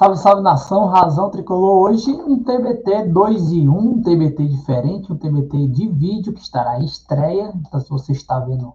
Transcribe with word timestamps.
Salve, 0.00 0.16
salve 0.16 0.40
nação, 0.40 0.86
razão 0.86 1.28
tricolor. 1.28 1.90
Hoje 1.90 2.10
um 2.10 2.42
TBT 2.42 3.08
2 3.08 3.52
e 3.52 3.68
1, 3.68 3.78
um 3.78 4.00
TBT 4.00 4.46
diferente, 4.46 5.12
um 5.12 5.16
TBT 5.18 5.66
de 5.66 5.88
vídeo 5.88 6.32
que 6.32 6.40
estará 6.40 6.80
em 6.80 6.86
estreia. 6.86 7.52
Então, 7.54 7.78
se 7.78 7.90
você 7.90 8.12
está 8.12 8.40
vendo 8.40 8.72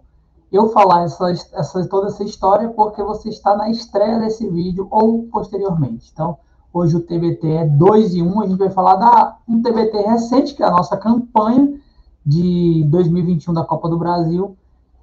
eu 0.52 0.68
falar 0.68 1.02
essa, 1.02 1.28
essa, 1.32 1.84
toda 1.88 2.06
essa 2.06 2.22
história, 2.22 2.68
porque 2.68 3.02
você 3.02 3.28
está 3.28 3.56
na 3.56 3.68
estreia 3.68 4.20
desse 4.20 4.48
vídeo 4.48 4.86
ou 4.88 5.24
posteriormente. 5.24 6.08
Então, 6.12 6.38
hoje 6.72 6.94
o 6.94 7.00
TBT 7.00 7.48
é 7.48 7.64
2 7.66 8.14
e 8.14 8.22
1. 8.22 8.24
Um, 8.24 8.42
a 8.42 8.46
gente 8.46 8.58
vai 8.58 8.70
falar 8.70 8.94
da 8.94 9.36
um 9.48 9.60
TBT 9.60 10.02
recente, 10.02 10.54
que 10.54 10.62
é 10.62 10.66
a 10.66 10.70
nossa 10.70 10.96
campanha 10.96 11.76
de 12.24 12.84
2021 12.84 13.52
da 13.52 13.64
Copa 13.64 13.88
do 13.88 13.98
Brasil 13.98 14.56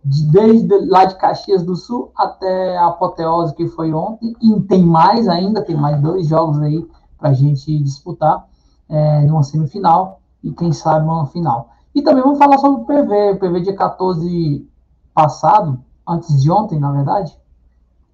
desde 0.04 0.86
lá 0.86 1.06
de 1.06 1.16
Caxias 1.16 1.64
do 1.64 1.76
Sul 1.76 2.12
até 2.16 2.78
a 2.78 2.88
apoteose 2.88 3.56
que 3.56 3.68
foi 3.68 3.94
ontem, 3.94 4.36
e 4.42 4.60
tem 4.62 4.84
mais 4.84 5.28
ainda, 5.28 5.64
tem 5.64 5.76
mais 5.76 6.02
dois 6.02 6.28
jogos 6.28 6.60
aí 6.62 6.86
para 7.18 7.30
a 7.30 7.34
gente 7.34 7.80
disputar 7.80 8.46
é, 8.90 9.22
numa 9.22 9.44
semifinal 9.44 10.20
e 10.44 10.52
quem 10.52 10.74
sabe 10.74 11.06
uma 11.06 11.28
final. 11.28 11.70
E 11.96 12.02
também 12.02 12.24
vamos 12.24 12.40
falar 12.40 12.58
sobre 12.58 12.82
o 12.82 12.86
PV, 12.86 13.32
o 13.32 13.40
PV 13.40 13.62
dia 13.62 13.76
14 13.76 14.68
passado, 15.14 15.80
antes 16.08 16.42
de 16.42 16.52
ontem, 16.52 16.80
na 16.80 16.92
verdade, 16.92 17.38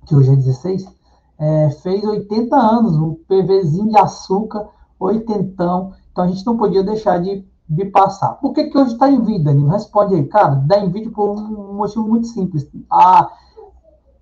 que 0.06 0.16
hoje 0.16 0.32
é 0.32 0.36
16, 0.36 0.86
é, 1.40 1.70
fez 1.82 2.04
80 2.04 2.56
anos, 2.56 2.96
um 2.96 3.16
PVzinho 3.28 3.90
de 3.90 3.98
açúcar, 3.98 4.68
oitentão, 5.00 5.94
então 6.12 6.24
a 6.26 6.28
gente 6.28 6.46
não 6.46 6.58
podia 6.58 6.84
deixar 6.84 7.20
de 7.20 7.46
de 7.70 7.86
passar. 7.86 8.34
Por 8.40 8.52
que, 8.54 8.66
que 8.66 8.78
hoje 8.78 8.94
está 8.94 9.10
em 9.10 9.22
vida, 9.22 9.46
Danilo? 9.46 9.70
Responde 9.70 10.16
aí, 10.16 10.26
cara. 10.26 10.56
Dá 10.56 10.80
em 10.80 10.90
vídeo 10.90 11.12
por 11.12 11.30
um 11.30 11.76
motivo 11.76 12.08
muito 12.08 12.26
simples. 12.28 12.68
A, 12.90 13.30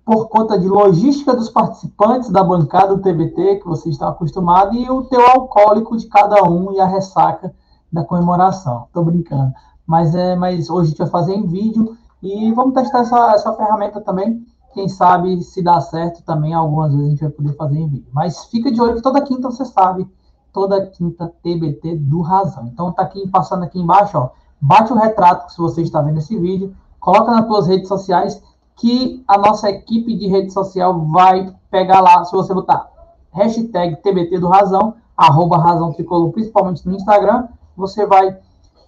por 0.04 0.28
conta 0.28 0.58
de 0.58 0.68
logística 0.68 1.34
dos 1.34 1.48
participantes 1.48 2.28
da 2.28 2.44
bancada 2.44 2.94
do 2.94 3.02
TBT, 3.02 3.56
que 3.56 3.66
você 3.66 3.88
está 3.88 4.08
acostumado, 4.08 4.74
e 4.74 4.90
o 4.90 5.04
teu 5.04 5.20
alcoólico 5.20 5.96
de 5.96 6.06
cada 6.08 6.42
um 6.44 6.72
e 6.72 6.80
a 6.80 6.86
ressaca 6.86 7.54
da 7.90 8.04
comemoração. 8.04 8.84
Estou 8.86 9.04
brincando. 9.04 9.52
Mas, 9.86 10.14
é, 10.14 10.36
mas 10.36 10.68
hoje 10.68 10.82
a 10.82 10.90
gente 10.90 10.98
vai 10.98 11.08
fazer 11.08 11.34
em 11.34 11.46
vídeo 11.46 11.96
e 12.22 12.52
vamos 12.52 12.74
testar 12.74 13.00
essa, 13.00 13.32
essa 13.32 13.52
ferramenta 13.54 14.00
também. 14.02 14.44
Quem 14.74 14.88
sabe 14.88 15.42
se 15.42 15.62
dá 15.62 15.80
certo 15.80 16.22
também, 16.22 16.52
algumas 16.52 16.92
vezes 16.92 17.06
a 17.06 17.10
gente 17.10 17.20
vai 17.20 17.30
poder 17.30 17.56
fazer 17.56 17.78
em 17.78 17.88
vídeo. 17.88 18.10
Mas 18.12 18.44
fica 18.44 18.70
de 18.70 18.78
olho 18.78 18.96
que 18.96 19.02
toda 19.02 19.22
quinta 19.22 19.50
você 19.50 19.64
sabe 19.64 20.06
toda 20.52 20.86
quinta 20.86 21.32
TBT 21.42 21.96
do 21.96 22.20
Razão. 22.20 22.66
Então 22.66 22.92
tá 22.92 23.02
aqui 23.02 23.26
passando 23.28 23.64
aqui 23.64 23.78
embaixo, 23.78 24.16
ó, 24.18 24.30
bate 24.60 24.92
o 24.92 24.96
retrato 24.96 25.52
se 25.52 25.58
você 25.58 25.82
está 25.82 26.02
vendo 26.02 26.18
esse 26.18 26.36
vídeo, 26.38 26.74
coloca 27.00 27.30
nas 27.30 27.46
suas 27.46 27.66
redes 27.66 27.88
sociais 27.88 28.42
que 28.76 29.24
a 29.26 29.36
nossa 29.36 29.68
equipe 29.68 30.16
de 30.16 30.28
rede 30.28 30.52
social 30.52 31.00
vai 31.06 31.52
pegar 31.70 32.00
lá, 32.00 32.24
se 32.24 32.32
você 32.32 32.54
botar 32.54 32.88
hashtag 33.32 33.96
TBT 33.96 34.38
do 34.38 34.48
Razão, 34.48 34.94
arroba 35.16 35.58
Razão 35.58 35.92
Tricolor, 35.92 36.30
principalmente 36.30 36.86
no 36.86 36.94
Instagram, 36.94 37.48
você 37.76 38.06
vai 38.06 38.38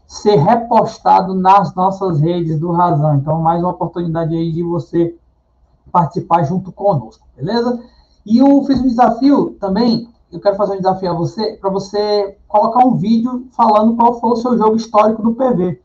ser 0.06 0.36
repostado 0.36 1.34
nas 1.34 1.74
nossas 1.74 2.20
redes 2.20 2.58
do 2.58 2.72
Razão. 2.72 3.16
Então, 3.16 3.40
mais 3.40 3.62
uma 3.62 3.70
oportunidade 3.70 4.34
aí 4.34 4.52
de 4.52 4.62
você 4.62 5.16
participar 5.92 6.42
junto 6.44 6.72
conosco, 6.72 7.26
beleza? 7.36 7.80
E 8.24 8.38
eu 8.38 8.62
fiz 8.64 8.80
um 8.80 8.88
desafio 8.88 9.56
também 9.60 10.08
eu 10.32 10.40
quero 10.40 10.56
fazer 10.56 10.74
um 10.74 10.78
desafio 10.78 11.10
a 11.10 11.14
você, 11.14 11.52
para 11.60 11.70
você 11.70 12.36
colocar 12.46 12.84
um 12.84 12.96
vídeo 12.96 13.48
falando 13.52 13.96
qual 13.96 14.20
foi 14.20 14.30
o 14.30 14.36
seu 14.36 14.56
jogo 14.56 14.76
histórico 14.76 15.22
do 15.22 15.34
PV. 15.34 15.80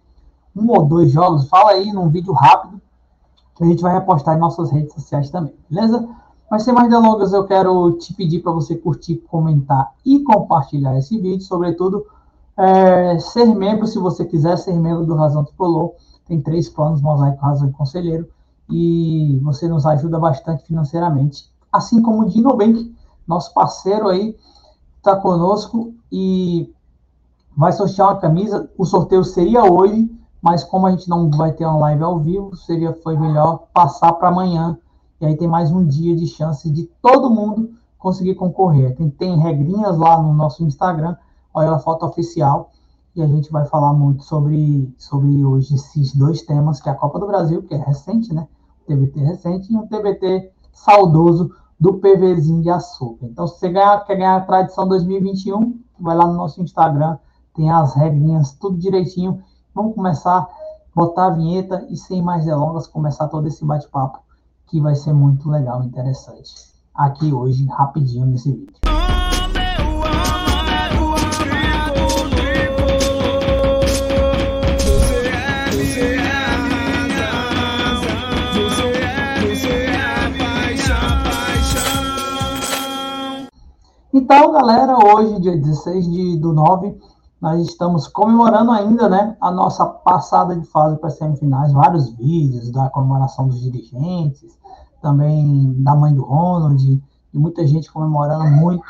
Um 0.56 0.70
ou 0.70 0.86
dois 0.86 1.12
jogos, 1.12 1.48
fala 1.50 1.72
aí 1.72 1.92
num 1.92 2.10
vídeo 2.10 2.34
rápido, 2.34 2.80
que 3.56 3.64
a 3.64 3.68
gente 3.68 3.82
vai 3.82 3.94
repostar 3.94 4.36
em 4.36 4.40
nossas 4.40 4.72
redes 4.72 4.94
sociais 4.94 5.30
também, 5.30 5.54
beleza? 5.70 6.08
Mas 6.50 6.64
sem 6.64 6.74
mais 6.74 6.90
delongas, 6.90 7.34
eu 7.34 7.46
quero 7.46 7.94
te 7.94 8.14
pedir 8.14 8.42
para 8.42 8.52
você 8.52 8.76
curtir, 8.76 9.18
comentar 9.28 9.92
e 10.06 10.20
compartilhar 10.20 10.98
esse 10.98 11.20
vídeo, 11.20 11.44
sobretudo 11.44 12.06
é, 12.58 13.20
ser 13.20 13.46
membro, 13.48 13.88
se 13.88 14.00
você 14.00 14.24
quiser 14.24 14.58
ser 14.58 14.74
membro 14.74 15.06
do 15.06 15.16
Razão 15.16 15.44
Tricolor, 15.44 15.94
tem 16.26 16.42
três 16.42 16.70
planos, 16.70 17.02
Mosaico, 17.02 17.42
Razão 17.42 17.70
e 17.70 17.74
Conselheiro, 17.74 18.28
e 18.70 19.40
você 19.44 19.68
nos 19.68 19.86
ajuda 19.86 20.20
bastante 20.20 20.64
financeiramente, 20.66 21.52
assim 21.72 22.02
como 22.02 22.22
o 22.22 22.30
Dinobank, 22.30 22.96
nosso 23.28 23.54
parceiro 23.54 24.08
aí 24.08 24.36
está 24.98 25.16
conosco 25.16 25.94
e 26.12 26.74
vai 27.56 27.72
sortear 27.72 28.10
uma 28.10 28.20
camisa. 28.20 28.70
O 28.78 28.86
sorteio 28.86 29.24
seria 29.24 29.64
hoje, 29.64 30.10
mas 30.42 30.64
como 30.64 30.88
a 30.88 30.92
gente 30.92 31.10
não 31.10 31.30
vai 31.30 31.52
ter 31.54 31.66
uma 31.66 31.78
live 31.78 32.04
ao 32.04 32.20
vivo, 32.20 32.56
seria 32.56 32.94
foi 32.94 33.18
melhor 33.18 33.68
passar 33.74 34.14
para 34.14 34.30
amanhã. 34.30 34.78
E 35.20 35.26
aí 35.26 35.36
tem 35.38 35.48
mais 35.48 35.72
um 35.72 35.86
dia 35.86 36.16
de 36.16 36.28
chance 36.28 36.70
de 36.70 36.86
todo 37.02 37.30
mundo 37.30 37.72
conseguir 37.98 38.36
concorrer. 38.36 38.96
Tem, 38.96 39.10
tem 39.10 39.38
regrinhas 39.38 39.98
lá 39.98 40.22
no 40.22 40.34
nosso 40.34 40.64
Instagram, 40.64 41.16
olha 41.54 41.72
a 41.72 41.80
foto 41.80 42.06
oficial. 42.06 42.72
E 43.16 43.22
a 43.22 43.28
gente 43.28 43.50
vai 43.50 43.66
falar 43.66 43.94
muito 43.94 44.24
sobre, 44.24 44.94
sobre 44.98 45.46
hoje 45.46 45.76
esses 45.76 46.14
dois 46.14 46.42
temas, 46.42 46.82
que 46.82 46.90
é 46.90 46.92
a 46.92 46.96
Copa 46.96 47.18
do 47.18 47.26
Brasil, 47.26 47.64
que 47.64 47.74
é 47.74 47.78
recente, 47.78 48.34
né? 48.34 48.46
TBT 48.86 49.20
recente, 49.22 49.74
e 49.74 49.78
um 49.78 49.88
TBT 49.88 50.52
saudoso 50.74 51.50
do 51.80 51.96
PVzinho 51.96 52.62
de 52.62 52.70
açúcar. 52.70 53.26
Então, 53.26 53.48
se 53.48 53.60
você 53.60 53.70
ganhar, 53.70 54.06
quer 54.06 54.16
ganhar 54.16 54.38
a 54.38 54.42
tradição 54.42 54.88
2021, 54.88 55.80
vai 56.00 56.16
lá 56.16 56.26
no 56.28 56.34
nosso 56.34 56.62
Instagram, 56.62 57.18
tem 57.54 57.70
as 57.70 57.96
regrinhas, 57.96 58.54
tudo 58.54 58.78
direitinho. 58.78 59.44
Vamos 59.74 59.96
começar 59.96 60.48
botar 60.96 61.28
a 61.28 61.32
vinheta 61.32 61.86
e, 61.90 61.98
sem 61.98 62.22
mais 62.22 62.46
delongas, 62.46 62.88
começar 62.88 63.28
todo 63.28 63.48
esse 63.48 63.66
bate-papo, 63.66 64.20
que 64.68 64.80
vai 64.80 64.96
ser 64.96 65.12
muito 65.12 65.50
legal, 65.50 65.84
interessante. 65.84 66.54
Aqui 66.96 67.34
hoje, 67.34 67.66
rapidinho 67.66 68.26
nesse 68.26 68.52
vídeo. 68.52 68.95
Então, 84.18 84.54
galera, 84.54 84.96
hoje, 84.98 85.42
dia 85.42 85.58
16 85.58 86.10
de, 86.10 86.38
do 86.38 86.54
9, 86.54 86.98
nós 87.42 87.60
estamos 87.68 88.08
comemorando 88.08 88.72
ainda, 88.72 89.10
né, 89.10 89.36
a 89.42 89.52
nossa 89.52 89.86
passada 89.86 90.56
de 90.56 90.66
fase 90.68 90.96
para 90.96 91.10
semifinais, 91.10 91.74
vários 91.74 92.12
vídeos 92.12 92.72
da 92.72 92.90
comemoração 92.90 93.46
dos 93.50 93.60
dirigentes, 93.60 94.58
também 95.02 95.74
da 95.84 95.94
mãe 95.94 96.16
do 96.16 96.24
Ronald, 96.24 96.82
e 97.34 97.38
muita 97.38 97.68
gente 97.68 97.92
comemorando 97.92 98.46
muito 98.46 98.86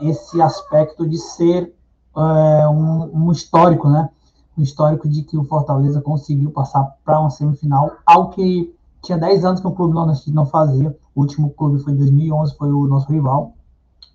esse 0.00 0.40
aspecto 0.40 1.06
de 1.06 1.18
ser 1.18 1.76
é, 2.16 2.66
um, 2.66 3.26
um, 3.26 3.30
histórico, 3.30 3.90
né, 3.90 4.08
um 4.56 4.62
histórico 4.62 5.06
de 5.06 5.22
que 5.22 5.36
o 5.36 5.44
Fortaleza 5.44 6.00
conseguiu 6.00 6.50
passar 6.50 6.96
para 7.04 7.20
uma 7.20 7.28
semifinal, 7.28 7.92
algo 8.06 8.30
que 8.30 8.74
tinha 9.02 9.18
10 9.18 9.44
anos 9.44 9.60
que 9.60 9.66
o 9.66 9.72
clube 9.72 9.92
não, 9.92 10.10
não 10.28 10.46
fazia, 10.46 10.96
o 11.14 11.20
último 11.20 11.50
clube 11.50 11.78
foi 11.80 11.92
em 11.92 11.96
2011, 11.96 12.56
foi 12.56 12.72
o 12.72 12.86
nosso 12.86 13.12
rival, 13.12 13.52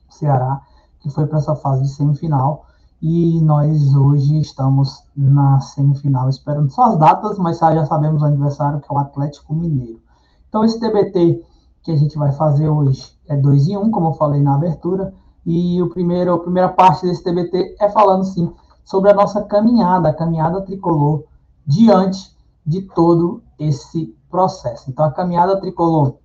Ceará, 0.10 0.62
que 1.00 1.10
foi 1.10 1.28
para 1.28 1.40
essa 1.40 1.56
fase 1.56 1.84
de 1.84 1.90
semifinal. 1.90 2.66
E 3.02 3.40
nós 3.42 3.94
hoje 3.96 4.40
estamos 4.40 5.04
na 5.16 5.60
semifinal, 5.60 6.30
esperando 6.30 6.72
só 6.72 6.86
as 6.86 6.98
datas, 6.98 7.38
mas 7.38 7.60
já 7.60 7.86
sabemos 7.86 8.22
o 8.22 8.26
aniversário, 8.26 8.80
que 8.80 8.92
é 8.92 8.96
o 8.96 8.98
Atlético 8.98 9.54
Mineiro. 9.54 10.02
Então, 10.50 10.64
esse 10.64 10.80
TBT 10.80 11.44
que 11.84 11.92
a 11.92 11.96
gente 11.96 12.18
vai 12.18 12.32
fazer 12.32 12.68
hoje 12.68 13.16
é 13.28 13.38
2 13.38 13.68
em 13.68 13.78
1, 13.78 13.82
um, 13.82 13.92
como 13.92 14.10
eu 14.10 14.14
falei 14.14 14.42
na 14.42 14.56
abertura. 14.56 15.14
E 15.46 15.82
o 15.82 15.90
primeiro, 15.90 16.34
a 16.34 16.40
primeira 16.40 16.70
parte 16.70 17.06
desse 17.06 17.24
TBT 17.24 17.78
é 17.80 17.90
falando, 17.90 18.26
sim, 18.26 18.52
sobre 18.84 19.12
a 19.12 19.14
nossa 19.14 19.44
caminhada, 19.44 20.10
a 20.10 20.14
caminhada 20.14 20.62
tricolor, 20.62 21.24
diante 21.66 22.36
de 22.66 22.82
todo 22.82 23.42
esse 23.60 24.14
processo. 24.30 24.90
Então, 24.90 25.06
a 25.06 25.12
caminhada 25.12 25.60
tricolor 25.62 26.16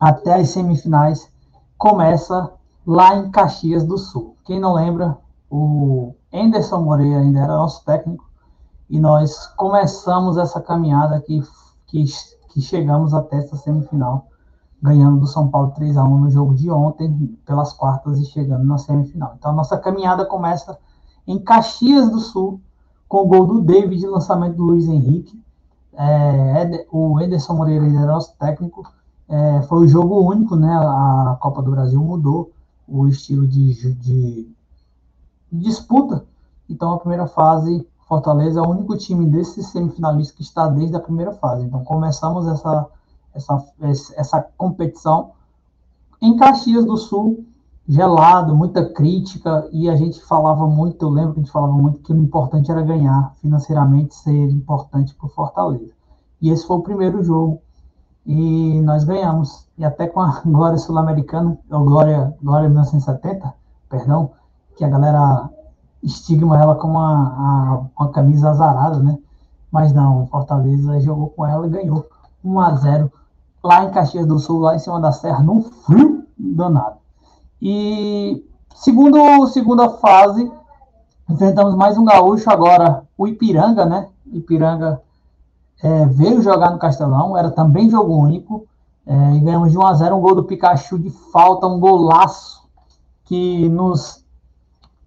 até 0.00 0.34
as 0.34 0.48
semifinais 0.50 1.30
começa 1.76 2.50
lá 2.86 3.16
em 3.16 3.30
Caxias 3.30 3.84
do 3.84 3.98
Sul. 3.98 4.36
Quem 4.44 4.60
não 4.60 4.74
lembra, 4.74 5.16
o 5.50 6.14
Anderson 6.32 6.80
Moreira 6.80 7.20
ainda 7.20 7.40
era 7.40 7.56
nosso 7.56 7.84
técnico 7.84 8.24
e 8.88 8.98
nós 8.98 9.46
começamos 9.56 10.36
essa 10.36 10.60
caminhada 10.60 11.20
que, 11.20 11.42
que, 11.86 12.04
que 12.48 12.60
chegamos 12.60 13.14
até 13.14 13.38
essa 13.38 13.56
semifinal, 13.56 14.26
ganhando 14.82 15.20
do 15.20 15.26
São 15.26 15.48
Paulo 15.48 15.72
3 15.76 15.96
a 15.96 16.04
1 16.04 16.18
no 16.18 16.30
jogo 16.30 16.54
de 16.54 16.70
ontem, 16.70 17.38
pelas 17.44 17.72
quartas 17.72 18.18
e 18.18 18.24
chegando 18.24 18.64
na 18.64 18.78
semifinal. 18.78 19.34
Então, 19.38 19.50
a 19.50 19.54
nossa 19.54 19.76
caminhada 19.78 20.24
começa 20.24 20.78
em 21.26 21.38
Caxias 21.38 22.10
do 22.10 22.18
Sul, 22.18 22.60
com 23.08 23.18
o 23.22 23.26
gol 23.26 23.46
do 23.46 23.60
David 23.60 24.02
e 24.02 24.08
lançamento 24.08 24.56
do 24.56 24.64
Luiz 24.64 24.88
Henrique. 24.88 25.40
É, 25.92 26.86
o 26.90 27.18
Anderson 27.18 27.54
Moreira 27.54 27.84
ainda 27.84 27.98
era 28.00 28.12
nosso 28.12 28.34
técnico. 28.38 28.90
É, 29.28 29.62
foi 29.62 29.84
o 29.84 29.88
jogo 29.88 30.20
único, 30.20 30.56
né? 30.56 30.72
A 30.72 31.36
Copa 31.40 31.60
do 31.60 31.72
Brasil 31.72 32.00
mudou 32.00 32.50
o 32.90 33.06
estilo 33.06 33.46
de, 33.46 33.94
de, 33.94 34.52
disputa. 35.50 36.24
Então, 36.68 36.92
a 36.92 36.98
primeira 36.98 37.26
fase, 37.26 37.86
Fortaleza 38.06 38.60
é 38.60 38.62
o 38.62 38.68
único 38.68 38.96
time 38.96 39.26
desses 39.26 39.68
semifinalistas 39.68 40.36
que 40.36 40.42
está 40.42 40.66
desde 40.68 40.96
a 40.96 41.00
primeira 41.00 41.32
fase. 41.32 41.64
Então, 41.64 41.84
começamos 41.84 42.46
essa, 42.48 42.86
essa, 43.34 43.64
essa 44.16 44.42
competição 44.56 45.32
em 46.20 46.36
Caxias 46.36 46.84
do 46.84 46.96
Sul, 46.96 47.44
gelado, 47.88 48.54
muita 48.54 48.84
crítica, 48.84 49.68
e 49.72 49.88
a 49.88 49.96
gente 49.96 50.20
falava 50.22 50.66
muito, 50.66 51.04
eu 51.04 51.08
lembro 51.08 51.34
que 51.34 51.40
a 51.40 51.42
gente 51.42 51.52
falava 51.52 51.72
muito 51.72 52.00
que 52.00 52.12
o 52.12 52.16
importante 52.16 52.70
era 52.70 52.82
ganhar, 52.82 53.34
financeiramente 53.40 54.14
ser 54.14 54.50
importante 54.50 55.14
para 55.14 55.26
o 55.26 55.30
Fortaleza. 55.30 55.92
E 56.40 56.50
esse 56.50 56.66
foi 56.66 56.76
o 56.76 56.82
primeiro 56.82 57.22
jogo, 57.22 57.60
e 58.26 58.80
nós 58.82 59.04
ganhamos. 59.04 59.66
E 59.78 59.84
até 59.84 60.06
com 60.06 60.20
a 60.20 60.40
Glória 60.44 60.78
Sul-Americana, 60.78 61.58
ou 61.70 61.84
Glória, 61.84 62.34
Glória 62.42 62.68
1970, 62.68 63.52
perdão, 63.88 64.30
que 64.76 64.84
a 64.84 64.88
galera 64.88 65.50
estigma 66.02 66.60
ela 66.60 66.74
como 66.74 66.98
uma, 66.98 67.86
uma 67.98 68.08
camisa 68.10 68.50
azarada, 68.50 68.98
né? 68.98 69.18
Mas 69.70 69.92
não, 69.92 70.26
Fortaleza 70.26 71.00
jogou 71.00 71.28
com 71.28 71.46
ela 71.46 71.66
e 71.66 71.70
ganhou 71.70 72.08
1 72.44 72.60
a 72.60 72.74
0 72.76 73.12
lá 73.62 73.84
em 73.84 73.90
Caxias 73.90 74.26
do 74.26 74.38
Sul, 74.38 74.60
lá 74.60 74.74
em 74.74 74.78
cima 74.78 75.00
da 75.00 75.12
serra, 75.12 75.42
num 75.42 75.62
frio 75.62 76.26
danado. 76.36 76.96
E 77.60 78.44
segundo, 78.74 79.46
segunda 79.48 79.90
fase, 79.90 80.50
enfrentamos 81.28 81.74
mais 81.74 81.98
um 81.98 82.04
gaúcho 82.04 82.50
agora, 82.50 83.04
o 83.16 83.28
Ipiranga, 83.28 83.84
né? 83.84 84.08
Ipiranga 84.32 85.00
é, 85.82 86.06
veio 86.06 86.42
jogar 86.42 86.70
no 86.70 86.78
Castelão, 86.78 87.36
era 87.36 87.50
também 87.50 87.90
jogo 87.90 88.14
único, 88.14 88.66
é, 89.06 89.34
e 89.34 89.40
ganhamos 89.40 89.72
de 89.72 89.78
1 89.78 89.86
a 89.86 89.94
0 89.94 90.16
um 90.16 90.20
gol 90.20 90.34
do 90.34 90.44
Pikachu 90.44 90.98
de 90.98 91.10
falta, 91.32 91.66
um 91.66 91.80
golaço 91.80 92.62
que 93.24 93.68
nos, 93.68 94.24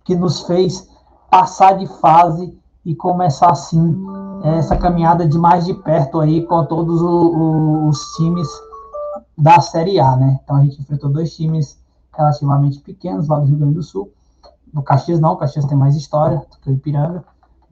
que 0.04 0.16
nos 0.16 0.42
fez 0.42 0.90
passar 1.30 1.78
de 1.78 1.88
fase 1.88 2.58
e 2.86 2.96
começar 2.96 3.52
assim 3.52 4.06
essa 4.44 4.76
caminhada 4.76 5.28
de 5.28 5.38
mais 5.38 5.66
de 5.66 5.74
perto 5.74 6.20
aí 6.20 6.46
com 6.46 6.66
todos 6.66 7.02
o, 7.02 7.08
o, 7.08 7.88
os 7.88 8.00
times 8.18 8.48
da 9.38 9.62
Série 9.62 10.00
A, 10.00 10.16
né? 10.16 10.40
Então 10.44 10.58
a 10.58 10.64
gente 10.64 10.82
enfrentou 10.82 11.10
dois 11.10 11.34
times 11.36 11.80
relativamente 12.14 12.80
pequenos 12.80 13.28
lá 13.28 13.40
do 13.40 13.46
Rio 13.46 13.58
Grande 13.58 13.76
do 13.76 13.84
Sul. 13.84 14.12
No 14.74 14.84
Caxias 14.84 15.20
não, 15.20 15.34
o 15.34 15.38
Caxias 15.38 15.66
tem 15.66 15.78
mais 15.78 15.96
história 15.96 16.38
do 16.38 16.58
que 16.62 16.70
o 16.70 16.74
Ipiranga, 16.74 17.24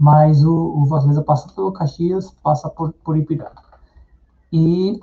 mas 0.02 0.44
o, 0.44 0.82
o 0.82 0.86
Fortaleza 0.88 1.22
passa 1.22 1.48
pelo 1.54 1.72
Caxias, 1.72 2.32
passa 2.42 2.68
por, 2.68 2.92
por 3.04 3.16
Ipiranga. 3.16 3.62
E 4.52 5.00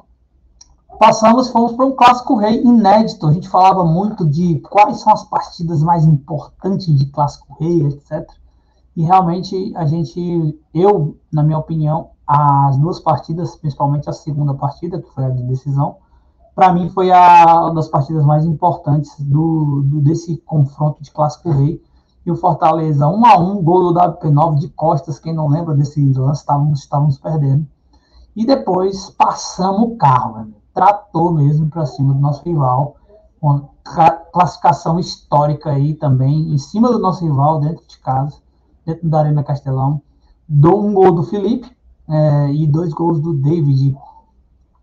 passamos, 0.99 1.51
fomos 1.51 1.71
para 1.75 1.87
um 1.87 1.93
clássico 1.93 2.35
rei 2.35 2.61
inédito. 2.65 3.29
A 3.29 3.33
gente 3.33 3.49
falava 3.49 3.85
muito 3.85 4.27
de 4.27 4.59
quais 4.59 4.99
são 4.99 5.13
as 5.13 5.23
partidas 5.23 5.85
mais 5.85 6.05
importantes 6.05 6.87
de 6.99 7.07
clássico 7.07 7.47
rei, 7.61 7.87
etc. 7.87 8.29
E 8.97 9.05
realmente 9.05 9.73
a 9.77 9.87
gente, 9.87 10.59
eu, 10.75 11.17
na 11.33 11.45
minha 11.45 11.59
opinião, 11.59 12.11
as 12.27 12.77
duas 12.77 12.99
partidas, 12.99 13.55
principalmente 13.55 14.11
a 14.11 14.13
segunda 14.13 14.53
partida, 14.53 15.01
que 15.01 15.15
foi 15.15 15.27
a 15.27 15.31
de 15.31 15.45
decisão, 15.45 15.99
para 16.57 16.73
mim 16.73 16.91
foi 16.91 17.13
a, 17.13 17.67
uma 17.67 17.75
das 17.75 17.87
partidas 17.87 18.25
mais 18.25 18.45
importantes 18.45 19.15
do, 19.21 19.81
do, 19.81 20.01
desse 20.01 20.39
confronto 20.39 21.01
de 21.01 21.13
clássico 21.13 21.53
rei. 21.53 21.81
E 22.29 22.31
o 22.31 22.37
Fortaleza 22.37 23.09
1 23.09 23.25
a 23.25 23.39
1 23.39 23.63
gol 23.63 23.91
do 23.91 23.99
WP9 23.99 24.57
de 24.57 24.69
costas, 24.69 25.19
quem 25.19 25.33
não 25.33 25.49
lembra 25.49 25.75
desse 25.75 26.05
lance, 26.13 26.41
estávamos, 26.41 26.81
estávamos 26.81 27.17
perdendo. 27.17 27.67
E 28.37 28.45
depois 28.45 29.09
passamos 29.09 29.93
o 29.93 29.97
carro, 29.97 30.37
né? 30.37 30.49
tratou 30.75 31.33
mesmo 31.33 31.71
para 31.71 31.87
cima 31.87 32.13
do 32.13 32.21
nosso 32.21 32.43
rival, 32.45 32.97
uma 33.41 33.71
classificação 34.31 35.01
histórica 35.01 35.71
aí 35.71 35.95
também, 35.95 36.53
em 36.53 36.59
cima 36.59 36.93
do 36.93 36.99
nosso 36.99 37.25
rival, 37.25 37.61
dentro 37.61 37.83
de 37.89 37.99
casa, 37.99 38.37
dentro 38.85 39.09
da 39.09 39.21
Arena 39.21 39.43
Castelão. 39.43 40.03
Dou 40.47 40.85
um 40.85 40.93
gol 40.93 41.13
do 41.13 41.23
Felipe 41.23 41.75
é, 42.07 42.53
e 42.53 42.67
dois 42.67 42.93
gols 42.93 43.23
do 43.23 43.33
David 43.33 43.97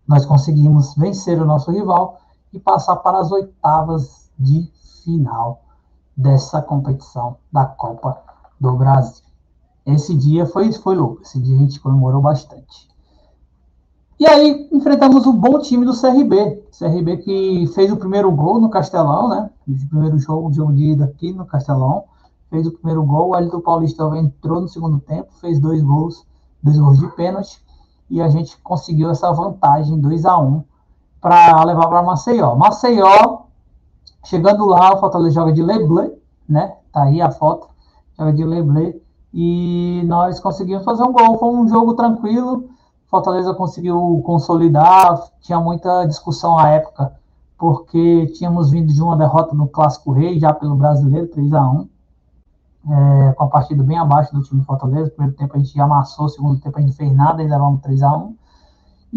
nós 0.04 0.26
conseguimos 0.26 0.96
vencer 0.96 1.40
o 1.40 1.46
nosso 1.46 1.70
rival 1.70 2.18
e 2.52 2.58
passar 2.58 2.96
para 2.96 3.20
as 3.20 3.30
oitavas 3.30 4.32
de 4.36 4.68
final 5.04 5.60
dessa 6.16 6.62
competição 6.62 7.36
da 7.52 7.66
Copa 7.66 8.18
do 8.60 8.72
Brasil. 8.76 9.24
Esse 9.84 10.14
dia 10.14 10.46
foi, 10.46 10.72
foi 10.72 10.96
louco, 10.96 11.22
esse 11.22 11.38
dia 11.40 11.54
a 11.54 11.58
gente 11.58 11.78
comemorou 11.78 12.20
bastante. 12.20 12.88
E 14.18 14.26
aí 14.26 14.68
enfrentamos 14.72 15.26
o 15.26 15.32
bom 15.32 15.58
time 15.58 15.84
do 15.84 15.92
CRB, 15.92 16.64
CRB 16.76 17.18
que 17.18 17.66
fez 17.74 17.92
o 17.92 17.96
primeiro 17.96 18.30
gol 18.32 18.58
no 18.58 18.70
Castelão, 18.70 19.28
né? 19.28 19.50
O 19.68 19.88
primeiro 19.88 20.18
jogo, 20.18 20.50
de 20.72 20.84
ida 20.84 21.04
aqui 21.04 21.32
no 21.32 21.44
Castelão, 21.44 22.04
fez 22.48 22.66
o 22.66 22.72
primeiro 22.72 23.04
gol, 23.04 23.30
o 23.30 23.36
Elton 23.36 23.60
Paulista 23.60 24.04
entrou 24.16 24.60
no 24.60 24.68
segundo 24.68 24.98
tempo, 25.00 25.28
fez 25.40 25.58
dois 25.58 25.82
gols, 25.82 26.26
dois 26.62 26.78
gols 26.78 26.98
de 26.98 27.08
pênalti, 27.08 27.62
e 28.08 28.22
a 28.22 28.28
gente 28.28 28.56
conseguiu 28.62 29.10
essa 29.10 29.30
vantagem 29.32 30.00
2 30.00 30.24
a 30.24 30.38
1 30.38 30.64
para 31.20 31.64
levar 31.64 31.88
para 31.88 32.02
Maceió. 32.02 32.54
Maceió, 32.54 33.45
chegando 34.26 34.66
lá, 34.66 34.94
o 34.94 35.00
Fortaleza 35.00 35.34
joga 35.34 35.52
de 35.52 35.62
Leblé, 35.62 36.10
né? 36.48 36.74
Tá 36.92 37.04
aí 37.04 37.20
a 37.20 37.30
foto, 37.30 37.68
joga 38.18 38.32
de 38.32 38.44
Leblé, 38.44 38.94
e 39.32 40.02
nós 40.06 40.38
conseguimos 40.40 40.84
fazer 40.84 41.02
um 41.02 41.12
gol. 41.12 41.38
Foi 41.38 41.48
um 41.48 41.68
jogo 41.68 41.94
tranquilo, 41.94 42.68
Fortaleza 43.08 43.54
conseguiu 43.54 44.22
consolidar, 44.24 45.20
tinha 45.40 45.60
muita 45.60 46.04
discussão 46.06 46.58
à 46.58 46.68
época, 46.70 47.12
porque 47.58 48.26
tínhamos 48.28 48.70
vindo 48.70 48.92
de 48.92 49.02
uma 49.02 49.16
derrota 49.16 49.54
no 49.54 49.68
Clássico 49.68 50.12
Rei, 50.12 50.38
já 50.38 50.52
pelo 50.52 50.76
Brasileiro, 50.76 51.28
3 51.28 51.52
a 51.54 51.70
1 51.70 51.88
é, 52.88 53.32
com 53.32 53.44
a 53.44 53.48
partida 53.48 53.82
bem 53.82 53.98
abaixo 53.98 54.32
do 54.34 54.42
time 54.42 54.60
do 54.60 54.66
Fortaleza. 54.66 55.10
primeiro 55.10 55.36
tempo 55.36 55.56
a 55.56 55.58
gente 55.58 55.80
amassou, 55.80 56.28
segundo 56.28 56.60
tempo 56.60 56.78
a 56.78 56.80
gente 56.80 56.96
fez 56.96 57.12
nada 57.14 57.42
e 57.42 57.48
levamos 57.48 57.80
3 57.80 58.02
a 58.02 58.12
1 58.12 58.36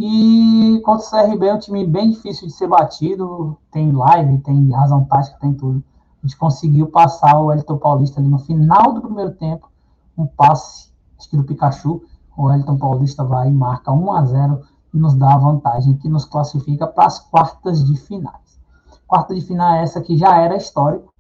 E 0.02 0.80
contra 0.86 1.06
o 1.06 1.10
CRB 1.10 1.46
é 1.46 1.54
um 1.54 1.60
time 1.60 1.86
bem 1.86 2.12
difícil 2.12 2.48
de 2.48 2.54
ser 2.54 2.70
batido. 2.70 3.58
Tem 3.70 3.92
live, 3.92 4.38
tem 4.38 4.72
razão 4.72 5.04
tática, 5.04 5.38
tem 5.42 5.54
tudo. 5.54 5.84
A 6.24 6.26
gente 6.26 6.38
conseguiu 6.38 6.88
passar 6.88 7.38
o 7.38 7.52
Elton 7.52 7.78
Paulista 7.78 8.22
ali 8.22 8.30
no 8.30 8.40
final 8.40 8.94
do 8.94 9.02
primeiro 9.02 9.32
tempo. 9.32 9.70
Um 10.18 10.26
passe, 10.26 10.90
acho 11.18 11.30
que 11.30 11.36
do 11.36 11.44
Pikachu. 11.44 12.02
O 12.38 12.50
Elton 12.50 12.78
Paulista 12.78 13.26
vai 13.26 13.50
e 13.50 13.52
marca 13.52 13.92
1 13.92 14.12
a 14.14 14.26
0 14.26 14.62
e 14.94 14.98
nos 14.98 15.16
dá 15.16 15.34
a 15.34 15.38
vantagem 15.38 15.98
que 15.98 16.08
nos 16.08 16.24
classifica 16.24 16.88
para 16.88 17.06
as 17.06 17.20
quartas 17.20 17.84
de 17.84 17.98
finais. 17.98 18.58
Quarta 19.06 19.36
de 19.36 19.42
final 19.42 19.74
é 19.74 19.84
essa 19.84 20.00
que 20.00 20.16
já 20.16 20.38
era 20.38 20.56
histórico, 20.56 21.14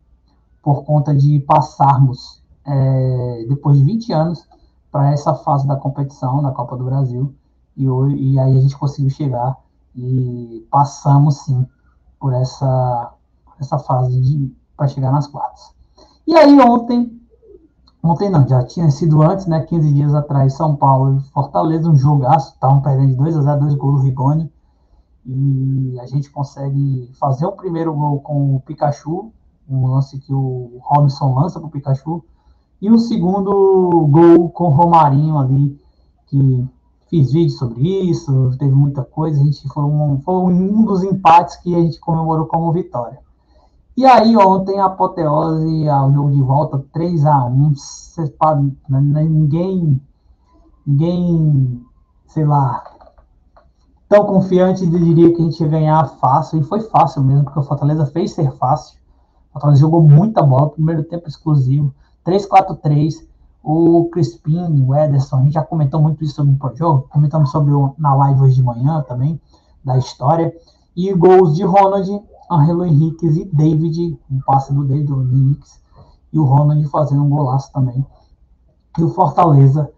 por 0.64 0.86
conta 0.86 1.14
de 1.14 1.42
passarmos 1.42 2.42
é, 2.66 3.46
depois 3.50 3.78
de 3.78 3.84
20 3.84 4.14
anos, 4.14 4.48
para 4.90 5.12
essa 5.12 5.36
fase 5.36 5.68
da 5.68 5.76
competição 5.76 6.42
da 6.42 6.52
Copa 6.54 6.78
do 6.78 6.86
Brasil. 6.86 7.36
E, 7.76 7.84
e 7.86 8.40
aí 8.40 8.58
a 8.58 8.62
gente 8.62 8.78
conseguiu 8.78 9.10
chegar 9.10 9.58
e 9.96 10.66
passamos 10.70 11.38
sim 11.42 11.66
por 12.20 12.34
essa, 12.34 13.14
essa 13.60 13.80
fase 13.80 14.54
para 14.76 14.88
chegar 14.88 15.12
nas 15.12 15.28
quartas. 15.28 15.74
E 16.28 16.36
aí 16.36 16.60
ontem, 16.60 17.20
ontem 18.04 18.30
não, 18.30 18.48
já 18.48 18.64
tinha 18.64 18.90
sido 18.92 19.22
antes, 19.22 19.46
né? 19.46 19.62
15 19.62 19.94
dias 19.94 20.14
atrás, 20.14 20.54
São 20.54 20.76
Paulo 20.76 21.18
e 21.18 21.32
Fortaleza, 21.32 21.90
um 21.90 21.96
jogaço, 21.96 22.54
estavam 22.54 22.82
perdendo 22.82 23.10
de 23.10 23.16
2 23.16 23.38
a 23.38 23.42
0 23.42 23.60
dois 23.62 23.76
gols 23.76 24.02
do 24.02 24.06
Rigoni. 24.06 24.52
E 25.26 26.00
a 26.00 26.06
gente 26.06 26.30
consegue 26.30 27.12
fazer 27.20 27.46
o 27.46 27.52
primeiro 27.52 27.94
gol 27.94 28.20
com 28.22 28.56
o 28.56 28.60
Pikachu, 28.62 29.32
um 29.70 29.88
lance 29.88 30.18
que 30.20 30.34
o 30.34 30.80
Robson 30.82 31.36
lança 31.36 31.60
para 31.60 31.68
o 31.68 31.72
Pikachu, 31.72 32.24
e 32.82 32.90
o 32.90 32.98
segundo 32.98 34.08
gol 34.08 34.50
com 34.50 34.66
o 34.66 34.70
Romarinho 34.70 35.38
ali, 35.38 35.80
que 36.28 36.68
fiz 37.10 37.32
vídeo 37.32 37.52
sobre 37.52 37.82
isso, 38.10 38.56
teve 38.58 38.74
muita 38.74 39.04
coisa, 39.04 39.42
a 39.42 39.44
gente 39.44 39.68
foi 39.70 39.84
um, 39.84 40.22
foi 40.22 40.36
um 40.36 40.86
dos 40.86 41.04
empates 41.04 41.56
que 41.58 41.74
a 41.76 41.80
gente 41.80 42.00
comemorou 42.00 42.46
como 42.46 42.72
vitória. 42.72 43.20
E 43.98 44.06
aí 44.06 44.38
ontem 44.38 44.80
a 44.80 44.86
apoteose 44.86 45.90
ao 45.90 46.12
jogo 46.14 46.32
de 46.32 46.42
volta 46.42 46.86
3 46.94 47.26
a 47.26 47.46
1 47.46 47.74
né, 48.90 49.24
ninguém 49.24 50.02
ninguém, 50.90 51.86
sei 52.26 52.46
lá, 52.46 52.84
tão 54.08 54.26
confiante 54.26 54.88
diria 54.88 55.34
que 55.34 55.42
a 55.42 55.46
gente 55.46 55.62
ia 55.62 55.70
ganhar 55.70 56.04
fácil, 56.20 56.60
e 56.60 56.64
foi 56.64 56.82
fácil 56.82 57.24
mesmo, 57.24 57.44
porque 57.44 57.60
o 57.60 57.64
Fortaleza 57.64 58.08
fez 58.08 58.34
ser 58.34 58.52
fácil. 58.54 58.98
O 59.50 59.54
Fortaleza 59.54 59.82
jogou 59.82 60.02
muita 60.02 60.42
bola, 60.42 60.72
primeiro 60.72 61.04
tempo 61.04 61.28
exclusivo. 61.28 61.94
3-4-3, 62.26 63.24
o 63.72 64.10
Crispim, 64.10 64.84
o 64.84 64.96
Ederson, 64.96 65.38
a 65.38 65.44
gente 65.44 65.54
já 65.54 65.64
comentou 65.64 66.02
muito 66.02 66.24
isso 66.24 66.34
sobre 66.34 66.58
o 66.60 66.76
jogo, 66.76 67.08
comentamos 67.08 67.52
sobre 67.52 67.72
o, 67.72 67.94
na 68.00 68.16
live 68.16 68.42
hoje 68.42 68.56
de 68.56 68.64
manhã 68.64 69.06
também, 69.08 69.40
da 69.86 69.96
história, 69.96 70.52
e 70.96 71.14
gols 71.14 71.56
de 71.56 71.64
Ronald, 71.64 72.10
Angelo 72.50 72.84
Henriquez 72.84 73.38
e 73.38 73.46
David, 73.46 74.20
um 74.32 74.40
passe 74.40 74.74
do 74.74 74.84
David 74.84 75.12
Henriquez, 75.12 75.80
e 76.34 76.40
o 76.40 76.46
Ronald 76.46 76.84
fazendo 76.88 77.22
um 77.22 77.30
golaço 77.30 77.72
também. 77.72 78.04
E 78.98 79.04
o 79.04 79.10
Fortaleza 79.10 79.92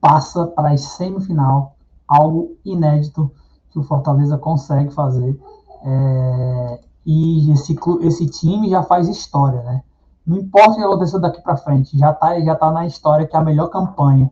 passa 0.00 0.46
para 0.46 0.70
a 0.70 0.78
semifinal, 0.78 1.76
algo 2.08 2.56
inédito 2.64 3.30
que 3.68 3.78
o 3.78 3.82
Fortaleza 3.82 4.38
consegue 4.38 4.90
fazer. 4.94 5.38
É, 5.84 6.80
e 7.04 7.52
esse, 7.52 7.78
esse 8.00 8.26
time 8.26 8.70
já 8.70 8.82
faz 8.82 9.06
história, 9.06 9.62
né? 9.64 9.82
Não 10.28 10.36
importa 10.36 10.72
o 10.72 10.74
que 10.74 10.82
aconteça 10.82 11.18
daqui 11.18 11.40
para 11.40 11.56
frente, 11.56 11.96
já 11.96 12.10
está 12.10 12.38
já 12.38 12.54
tá 12.54 12.70
na 12.70 12.86
história 12.86 13.26
que 13.26 13.34
a 13.34 13.40
melhor 13.40 13.68
campanha 13.68 14.30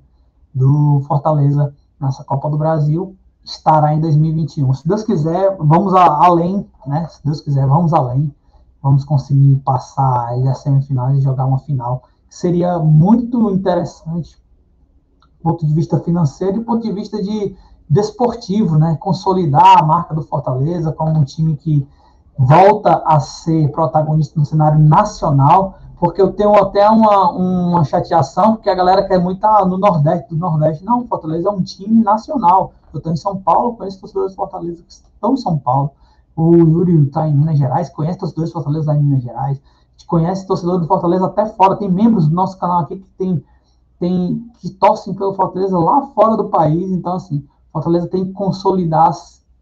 do 0.54 1.00
Fortaleza 1.08 1.74
nessa 1.98 2.22
Copa 2.22 2.50
do 2.50 2.58
Brasil 2.58 3.16
estará 3.42 3.94
em 3.94 4.00
2021. 4.00 4.74
Se 4.74 4.86
Deus 4.86 5.02
quiser, 5.02 5.56
vamos 5.58 5.94
a, 5.94 6.04
além, 6.22 6.68
né? 6.86 7.08
Se 7.08 7.24
Deus 7.24 7.40
quiser, 7.40 7.66
vamos 7.66 7.94
além. 7.94 8.30
vamos 8.82 9.06
conseguir 9.06 9.56
passar 9.64 10.28
aí 10.28 10.46
as 10.46 10.58
semifinais 10.58 11.16
e 11.16 11.22
jogar 11.22 11.46
uma 11.46 11.60
final. 11.60 12.02
Seria 12.28 12.78
muito 12.78 13.50
interessante 13.50 14.36
do 15.38 15.42
ponto 15.42 15.66
de 15.66 15.72
vista 15.72 15.98
financeiro 16.00 16.56
e 16.56 16.58
do 16.58 16.64
ponto 16.66 16.82
de 16.82 16.92
vista 16.92 17.22
de 17.22 17.56
desportivo, 17.88 18.76
né? 18.76 18.98
Consolidar 19.00 19.78
a 19.78 19.82
marca 19.82 20.14
do 20.14 20.22
Fortaleza 20.22 20.92
como 20.92 21.18
um 21.18 21.24
time 21.24 21.56
que 21.56 21.88
volta 22.38 23.02
a 23.06 23.18
ser 23.18 23.70
protagonista 23.72 24.38
no 24.38 24.44
cenário 24.44 24.78
nacional, 24.78 25.78
porque 25.98 26.20
eu 26.20 26.32
tenho 26.32 26.54
até 26.54 26.88
uma, 26.90 27.30
uma 27.30 27.84
chateação, 27.84 28.56
porque 28.56 28.68
a 28.68 28.74
galera 28.74 29.06
quer 29.06 29.18
muito 29.18 29.38
estar 29.38 29.64
no 29.64 29.78
Nordeste, 29.78 30.28
do 30.28 30.36
Nordeste. 30.36 30.84
Não, 30.84 31.06
Fortaleza 31.06 31.48
é 31.48 31.50
um 31.50 31.62
time 31.62 32.02
nacional. 32.02 32.72
Eu 32.92 32.98
estou 32.98 33.12
em 33.12 33.16
São 33.16 33.36
Paulo, 33.36 33.76
conheço 33.76 34.00
torcedores 34.00 34.32
de 34.32 34.36
Fortaleza 34.36 34.82
que 34.82 34.92
estão 34.92 35.32
em 35.32 35.36
São 35.38 35.58
Paulo. 35.58 35.90
O 36.36 36.54
Yuri 36.54 37.06
está 37.06 37.26
em 37.26 37.34
Minas 37.34 37.58
Gerais, 37.58 37.88
conhece 37.88 38.18
torcedores 38.18 38.50
de 38.50 38.54
Fortaleza 38.54 38.92
lá 38.92 38.96
em 38.96 39.02
Minas 39.02 39.22
Gerais. 39.22 39.60
Conhece 40.06 40.46
torcedores 40.46 40.82
do 40.82 40.86
Fortaleza 40.86 41.26
até 41.26 41.46
fora. 41.46 41.76
Tem 41.76 41.90
membros 41.90 42.28
do 42.28 42.34
nosso 42.34 42.58
canal 42.58 42.80
aqui 42.80 42.96
que 42.98 43.10
tem, 43.18 43.42
tem 43.98 44.50
que 44.60 44.70
torcem 44.70 45.14
pelo 45.14 45.34
Fortaleza 45.34 45.76
lá 45.78 46.02
fora 46.14 46.36
do 46.36 46.48
país. 46.48 46.92
Então, 46.92 47.14
assim, 47.14 47.44
Fortaleza 47.72 48.06
tem 48.06 48.26
que 48.26 48.32
consolidar, 48.32 49.12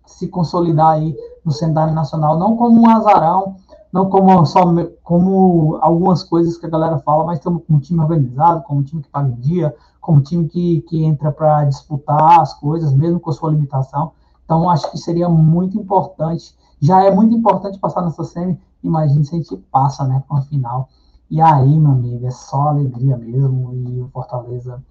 se 0.04 0.28
consolidar 0.28 0.90
aí 0.90 1.16
no 1.44 1.52
cenário 1.52 1.94
nacional, 1.94 2.38
não 2.38 2.56
como 2.56 2.82
um 2.82 2.90
azarão, 2.90 3.56
não 3.94 4.10
como 4.10 4.44
só 4.44 4.64
como 5.04 5.78
algumas 5.80 6.24
coisas 6.24 6.58
que 6.58 6.66
a 6.66 6.68
galera 6.68 6.98
fala, 6.98 7.24
mas 7.24 7.38
como 7.38 7.62
um 7.70 7.78
time 7.78 8.00
organizado, 8.00 8.62
como 8.64 8.80
um 8.80 8.82
time 8.82 9.02
que 9.02 9.08
paga 9.08 9.28
em 9.28 9.36
dia, 9.36 9.74
como 10.00 10.18
um 10.18 10.22
time 10.22 10.48
que, 10.48 10.80
que 10.82 11.04
entra 11.04 11.30
para 11.30 11.64
disputar 11.64 12.40
as 12.40 12.52
coisas, 12.54 12.92
mesmo 12.92 13.20
com 13.20 13.30
a 13.30 13.32
sua 13.32 13.52
limitação. 13.52 14.10
Então, 14.44 14.68
acho 14.68 14.90
que 14.90 14.98
seria 14.98 15.28
muito 15.28 15.78
importante 15.78 16.54
já 16.84 17.02
é 17.02 17.10
muito 17.10 17.34
importante 17.34 17.78
passar 17.78 18.02
nessa 18.02 18.24
semi. 18.24 18.60
Imagine 18.82 19.24
se 19.24 19.34
a 19.34 19.38
gente 19.38 19.56
passa, 19.72 20.04
né, 20.06 20.22
para 20.26 20.36
uma 20.36 20.44
final. 20.44 20.90
E 21.30 21.40
aí, 21.40 21.78
meu 21.78 21.92
amigo, 21.92 22.26
é 22.26 22.30
só 22.30 22.68
alegria 22.68 23.16
mesmo. 23.16 23.72
E 23.72 24.02
o 24.02 24.08
Fortaleza 24.08 24.84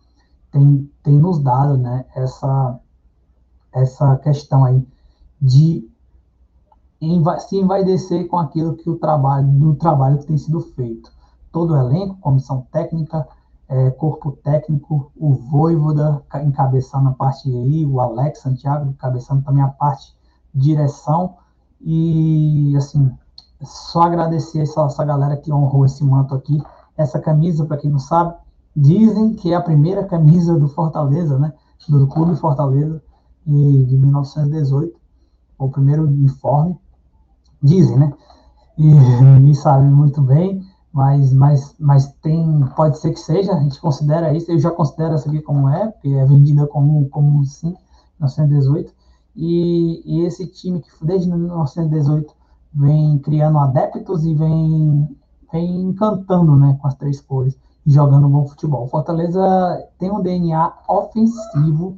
tem, 0.51 0.89
tem 1.03 1.19
nos 1.19 1.37
dado, 1.37 1.77
né, 1.77 2.05
essa, 2.15 2.79
essa 3.71 4.15
questão 4.17 4.65
aí 4.65 4.83
de 5.39 5.87
se 7.39 7.57
envaidecer 7.57 8.27
com 8.27 8.37
aquilo 8.37 8.75
que 8.75 8.89
o 8.89 8.97
trabalho, 8.97 9.47
do 9.47 9.75
trabalho 9.75 10.19
que 10.19 10.27
tem 10.27 10.37
sido 10.37 10.59
feito. 10.61 11.11
Todo 11.51 11.73
o 11.73 11.77
elenco, 11.77 12.17
comissão 12.19 12.65
técnica, 12.71 13.27
é, 13.67 13.91
corpo 13.91 14.31
técnico, 14.43 15.11
o 15.15 15.33
Voivoda 15.33 16.23
encabeçando 16.43 17.09
a 17.09 17.13
parte 17.13 17.49
aí, 17.49 17.85
o 17.85 17.99
Alex 17.99 18.39
Santiago 18.39 18.89
encabeçando 18.89 19.43
também 19.43 19.63
a 19.63 19.67
parte 19.67 20.15
direção, 20.53 21.35
e, 21.85 22.73
assim, 22.77 23.11
só 23.61 24.03
agradecer 24.03 24.61
essa, 24.61 24.85
essa 24.85 25.03
galera 25.03 25.35
que 25.37 25.51
honrou 25.51 25.85
esse 25.85 26.03
manto 26.03 26.33
aqui. 26.33 26.61
Essa 26.97 27.19
camisa, 27.19 27.65
para 27.65 27.77
quem 27.77 27.91
não 27.91 27.99
sabe, 27.99 28.35
dizem 28.75 29.33
que 29.33 29.51
é 29.51 29.55
a 29.55 29.61
primeira 29.61 30.05
camisa 30.05 30.57
do 30.57 30.67
Fortaleza, 30.67 31.37
né? 31.37 31.53
Do 31.89 32.07
Clube 32.07 32.35
Fortaleza, 32.37 33.01
de 33.45 33.97
1918. 33.97 34.97
O 35.57 35.69
primeiro 35.69 36.03
uniforme. 36.03 36.77
Dizem, 37.63 37.97
né? 37.97 38.13
E 38.77 38.83
ninguém 39.23 39.53
sabe 39.53 39.87
muito 39.87 40.21
bem, 40.21 40.61
mas, 40.91 41.33
mas, 41.33 41.75
mas 41.79 42.13
tem, 42.21 42.65
pode 42.75 42.99
ser 42.99 43.11
que 43.11 43.19
seja, 43.19 43.53
a 43.53 43.59
gente 43.59 43.79
considera 43.79 44.33
isso, 44.35 44.51
eu 44.51 44.59
já 44.59 44.69
considero 44.69 45.15
essa 45.15 45.29
aqui 45.29 45.41
como 45.41 45.69
é, 45.69 45.87
porque 45.87 46.09
é 46.09 46.25
vendida 46.25 46.67
como, 46.67 47.07
como 47.09 47.43
sim, 47.45 47.75
1918. 48.19 48.93
E, 49.35 50.03
e 50.05 50.25
esse 50.25 50.45
time 50.45 50.81
que 50.81 50.89
desde 51.01 51.29
1918 51.29 52.31
vem 52.73 53.17
criando 53.19 53.57
adeptos 53.57 54.23
e 54.25 54.33
vem, 54.33 55.17
vem 55.51 55.81
encantando 55.81 56.55
né, 56.55 56.77
com 56.81 56.87
as 56.87 56.95
três 56.95 57.19
cores 57.21 57.57
e 57.85 57.91
jogando 57.91 58.27
bom 58.27 58.45
futebol. 58.45 58.87
Fortaleza 58.87 59.41
tem 59.99 60.11
um 60.11 60.21
DNA 60.21 60.73
ofensivo 60.87 61.97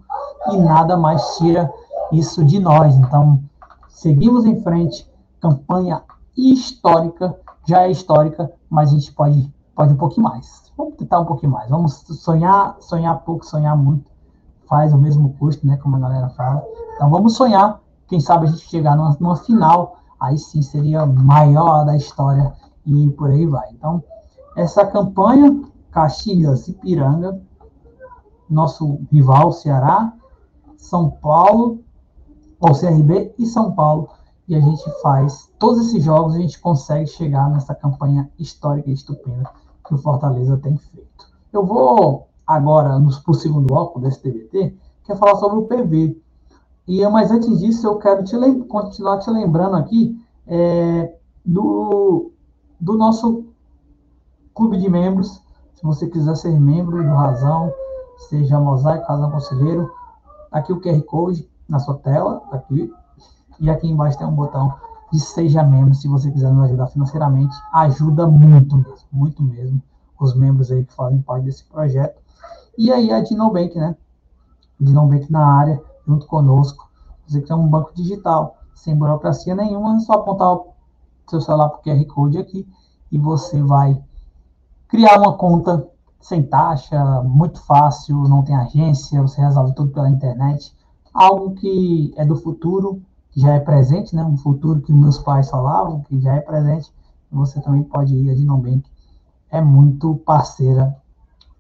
e 0.52 0.58
nada 0.58 0.98
mais 0.98 1.22
tira 1.38 1.72
isso 2.12 2.44
de 2.44 2.60
nós. 2.60 2.96
Então, 2.96 3.42
seguimos 3.90 4.46
em 4.46 4.62
frente. 4.62 5.08
Campanha 5.46 6.02
histórica, 6.36 7.38
já 7.68 7.84
é 7.84 7.92
histórica, 7.92 8.52
mas 8.68 8.90
a 8.90 8.94
gente 8.94 9.12
pode, 9.14 9.54
pode 9.76 9.94
um 9.94 9.98
pouquinho 9.98 10.24
mais. 10.24 10.74
Vamos 10.76 10.96
tentar 10.96 11.20
um 11.20 11.26
pouquinho 11.26 11.52
mais. 11.52 11.70
Vamos 11.70 11.94
sonhar, 11.94 12.78
sonhar 12.80 13.20
pouco, 13.20 13.46
sonhar 13.46 13.78
muito. 13.78 14.10
Faz 14.68 14.92
o 14.92 14.98
mesmo 14.98 15.36
custo, 15.38 15.68
né? 15.68 15.78
Como 15.78 15.98
a 15.98 16.00
galera 16.00 16.30
fala. 16.30 16.64
Então 16.96 17.12
vamos 17.12 17.36
sonhar, 17.36 17.80
quem 18.08 18.20
sabe 18.20 18.48
a 18.48 18.50
gente 18.50 18.68
chegar 18.68 18.96
numa, 18.96 19.16
numa 19.20 19.36
final, 19.36 19.98
aí 20.20 20.36
sim 20.36 20.64
seria 20.64 21.06
maior 21.06 21.86
da 21.86 21.96
história 21.96 22.52
e 22.84 23.08
por 23.12 23.30
aí 23.30 23.46
vai. 23.46 23.70
Então, 23.72 24.04
essa 24.58 24.84
campanha, 24.84 25.64
Caxias 25.92 26.68
e 26.68 26.74
Piranga, 26.74 27.40
nosso 28.50 29.00
rival 29.12 29.52
Ceará, 29.52 30.12
São 30.76 31.12
Paulo, 31.12 31.82
ou 32.60 32.72
CRB 32.74 33.36
e 33.38 33.46
São 33.46 33.74
Paulo, 33.74 34.10
e 34.48 34.56
a 34.56 34.60
gente 34.60 34.84
faz 35.02 35.52
todos 35.58 35.88
esses 35.88 36.04
jogos, 36.04 36.36
a 36.36 36.40
gente 36.40 36.60
consegue 36.60 37.08
chegar 37.08 37.50
nessa 37.50 37.74
campanha 37.74 38.30
histórica 38.38 38.90
e 38.90 38.94
estupenda 38.94 39.50
que 39.86 39.94
o 39.94 39.98
Fortaleza 39.98 40.58
tem 40.58 40.78
feito. 40.78 41.28
Eu 41.52 41.66
vou 41.66 42.28
agora 42.46 42.90
para 43.24 43.32
o 43.32 43.34
segundo 43.34 43.66
bloco 43.66 44.00
desse 44.00 44.22
TBT, 44.22 44.76
que 45.04 45.12
é 45.12 45.16
falar 45.16 45.36
sobre 45.38 45.60
o 45.60 45.64
PV. 45.64 46.22
E, 46.88 47.08
mas 47.08 47.32
antes 47.32 47.60
disso, 47.60 47.88
eu 47.88 47.98
quero 47.98 48.24
te 48.24 48.36
continuar 48.66 49.20
te 49.20 49.30
lembrando 49.32 49.76
aqui 49.76 50.20
é, 50.46 51.16
do, 51.44 52.32
do 52.80 52.96
nosso 52.96 53.46
clube 54.54 54.78
de 54.78 54.90
membros. 54.90 55.42
Se 55.74 55.84
você 55.84 56.08
quiser 56.08 56.36
ser 56.36 56.52
membro 56.60 57.04
do 57.04 57.10
Razão, 57.10 57.74
seja 58.30 58.60
Mosaico, 58.60 59.08
Razão 59.08 59.32
Conselheiro, 59.32 59.92
aqui 60.52 60.72
o 60.72 60.80
QR 60.80 61.02
Code 61.04 61.50
na 61.68 61.80
sua 61.80 61.96
tela, 61.96 62.44
aqui. 62.52 62.92
E 63.60 63.70
aqui 63.70 63.88
embaixo 63.88 64.18
tem 64.18 64.28
um 64.28 64.36
botão 64.36 64.74
de 65.12 65.20
Seja 65.20 65.64
Membro, 65.64 65.94
se 65.94 66.08
você 66.08 66.32
quiser 66.32 66.52
nos 66.52 66.66
ajudar 66.66 66.88
financeiramente. 66.88 67.56
Ajuda 67.74 68.28
muito 68.28 68.78
mesmo, 68.78 69.08
muito 69.12 69.44
mesmo, 69.44 69.82
os 70.20 70.36
membros 70.36 70.72
aí 70.72 70.84
que 70.84 70.94
fazem 70.94 71.22
parte 71.22 71.46
desse 71.46 71.64
projeto. 71.66 72.22
E 72.78 72.92
aí 72.92 73.12
a 73.12 73.22
Dinobank, 73.22 73.78
né? 73.78 73.96
Dinobank 74.80 75.32
na 75.32 75.46
área, 75.46 75.82
junto 76.06 76.28
conosco. 76.28 76.90
Você 77.28 77.42
quer 77.42 77.56
um 77.56 77.68
banco 77.68 77.92
digital, 77.96 78.58
sem 78.74 78.96
burocracia 78.96 79.56
nenhuma, 79.56 79.96
é 79.96 80.00
só 80.00 80.14
apontar 80.14 80.54
o 80.54 80.74
seu 81.30 81.42
celular 81.42 81.70
para 81.70 81.80
o 81.80 81.84
QR 81.84 82.06
Code 82.06 82.38
aqui 82.38 82.68
e 83.12 83.18
você 83.18 83.62
vai 83.62 84.02
criar 84.88 85.18
uma 85.20 85.38
conta 85.38 85.88
sem 86.20 86.44
taxa, 86.44 87.22
muito 87.24 87.62
fácil, 87.62 88.16
não 88.24 88.44
tem 88.44 88.56
agência, 88.56 89.22
você 89.22 89.42
resolve 89.42 89.74
tudo 89.74 89.92
pela 89.92 90.10
internet. 90.10 90.76
Algo 91.14 91.54
que 91.56 92.14
é 92.18 92.26
do 92.26 92.36
futuro, 92.36 93.02
que 93.36 93.42
já 93.42 93.54
é 93.54 93.60
presente, 93.60 94.16
né? 94.16 94.24
Um 94.24 94.38
futuro 94.38 94.82
que 94.82 94.92
meus 94.92 95.20
pais 95.20 95.50
falavam, 95.50 96.02
que 96.02 96.20
já 96.20 96.34
é 96.34 96.40
presente. 96.40 96.92
Você 97.32 97.62
também 97.62 97.84
pode 97.84 98.16
ir, 98.16 98.32
a 98.32 98.34
Dinobank 98.34 98.84
é 99.52 99.62
muito 99.62 100.16
parceira 100.26 100.96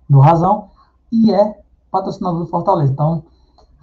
do 0.10 0.20
Razão 0.20 0.70
e 1.12 1.32
é 1.32 1.62
patrocinador 1.92 2.40
do 2.40 2.48
Fortaleza. 2.48 2.92
Então, 2.92 3.24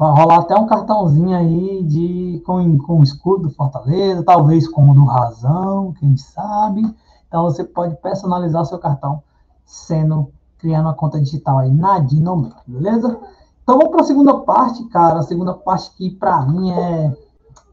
Vai 0.02 0.10
rolar 0.20 0.38
até 0.38 0.56
um 0.56 0.66
cartãozinho 0.66 1.36
aí 1.36 1.80
de, 1.84 2.42
com, 2.44 2.76
com 2.78 2.98
o 2.98 3.02
escudo 3.04 3.44
do 3.44 3.54
Fortaleza, 3.54 4.24
talvez 4.24 4.66
com 4.66 4.90
o 4.90 4.94
do 4.94 5.04
Razão, 5.04 5.92
quem 5.92 6.16
sabe. 6.16 6.82
Então 7.28 7.44
você 7.44 7.62
pode 7.62 7.94
personalizar 8.02 8.64
seu 8.64 8.80
cartão 8.80 9.22
sendo 9.64 10.32
criando 10.58 10.86
uma 10.86 10.94
conta 10.94 11.20
digital 11.20 11.58
aí 11.58 11.70
na 11.70 12.00
Dinobank, 12.00 12.56
beleza? 12.66 13.16
Então 13.62 13.78
vamos 13.78 13.92
para 13.92 14.00
a 14.00 14.04
segunda 14.04 14.38
parte, 14.38 14.82
cara. 14.88 15.20
A 15.20 15.22
segunda 15.22 15.54
parte 15.54 15.92
que 15.96 16.10
para 16.10 16.44
mim 16.46 16.72
é, 16.72 17.16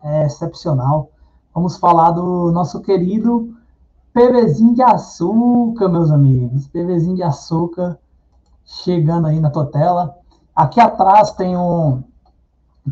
é 0.03 0.25
excepcional. 0.25 1.10
Vamos 1.53 1.77
falar 1.77 2.12
do 2.12 2.51
nosso 2.51 2.82
querido 2.82 3.53
PVzinho 4.13 4.75
de 4.75 4.82
açúcar, 4.82 5.89
meus 5.89 6.12
amigos. 6.12 6.68
PVzinho 6.68 7.15
de 7.15 7.24
açúcar 7.24 7.98
chegando 8.65 9.27
aí 9.27 9.39
na 9.39 9.50
tua 9.50 9.65
tela. 9.65 10.15
Aqui 10.56 10.79
atrás 10.79 11.32
tem 11.32 11.58
um, 11.58 12.03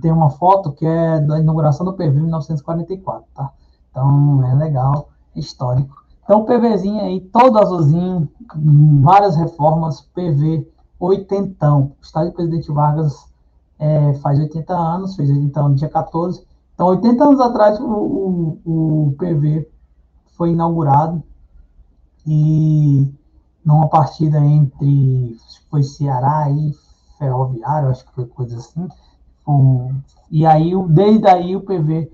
tem 0.01 0.11
uma 0.11 0.29
foto 0.29 0.71
que 0.71 0.85
é 0.85 1.19
da 1.19 1.39
inauguração 1.39 1.85
do 1.85 1.93
PV 1.93 2.17
em 2.17 2.21
1944, 2.21 3.25
tá? 3.33 3.51
Então 3.91 4.43
é 4.45 4.53
legal, 4.55 5.09
é 5.35 5.39
histórico. 5.39 6.07
Então, 6.23 6.43
PVzinho 6.43 7.01
aí, 7.01 7.21
todo 7.21 7.57
azulzinho, 7.57 8.27
várias 9.01 9.37
reformas, 9.37 10.01
PV 10.13 10.69
oitentão. 10.99 11.93
O 12.01 12.03
estádio 12.03 12.33
Presidente 12.33 12.69
Vargas 12.69 13.31
é, 13.79 14.13
faz 14.15 14.37
80 14.37 14.73
anos, 14.73 15.15
fez 15.15 15.29
80 15.29 15.59
anos 15.59 15.71
no 15.71 15.77
dia 15.77 15.89
14. 15.89 16.45
Então, 16.77 16.89
80 16.89 17.23
anos 17.23 17.39
atrás, 17.41 17.79
o, 17.79 17.85
o, 17.85 19.07
o 19.07 19.15
PV 19.17 19.67
foi 20.35 20.51
inaugurado 20.51 21.23
e 22.23 23.11
numa 23.65 23.87
partida 23.87 24.37
entre, 24.39 25.35
foi 25.71 25.81
Ceará 25.81 26.51
e 26.51 26.71
Ferroviário, 27.17 27.89
acho 27.89 28.05
que 28.05 28.13
foi 28.13 28.27
coisa 28.27 28.57
assim, 28.57 28.87
e 30.29 30.45
aí, 30.45 30.71
desde 30.89 31.27
aí, 31.27 31.55
o 31.55 31.61
PV 31.61 32.11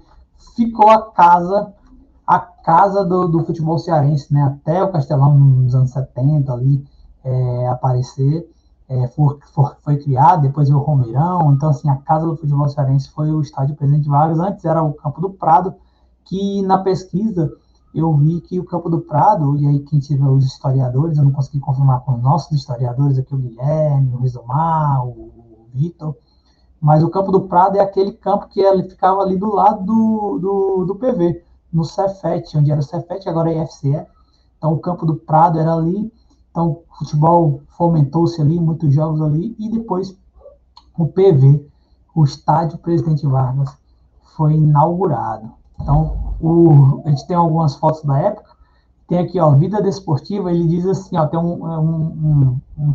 ficou 0.56 0.90
a 0.90 1.12
casa, 1.12 1.74
a 2.26 2.40
casa 2.40 3.04
do, 3.04 3.28
do 3.28 3.44
futebol 3.44 3.78
cearense, 3.80 4.34
né? 4.34 4.44
Até 4.44 4.82
o 4.82 4.92
Castelão 4.94 5.38
nos 5.38 5.76
anos 5.76 5.92
70 5.92 6.54
ali 6.54 6.86
é, 7.22 7.68
aparecer, 7.68 8.50
é, 8.94 9.08
foi, 9.08 9.98
criado, 9.98 10.44
depois 10.44 10.68
veio 10.68 10.80
o 10.80 10.84
Romeirão, 10.84 11.52
então 11.54 11.70
assim, 11.70 11.90
a 11.90 11.96
casa 11.98 12.26
do 12.26 12.36
futebol 12.36 12.70
cearense 12.70 13.10
foi 13.10 13.32
o 13.32 13.42
estádio 13.42 13.76
Presidente 13.76 14.08
Vargas, 14.08 14.40
antes 14.40 14.64
era 14.66 14.84
o 14.84 14.94
Campo 14.94 15.20
do 15.22 15.32
Prado, 15.32 15.74
que 16.24 16.62
na 16.62 16.78
pesquisa 16.78 17.52
eu 17.94 18.14
vi 18.16 18.42
que 18.42 18.60
o 18.60 18.66
Campo 18.66 18.90
do 18.90 19.02
Prado, 19.02 19.58
e 19.58 19.68
aí 19.68 19.80
quem 19.80 20.00
tiver 20.00 20.28
os 20.28 20.46
historiadores, 20.46 21.18
eu 21.18 21.24
não 21.24 21.32
consegui 21.32 21.60
confirmar 21.60 22.02
com 22.02 22.14
os 22.16 22.22
nossos 22.22 22.52
historiadores 22.52 23.18
aqui, 23.18 23.34
o 23.34 23.38
Guilherme, 23.38 24.14
o 24.14 24.18
Rizomar, 24.18 25.06
o 25.08 25.68
Vitor, 25.74 26.16
mas 26.80 27.02
o 27.02 27.10
Campo 27.10 27.32
do 27.32 27.42
Prado 27.48 27.78
é 27.78 27.80
aquele 27.80 28.12
campo 28.12 28.48
que 28.48 28.60
ele 28.60 28.84
ficava 28.84 29.22
ali 29.22 29.38
do 29.38 29.54
lado 29.54 29.84
do, 29.86 30.38
do, 30.40 30.86
do 30.86 30.96
PV, 30.96 31.44
no 31.72 31.86
Cefet, 31.86 32.58
onde 32.58 32.72
era 32.72 32.80
o 32.80 32.84
Cefet, 32.84 33.28
agora 33.28 33.52
é 33.52 33.64
IFCE. 33.64 34.06
Então 34.58 34.74
o 34.74 34.80
Campo 34.80 35.06
do 35.06 35.16
Prado 35.16 35.60
era 35.60 35.74
ali, 35.74 36.12
então 36.54 36.82
futebol 37.00 37.62
fomentou-se 37.70 38.40
ali, 38.40 38.60
muitos 38.60 38.94
jogos 38.94 39.20
ali, 39.24 39.56
e 39.58 39.72
depois 39.72 40.16
o 40.96 41.08
PV, 41.08 41.68
o 42.14 42.24
Estádio 42.24 42.78
Presidente 42.78 43.26
Vargas, 43.26 43.76
foi 44.38 44.54
inaugurado. 44.54 45.52
Então, 45.82 46.36
o, 46.40 47.02
a 47.06 47.10
gente 47.10 47.26
tem 47.26 47.36
algumas 47.36 47.76
fotos 47.76 48.04
da 48.04 48.20
época. 48.20 48.52
Tem 49.08 49.18
aqui, 49.18 49.40
ó, 49.40 49.52
Vida 49.54 49.82
Desportiva, 49.82 50.52
ele 50.52 50.68
diz 50.68 50.86
assim, 50.86 51.18
ó, 51.18 51.26
tem 51.26 51.40
um, 51.40 51.66
um, 51.66 52.62
um, 52.78 52.94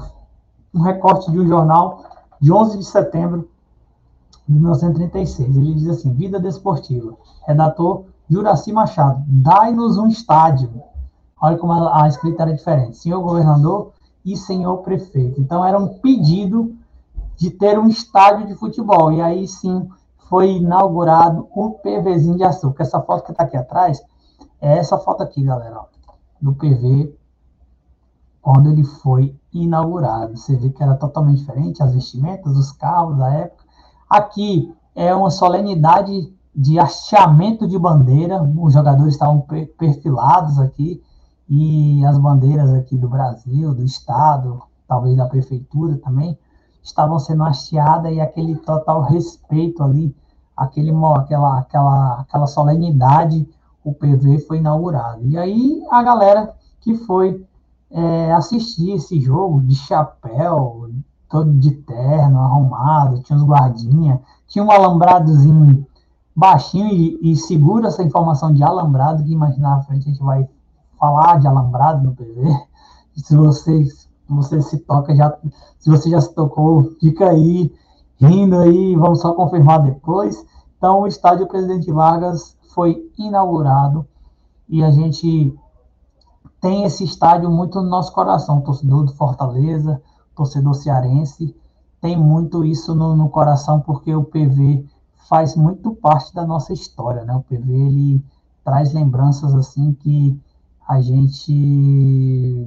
um 0.72 0.80
recorte 0.80 1.28
de 1.32 1.40
um 1.40 1.46
jornal 1.48 2.04
de 2.40 2.52
11 2.52 2.78
de 2.78 2.84
setembro 2.84 3.48
de 4.46 4.54
1936. 4.54 5.56
Ele 5.56 5.74
diz 5.74 5.88
assim: 5.88 6.12
Vida 6.12 6.38
Desportiva. 6.38 7.14
Redator 7.46 8.04
Juraci 8.30 8.72
Machado. 8.72 9.22
Dai-nos 9.26 9.98
um 9.98 10.06
estádio. 10.06 10.70
Olha 11.40 11.56
como 11.58 11.72
a, 11.72 12.04
a 12.04 12.08
escrita 12.08 12.42
era 12.42 12.54
diferente. 12.54 12.96
Senhor 12.96 13.20
governador 13.22 13.92
e 14.24 14.36
senhor 14.36 14.78
prefeito. 14.78 15.40
Então 15.40 15.64
era 15.64 15.78
um 15.78 15.98
pedido 15.98 16.74
de 17.36 17.50
ter 17.50 17.78
um 17.78 17.86
estádio 17.86 18.46
de 18.46 18.54
futebol. 18.54 19.12
E 19.12 19.20
aí 19.20 19.46
sim 19.46 19.88
foi 20.28 20.52
inaugurado 20.52 21.48
o 21.54 21.70
PVzinho 21.70 22.36
de 22.36 22.44
açúcar. 22.44 22.82
Essa 22.82 23.00
foto 23.00 23.24
que 23.24 23.30
está 23.30 23.44
aqui 23.44 23.56
atrás 23.56 24.02
é 24.60 24.76
essa 24.78 24.98
foto 24.98 25.22
aqui, 25.22 25.42
galera, 25.42 25.80
ó, 25.80 25.86
do 26.40 26.54
PV 26.54 27.16
quando 28.40 28.70
ele 28.70 28.84
foi 28.84 29.38
inaugurado. 29.52 30.36
Você 30.36 30.56
vê 30.56 30.70
que 30.70 30.82
era 30.82 30.94
totalmente 30.94 31.40
diferente, 31.40 31.82
as 31.82 31.92
vestimentas, 31.92 32.56
os 32.56 32.72
carros 32.72 33.18
da 33.18 33.30
época. 33.30 33.64
Aqui 34.08 34.74
é 34.94 35.14
uma 35.14 35.30
solenidade 35.30 36.32
de 36.54 36.78
hasteamento 36.78 37.68
de 37.68 37.78
bandeira, 37.78 38.42
os 38.42 38.72
jogadores 38.72 39.14
estavam 39.14 39.46
perfilados 39.78 40.58
aqui, 40.58 41.02
e 41.48 42.04
as 42.04 42.18
bandeiras 42.18 42.72
aqui 42.74 42.96
do 42.96 43.08
Brasil, 43.08 43.74
do 43.74 43.82
Estado, 43.82 44.62
talvez 44.86 45.16
da 45.16 45.26
Prefeitura 45.26 45.96
também, 45.96 46.38
estavam 46.82 47.18
sendo 47.18 47.44
hasteadas 47.44 48.12
e 48.12 48.20
aquele 48.20 48.56
total 48.56 49.02
respeito 49.02 49.82
ali, 49.82 50.14
aquele, 50.56 50.92
aquela, 51.16 51.58
aquela, 51.58 52.20
aquela 52.20 52.46
solenidade, 52.46 53.48
o 53.82 53.92
PV 53.92 54.40
foi 54.40 54.58
inaugurado. 54.58 55.26
E 55.26 55.38
aí 55.38 55.82
a 55.90 56.02
galera 56.02 56.54
que 56.80 56.94
foi 56.94 57.44
é, 57.90 58.32
assistir 58.32 58.92
esse 58.92 59.20
jogo 59.20 59.62
de 59.62 59.74
chapéu, 59.74 60.90
todo 61.28 61.52
de 61.54 61.70
terno, 61.70 62.40
arrumado, 62.40 63.20
tinha 63.20 63.38
uns 63.38 63.44
guardinha, 63.44 64.20
tinha 64.46 64.64
um 64.64 64.70
alambradozinho 64.70 65.86
baixinho 66.34 66.88
e, 66.88 67.32
e 67.32 67.36
segura 67.36 67.88
essa 67.88 68.02
informação 68.02 68.52
de 68.52 68.62
alambrado, 68.62 69.24
que 69.24 69.32
imaginar 69.32 69.76
na 69.76 69.82
frente 69.82 70.08
a 70.08 70.12
gente 70.12 70.22
vai 70.22 70.48
falar 70.98 71.38
de 71.38 71.46
alambrado 71.46 72.04
no 72.04 72.14
PV. 72.14 72.68
Se 73.16 73.36
você, 73.36 74.60
se 74.60 74.78
toca, 74.78 75.14
já, 75.14 75.36
se 75.78 75.90
você 75.90 76.10
já 76.10 76.20
se 76.20 76.32
tocou, 76.34 76.92
fica 77.00 77.30
aí, 77.30 77.74
rindo 78.20 78.56
aí, 78.58 78.94
vamos 78.94 79.20
só 79.20 79.32
confirmar 79.32 79.82
depois. 79.82 80.44
Então, 80.76 81.00
o 81.00 81.06
estádio 81.06 81.48
Presidente 81.48 81.90
Vargas 81.90 82.56
foi 82.74 83.10
inaugurado 83.18 84.06
e 84.68 84.84
a 84.84 84.90
gente 84.90 85.52
tem 86.60 86.84
esse 86.84 87.04
estádio 87.04 87.50
muito 87.50 87.80
no 87.80 87.88
nosso 87.88 88.12
coração, 88.12 88.60
torcedor 88.60 89.04
do 89.04 89.14
Fortaleza, 89.14 90.00
torcedor 90.34 90.74
cearense, 90.74 91.54
tem 92.00 92.16
muito 92.16 92.64
isso 92.64 92.94
no, 92.94 93.16
no, 93.16 93.28
coração, 93.28 93.80
porque 93.80 94.14
o 94.14 94.22
PV 94.22 94.84
faz 95.28 95.56
muito 95.56 95.94
parte 95.94 96.32
da 96.32 96.46
nossa 96.46 96.72
história, 96.72 97.24
né? 97.24 97.34
O 97.34 97.42
PV, 97.42 97.72
ele 97.72 98.24
traz 98.64 98.92
lembranças, 98.92 99.54
assim, 99.54 99.92
que 99.94 100.40
a 100.88 101.02
gente, 101.02 102.66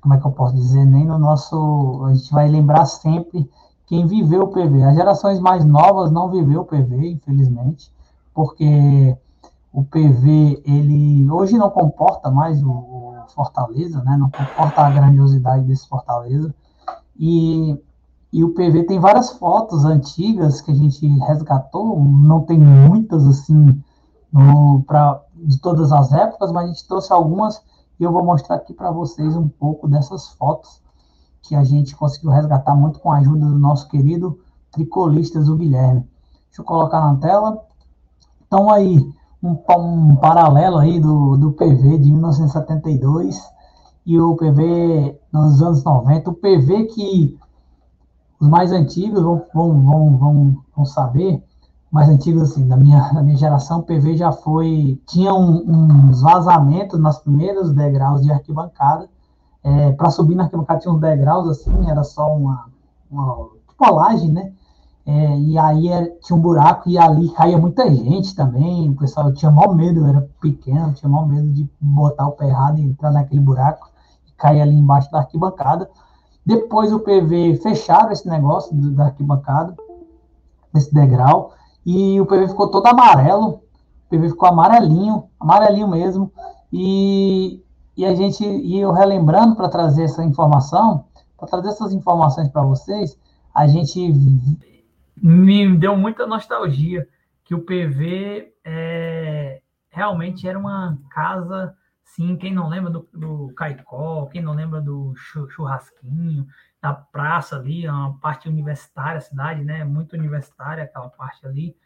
como 0.00 0.14
é 0.14 0.18
que 0.18 0.26
eu 0.26 0.32
posso 0.32 0.54
dizer, 0.54 0.86
nem 0.86 1.04
no 1.04 1.18
nosso, 1.18 2.02
a 2.06 2.14
gente 2.14 2.32
vai 2.32 2.48
lembrar 2.48 2.86
sempre 2.86 3.48
quem 3.86 4.06
viveu 4.06 4.44
o 4.44 4.48
PV. 4.48 4.82
As 4.84 4.96
gerações 4.96 5.38
mais 5.38 5.62
novas 5.62 6.10
não 6.10 6.30
viveu 6.30 6.62
o 6.62 6.64
PV, 6.64 7.10
infelizmente, 7.10 7.92
porque 8.32 9.14
o 9.70 9.84
PV, 9.84 10.62
ele 10.64 11.30
hoje 11.30 11.58
não 11.58 11.68
comporta 11.68 12.30
mais 12.30 12.62
o, 12.62 13.02
Fortaleza, 13.34 14.02
né? 14.02 14.16
Não 14.18 14.28
comporta 14.30 14.82
a 14.82 14.90
grandiosidade 14.90 15.64
desse 15.64 15.88
Fortaleza, 15.88 16.54
e, 17.18 17.78
e 18.30 18.44
o 18.44 18.52
PV 18.52 18.84
tem 18.84 18.98
várias 18.98 19.30
fotos 19.30 19.86
antigas 19.86 20.60
que 20.60 20.70
a 20.70 20.74
gente 20.74 21.06
resgatou, 21.06 21.98
não 22.04 22.40
tem 22.40 22.58
muitas 22.58 23.26
assim 23.26 23.80
pra, 24.86 25.22
de 25.42 25.58
todas 25.60 25.92
as 25.92 26.12
épocas, 26.12 26.52
mas 26.52 26.64
a 26.64 26.66
gente 26.68 26.86
trouxe 26.86 27.12
algumas 27.12 27.62
e 27.98 28.04
eu 28.04 28.12
vou 28.12 28.24
mostrar 28.24 28.56
aqui 28.56 28.72
para 28.72 28.90
vocês 28.90 29.36
um 29.36 29.48
pouco 29.48 29.88
dessas 29.88 30.28
fotos 30.28 30.80
que 31.42 31.54
a 31.54 31.64
gente 31.64 31.96
conseguiu 31.96 32.30
resgatar 32.30 32.74
muito 32.74 33.00
com 33.00 33.10
a 33.12 33.18
ajuda 33.18 33.46
do 33.46 33.58
nosso 33.58 33.88
querido 33.88 34.38
tricolistas, 34.70 35.48
o 35.48 35.56
Guilherme. 35.56 36.00
Deixa 36.46 36.62
eu 36.62 36.64
colocar 36.64 37.00
na 37.00 37.16
tela. 37.16 37.64
Então 38.46 38.70
aí, 38.70 38.98
um, 39.42 39.56
um 39.78 40.16
paralelo 40.16 40.78
aí 40.78 41.00
do, 41.00 41.36
do 41.36 41.52
PV 41.52 41.98
de 41.98 42.12
1972 42.12 43.40
e 44.06 44.18
o 44.18 44.36
PV 44.36 45.20
nos 45.32 45.62
anos 45.62 45.84
90, 45.84 46.30
o 46.30 46.34
PV 46.34 46.84
que 46.86 47.38
os 48.40 48.48
mais 48.48 48.72
antigos 48.72 49.22
vão, 49.22 49.44
vão, 49.54 49.80
vão, 49.80 50.16
vão, 50.16 50.56
vão 50.74 50.84
saber, 50.84 51.42
mais 51.92 52.08
antigos 52.08 52.50
assim, 52.50 52.66
da 52.66 52.76
minha, 52.76 53.12
da 53.12 53.22
minha 53.22 53.36
geração, 53.36 53.82
PV 53.82 54.16
já 54.16 54.32
foi, 54.32 54.98
tinha 55.06 55.34
um, 55.34 56.08
uns 56.08 56.22
vazamentos 56.22 56.98
nos 56.98 57.18
primeiros 57.18 57.72
degraus 57.72 58.22
de 58.22 58.32
arquibancada, 58.32 59.08
é, 59.62 59.92
para 59.92 60.10
subir 60.10 60.34
na 60.34 60.44
arquibancada 60.44 60.80
tinha 60.80 60.92
uns 60.92 61.00
degraus 61.00 61.48
assim, 61.48 61.88
era 61.88 62.02
só 62.02 62.34
uma, 62.34 62.66
uma 63.10 63.50
tipo 63.68 63.84
uma 63.84 63.90
laje, 63.90 64.30
né? 64.30 64.52
É, 65.04 65.38
e 65.38 65.58
aí 65.58 65.88
era, 65.88 66.10
tinha 66.22 66.36
um 66.36 66.40
buraco 66.40 66.88
e 66.88 66.96
ali 66.96 67.28
caía 67.30 67.58
muita 67.58 67.88
gente 67.92 68.34
também. 68.34 68.88
O 68.88 68.96
pessoal 68.96 69.32
tinha 69.32 69.50
maior 69.50 69.74
medo, 69.74 70.06
era 70.06 70.28
pequeno, 70.40 70.92
tinha 70.92 71.08
maior 71.10 71.28
medo 71.28 71.48
de 71.48 71.68
botar 71.80 72.26
o 72.28 72.32
pé 72.32 72.48
errado 72.48 72.78
e 72.78 72.82
entrar 72.82 73.10
naquele 73.10 73.40
buraco 73.40 73.92
cair 74.42 74.60
ali 74.60 74.74
embaixo 74.74 75.10
da 75.10 75.18
arquibancada. 75.18 75.88
Depois 76.44 76.92
o 76.92 76.98
PV 76.98 77.60
fecharam 77.62 78.10
esse 78.10 78.28
negócio 78.28 78.74
da 78.74 79.04
arquibancada, 79.04 79.76
esse 80.74 80.92
degrau, 80.92 81.52
e 81.84 82.20
o 82.20 82.26
PV 82.26 82.48
ficou 82.48 82.70
todo 82.70 82.86
amarelo. 82.86 83.62
O 84.06 84.10
PV 84.10 84.30
ficou 84.30 84.48
amarelinho, 84.48 85.28
amarelinho 85.40 85.88
mesmo. 85.88 86.32
E, 86.72 87.62
e 87.96 88.04
a 88.04 88.14
gente, 88.14 88.44
e 88.44 88.78
eu 88.80 88.92
relembrando 88.92 89.56
para 89.56 89.68
trazer 89.68 90.04
essa 90.04 90.24
informação, 90.24 91.06
para 91.36 91.48
trazer 91.48 91.68
essas 91.68 91.92
informações 91.92 92.48
para 92.48 92.62
vocês, 92.62 93.18
a 93.54 93.66
gente 93.66 94.12
me 95.16 95.76
deu 95.76 95.96
muita 95.96 96.26
nostalgia 96.26 97.06
que 97.44 97.54
o 97.54 97.62
PV 97.62 98.52
é, 98.64 99.60
realmente 99.90 100.48
era 100.48 100.58
uma 100.58 100.98
casa 101.10 101.74
Sim, 102.14 102.36
quem 102.36 102.52
não 102.52 102.68
lembra 102.68 102.90
do, 102.90 103.08
do 103.10 103.54
Caicó, 103.56 104.26
quem 104.26 104.42
não 104.42 104.52
lembra 104.52 104.82
do 104.82 105.14
churrasquinho, 105.48 106.46
da 106.82 106.92
praça 106.92 107.54
ali, 107.54 107.86
é 107.86 107.92
uma 107.92 108.18
parte 108.18 108.48
universitária, 108.48 109.18
a 109.18 109.20
cidade, 109.20 109.62
né? 109.62 109.84
Muito 109.84 110.16
universitária 110.16 110.82
aquela 110.82 111.08
parte 111.08 111.46
ali, 111.46 111.76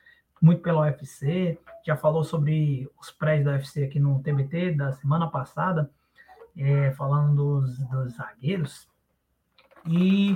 muito 0.41 0.63
pela 0.63 0.81
UFC. 0.81 1.59
Já 1.85 1.95
falou 1.95 2.25
sobre 2.25 2.91
os 2.99 3.11
prédios 3.11 3.45
da 3.45 3.53
UFC 3.53 3.85
aqui 3.85 4.01
no 4.01 4.23
TBT 4.23 4.73
da 4.73 4.93
semana 4.93 5.29
passada, 5.29 5.91
é, 6.57 6.93
falando 6.93 7.61
dos, 7.61 7.79
dos 7.79 8.15
zagueiros. 8.15 8.89
E, 9.87 10.35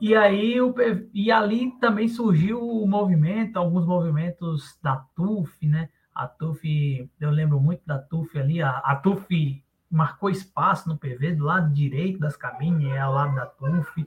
e 0.00 0.16
aí 0.16 0.58
o, 0.62 0.74
e 1.12 1.30
ali 1.30 1.70
também 1.78 2.08
surgiu 2.08 2.66
o 2.66 2.88
movimento, 2.88 3.58
alguns 3.58 3.84
movimentos 3.84 4.78
da 4.82 4.96
TUF, 5.14 5.68
né? 5.68 5.90
A 6.14 6.26
TUF, 6.26 7.10
eu 7.20 7.30
lembro 7.30 7.60
muito 7.60 7.82
da 7.84 7.98
TUF 7.98 8.38
ali, 8.38 8.62
a, 8.62 8.78
a 8.78 8.96
TUF 8.96 9.62
marcou 9.94 10.28
espaço 10.28 10.88
no 10.88 10.98
PV 10.98 11.36
do 11.36 11.44
lado 11.44 11.72
direito 11.72 12.18
das 12.18 12.36
cabines, 12.36 12.92
é 12.92 12.98
ao 12.98 13.12
lado 13.12 13.34
da 13.34 13.46
TUF. 13.46 14.06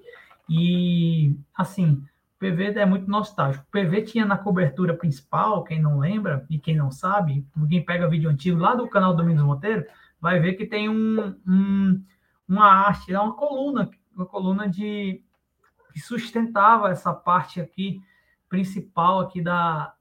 E, 0.50 1.36
assim, 1.56 2.04
PV 2.40 2.80
é 2.80 2.86
muito 2.86 3.10
nostálgico. 3.10 3.66
O 3.68 3.72
PV 3.72 4.02
tinha 4.04 4.26
na 4.26 4.38
cobertura 4.38 4.94
principal, 4.94 5.64
quem 5.64 5.82
não 5.82 6.00
lembra 6.00 6.46
e 6.50 6.60
quem 6.60 6.76
não 6.76 6.92
sabe, 6.92 7.46
quem 7.70 7.84
pega 7.84 8.10
vídeo 8.10 8.30
antigo 8.30 8.60
lá 8.60 8.76
do 8.76 8.88
canal 8.88 9.16
Domingos 9.16 9.44
Monteiro, 9.44 9.86
vai 10.20 10.40
ver 10.40 10.54
que 10.54 10.66
tem 10.66 10.90
um, 10.90 11.36
um 11.48 12.04
uma 12.48 12.66
arte, 12.66 13.14
é 13.14 13.20
uma 13.20 13.34
coluna, 13.34 13.90
uma 14.16 14.26
coluna 14.26 14.70
de 14.70 15.22
que 15.94 16.00
sustentava 16.00 16.90
essa 16.90 17.14
parte 17.14 17.60
aqui 17.60 18.02
principal 18.48 19.20
aqui 19.20 19.42
da, 19.42 19.94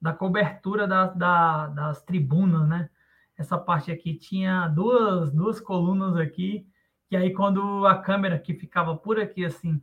da 0.00 0.12
cobertura 0.12 0.86
da, 0.86 1.06
da, 1.06 1.66
das 1.68 2.02
tribunas, 2.02 2.68
né? 2.68 2.90
Essa 3.38 3.56
parte 3.56 3.92
aqui 3.92 4.14
tinha 4.14 4.66
duas, 4.68 5.32
duas 5.32 5.60
colunas 5.60 6.16
aqui, 6.16 6.66
que 7.08 7.16
aí 7.16 7.32
quando 7.32 7.86
a 7.86 7.96
câmera 7.96 8.38
que 8.38 8.52
ficava 8.52 8.96
por 8.96 9.18
aqui 9.18 9.44
assim 9.44 9.80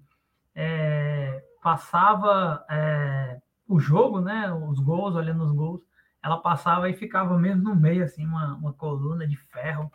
é, 0.53 1.41
passava 1.63 2.63
é, 2.69 3.39
o 3.67 3.79
jogo, 3.79 4.19
né? 4.19 4.53
Os 4.53 4.79
gols, 4.79 5.15
olhando 5.15 5.43
os 5.43 5.51
gols, 5.51 5.81
ela 6.21 6.37
passava 6.37 6.89
e 6.89 6.93
ficava 6.93 7.37
mesmo 7.37 7.63
no 7.63 7.75
meio, 7.75 8.03
assim, 8.03 8.25
uma, 8.25 8.55
uma 8.55 8.73
coluna 8.73 9.25
de 9.25 9.37
ferro 9.37 9.91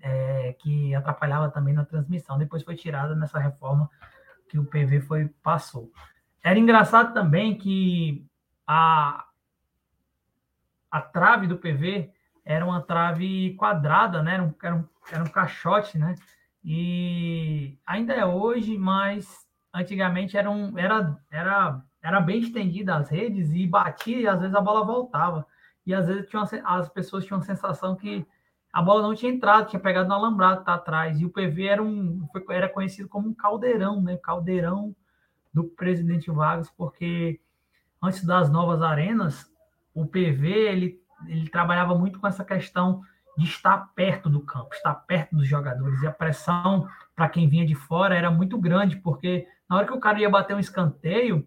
é, 0.00 0.54
que 0.60 0.94
atrapalhava 0.94 1.50
também 1.50 1.72
na 1.72 1.84
transmissão. 1.84 2.38
Depois 2.38 2.62
foi 2.62 2.74
tirada 2.74 3.14
nessa 3.14 3.38
reforma 3.38 3.90
que 4.48 4.58
o 4.58 4.64
PV 4.64 5.00
foi 5.00 5.28
passou. 5.42 5.90
Era 6.42 6.58
engraçado 6.58 7.14
também 7.14 7.56
que 7.56 8.26
a, 8.66 9.24
a 10.90 11.00
trave 11.00 11.46
do 11.46 11.56
PV 11.56 12.12
era 12.44 12.64
uma 12.64 12.80
trave 12.80 13.54
quadrada, 13.54 14.22
né? 14.22 14.34
Era 14.34 14.42
um, 14.42 14.54
era 14.62 14.74
um, 14.74 14.84
era 15.10 15.22
um 15.22 15.28
caixote, 15.28 15.98
né? 15.98 16.14
E 16.64 17.78
ainda 17.86 18.12
é 18.12 18.24
hoje, 18.24 18.78
mas 18.78 19.46
antigamente 19.74 20.36
era, 20.36 20.50
um, 20.50 20.78
era, 20.78 21.18
era, 21.30 21.82
era 22.02 22.20
bem 22.20 22.40
estendida 22.40 22.96
as 22.96 23.08
redes 23.08 23.52
e 23.52 23.66
batia 23.66 24.20
e 24.20 24.28
às 24.28 24.40
vezes 24.40 24.54
a 24.54 24.60
bola 24.60 24.84
voltava. 24.84 25.46
E 25.84 25.94
às 25.94 26.06
vezes 26.06 26.28
tinha 26.28 26.42
uma, 26.42 26.78
as 26.78 26.88
pessoas 26.88 27.24
tinham 27.24 27.40
a 27.40 27.42
sensação 27.42 27.96
que 27.96 28.24
a 28.72 28.80
bola 28.80 29.02
não 29.02 29.14
tinha 29.14 29.32
entrado, 29.32 29.68
tinha 29.68 29.80
pegado 29.80 30.08
no 30.08 30.14
alambrado 30.14 30.64
tá 30.64 30.74
atrás. 30.74 31.20
E 31.20 31.26
o 31.26 31.30
PV 31.30 31.66
era, 31.66 31.82
um, 31.82 32.26
era 32.50 32.68
conhecido 32.68 33.08
como 33.08 33.28
um 33.28 33.34
caldeirão, 33.34 34.00
né? 34.00 34.16
Caldeirão 34.16 34.94
do 35.52 35.64
presidente 35.64 36.30
Vargas, 36.30 36.70
porque 36.70 37.38
antes 38.02 38.24
das 38.24 38.50
novas 38.50 38.80
arenas, 38.80 39.50
o 39.94 40.06
PV 40.06 40.48
ele, 40.48 41.01
ele 41.26 41.48
trabalhava 41.48 41.94
muito 41.96 42.18
com 42.18 42.26
essa 42.26 42.44
questão 42.44 43.02
de 43.36 43.46
estar 43.46 43.92
perto 43.94 44.28
do 44.28 44.40
campo, 44.40 44.74
estar 44.74 44.94
perto 44.94 45.36
dos 45.36 45.48
jogadores. 45.48 46.02
E 46.02 46.06
a 46.06 46.12
pressão 46.12 46.86
para 47.16 47.28
quem 47.28 47.48
vinha 47.48 47.66
de 47.66 47.74
fora 47.74 48.14
era 48.14 48.30
muito 48.30 48.58
grande, 48.58 48.96
porque 48.96 49.46
na 49.68 49.76
hora 49.76 49.86
que 49.86 49.92
o 49.92 50.00
cara 50.00 50.20
ia 50.20 50.28
bater 50.28 50.54
um 50.54 50.60
escanteio, 50.60 51.46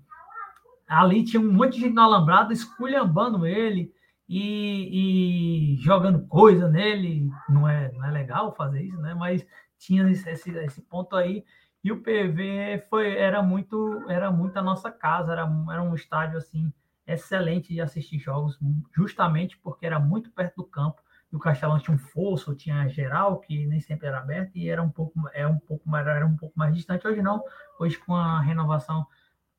ali 0.87 1.23
tinha 1.23 1.41
um 1.41 1.51
monte 1.51 1.75
de 1.75 1.81
gente 1.81 1.93
no 1.93 2.01
alambrado 2.01 2.51
esculhambando 2.51 3.45
ele, 3.45 3.93
e, 4.27 5.75
e, 5.75 5.77
jogando 5.77 6.25
coisa 6.27 6.69
nele. 6.69 7.29
Não 7.47 7.67
é, 7.67 7.91
não 7.91 8.03
é 8.03 8.11
legal 8.11 8.53
fazer 8.55 8.83
isso, 8.83 8.99
né? 8.99 9.13
Mas 9.13 9.45
tinha 9.77 10.09
esse, 10.09 10.51
esse 10.51 10.81
ponto 10.81 11.15
aí. 11.15 11.45
E 11.83 11.91
o 11.91 12.01
PV 12.01 12.83
foi, 12.89 13.15
era 13.15 13.43
muito 13.43 14.03
era 14.09 14.31
muito 14.31 14.57
a 14.57 14.61
nossa 14.61 14.89
casa, 14.89 15.31
era, 15.31 15.43
era 15.71 15.83
um 15.83 15.93
estádio 15.93 16.37
assim 16.37 16.73
excelente 17.07 17.73
de 17.73 17.81
assistir 17.81 18.19
jogos, 18.19 18.59
justamente 18.95 19.57
porque 19.57 19.85
era 19.85 19.99
muito 19.99 20.31
perto 20.31 20.57
do 20.57 20.63
campo. 20.63 21.01
E 21.31 21.35
o 21.35 21.39
Castelão 21.39 21.79
tinha 21.79 21.95
um 21.95 21.99
fosso, 21.99 22.55
tinha 22.55 22.87
geral 22.87 23.39
que 23.39 23.65
nem 23.65 23.79
sempre 23.79 24.07
era 24.07 24.19
aberto 24.19 24.55
e 24.55 24.69
era 24.69 24.81
um 24.81 24.89
pouco 24.89 25.19
é 25.33 25.45
um 25.45 25.59
pouco 25.59 25.89
mais 25.89 26.05
era 26.07 26.25
um 26.25 26.35
pouco 26.35 26.57
mais 26.57 26.73
distante. 26.75 27.07
Hoje 27.07 27.21
não, 27.21 27.43
hoje 27.79 27.97
com 27.97 28.15
a 28.15 28.39
renovação 28.39 29.05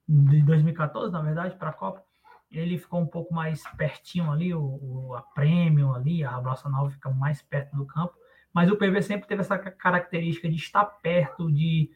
de 0.09 0.41
2014, 0.43 1.13
na 1.13 1.21
verdade, 1.21 1.57
para 1.57 1.71
a 1.71 1.73
Copa, 1.73 2.03
ele 2.51 2.79
ficou 2.79 3.01
um 3.01 3.07
pouco 3.07 3.35
mais 3.35 3.63
pertinho 3.77 4.31
ali, 4.31 4.55
o, 4.55 5.15
a 5.17 5.23
Premium 5.23 5.93
ali, 5.93 6.23
a 6.23 6.37
Abraça 6.37 6.69
Nova 6.69 6.91
fica 6.91 7.11
mais 7.11 7.43
perto 7.43 7.77
do 7.77 7.85
campo, 7.85 8.15
mas 8.53 8.71
o 8.71 8.77
PV 8.77 9.03
sempre 9.03 9.27
teve 9.27 9.41
essa 9.41 9.59
característica 9.59 10.49
de 10.49 10.57
estar 10.57 10.85
perto, 10.85 11.51
de, 11.53 11.91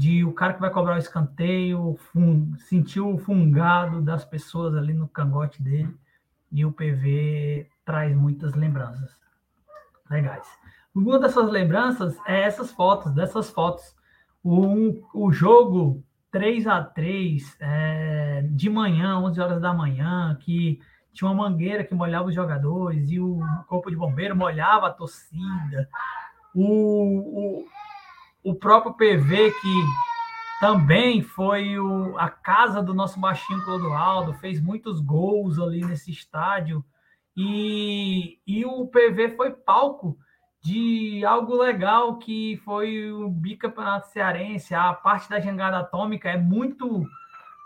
de 0.00 0.24
o 0.24 0.32
cara 0.32 0.54
que 0.54 0.60
vai 0.62 0.70
cobrar 0.70 0.94
o 0.94 0.98
escanteio, 0.98 1.94
fun, 2.10 2.56
sentir 2.56 3.00
o 3.00 3.18
fungado 3.18 4.00
das 4.00 4.24
pessoas 4.24 4.74
ali 4.74 4.94
no 4.94 5.06
cangote 5.06 5.62
dele, 5.62 5.94
e 6.50 6.64
o 6.64 6.72
PV 6.72 7.68
traz 7.84 8.16
muitas 8.16 8.54
lembranças 8.54 9.14
legais. 10.10 10.48
Uma 10.94 11.18
dessas 11.18 11.50
lembranças 11.50 12.16
é 12.26 12.40
essas 12.40 12.72
fotos, 12.72 13.12
dessas 13.12 13.50
fotos. 13.50 13.94
O, 14.42 15.02
o 15.12 15.30
jogo 15.30 16.02
3 16.30 16.66
a 16.66 16.82
3 16.82 17.58
é, 17.60 18.48
de 18.52 18.70
manhã, 18.70 19.18
11 19.18 19.38
horas 19.38 19.60
da 19.60 19.74
manhã, 19.74 20.34
que 20.40 20.80
tinha 21.12 21.30
uma 21.30 21.44
mangueira 21.44 21.84
que 21.84 21.94
molhava 21.94 22.28
os 22.28 22.34
jogadores 22.34 23.10
e 23.10 23.20
o 23.20 23.38
corpo 23.68 23.90
de 23.90 23.96
bombeiro 23.96 24.34
molhava 24.34 24.86
a 24.86 24.92
torcida. 24.94 25.90
O, 26.54 26.64
o, 26.64 27.64
o 28.42 28.54
próprio 28.54 28.94
PV, 28.94 29.52
que 29.60 29.84
também 30.60 31.22
foi 31.22 31.78
o, 31.78 32.18
a 32.18 32.28
casa 32.28 32.82
do 32.82 32.92
nosso 32.92 33.18
baixinho 33.18 33.64
Clodoaldo, 33.64 34.34
fez 34.34 34.60
muitos 34.60 35.00
gols 35.00 35.58
ali 35.58 35.84
nesse 35.84 36.10
estádio. 36.10 36.84
E, 37.36 38.38
e 38.46 38.64
o 38.64 38.86
PV 38.86 39.36
foi 39.36 39.52
palco 39.52 40.18
de 40.62 41.24
algo 41.24 41.56
legal 41.56 42.18
que 42.18 42.60
foi 42.64 43.10
o 43.10 43.30
bicampeonato 43.30 44.08
cearense, 44.08 44.74
a 44.74 44.92
parte 44.92 45.28
da 45.30 45.40
jangada 45.40 45.78
atômica 45.78 46.28
é 46.28 46.36
muito 46.36 47.02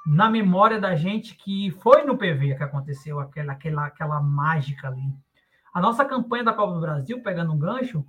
na 0.06 0.30
memória 0.30 0.78
da 0.78 0.94
gente 0.94 1.34
que 1.34 1.70
foi 1.82 2.04
no 2.04 2.16
PV 2.16 2.56
que 2.56 2.62
aconteceu 2.62 3.18
aquela, 3.18 3.52
aquela, 3.54 3.86
aquela 3.86 4.20
mágica 4.20 4.88
ali. 4.88 5.12
A 5.72 5.80
nossa 5.80 6.04
campanha 6.04 6.44
da 6.44 6.52
Copa 6.52 6.74
do 6.74 6.80
Brasil, 6.80 7.20
pegando 7.22 7.52
um 7.52 7.58
gancho, 7.58 8.04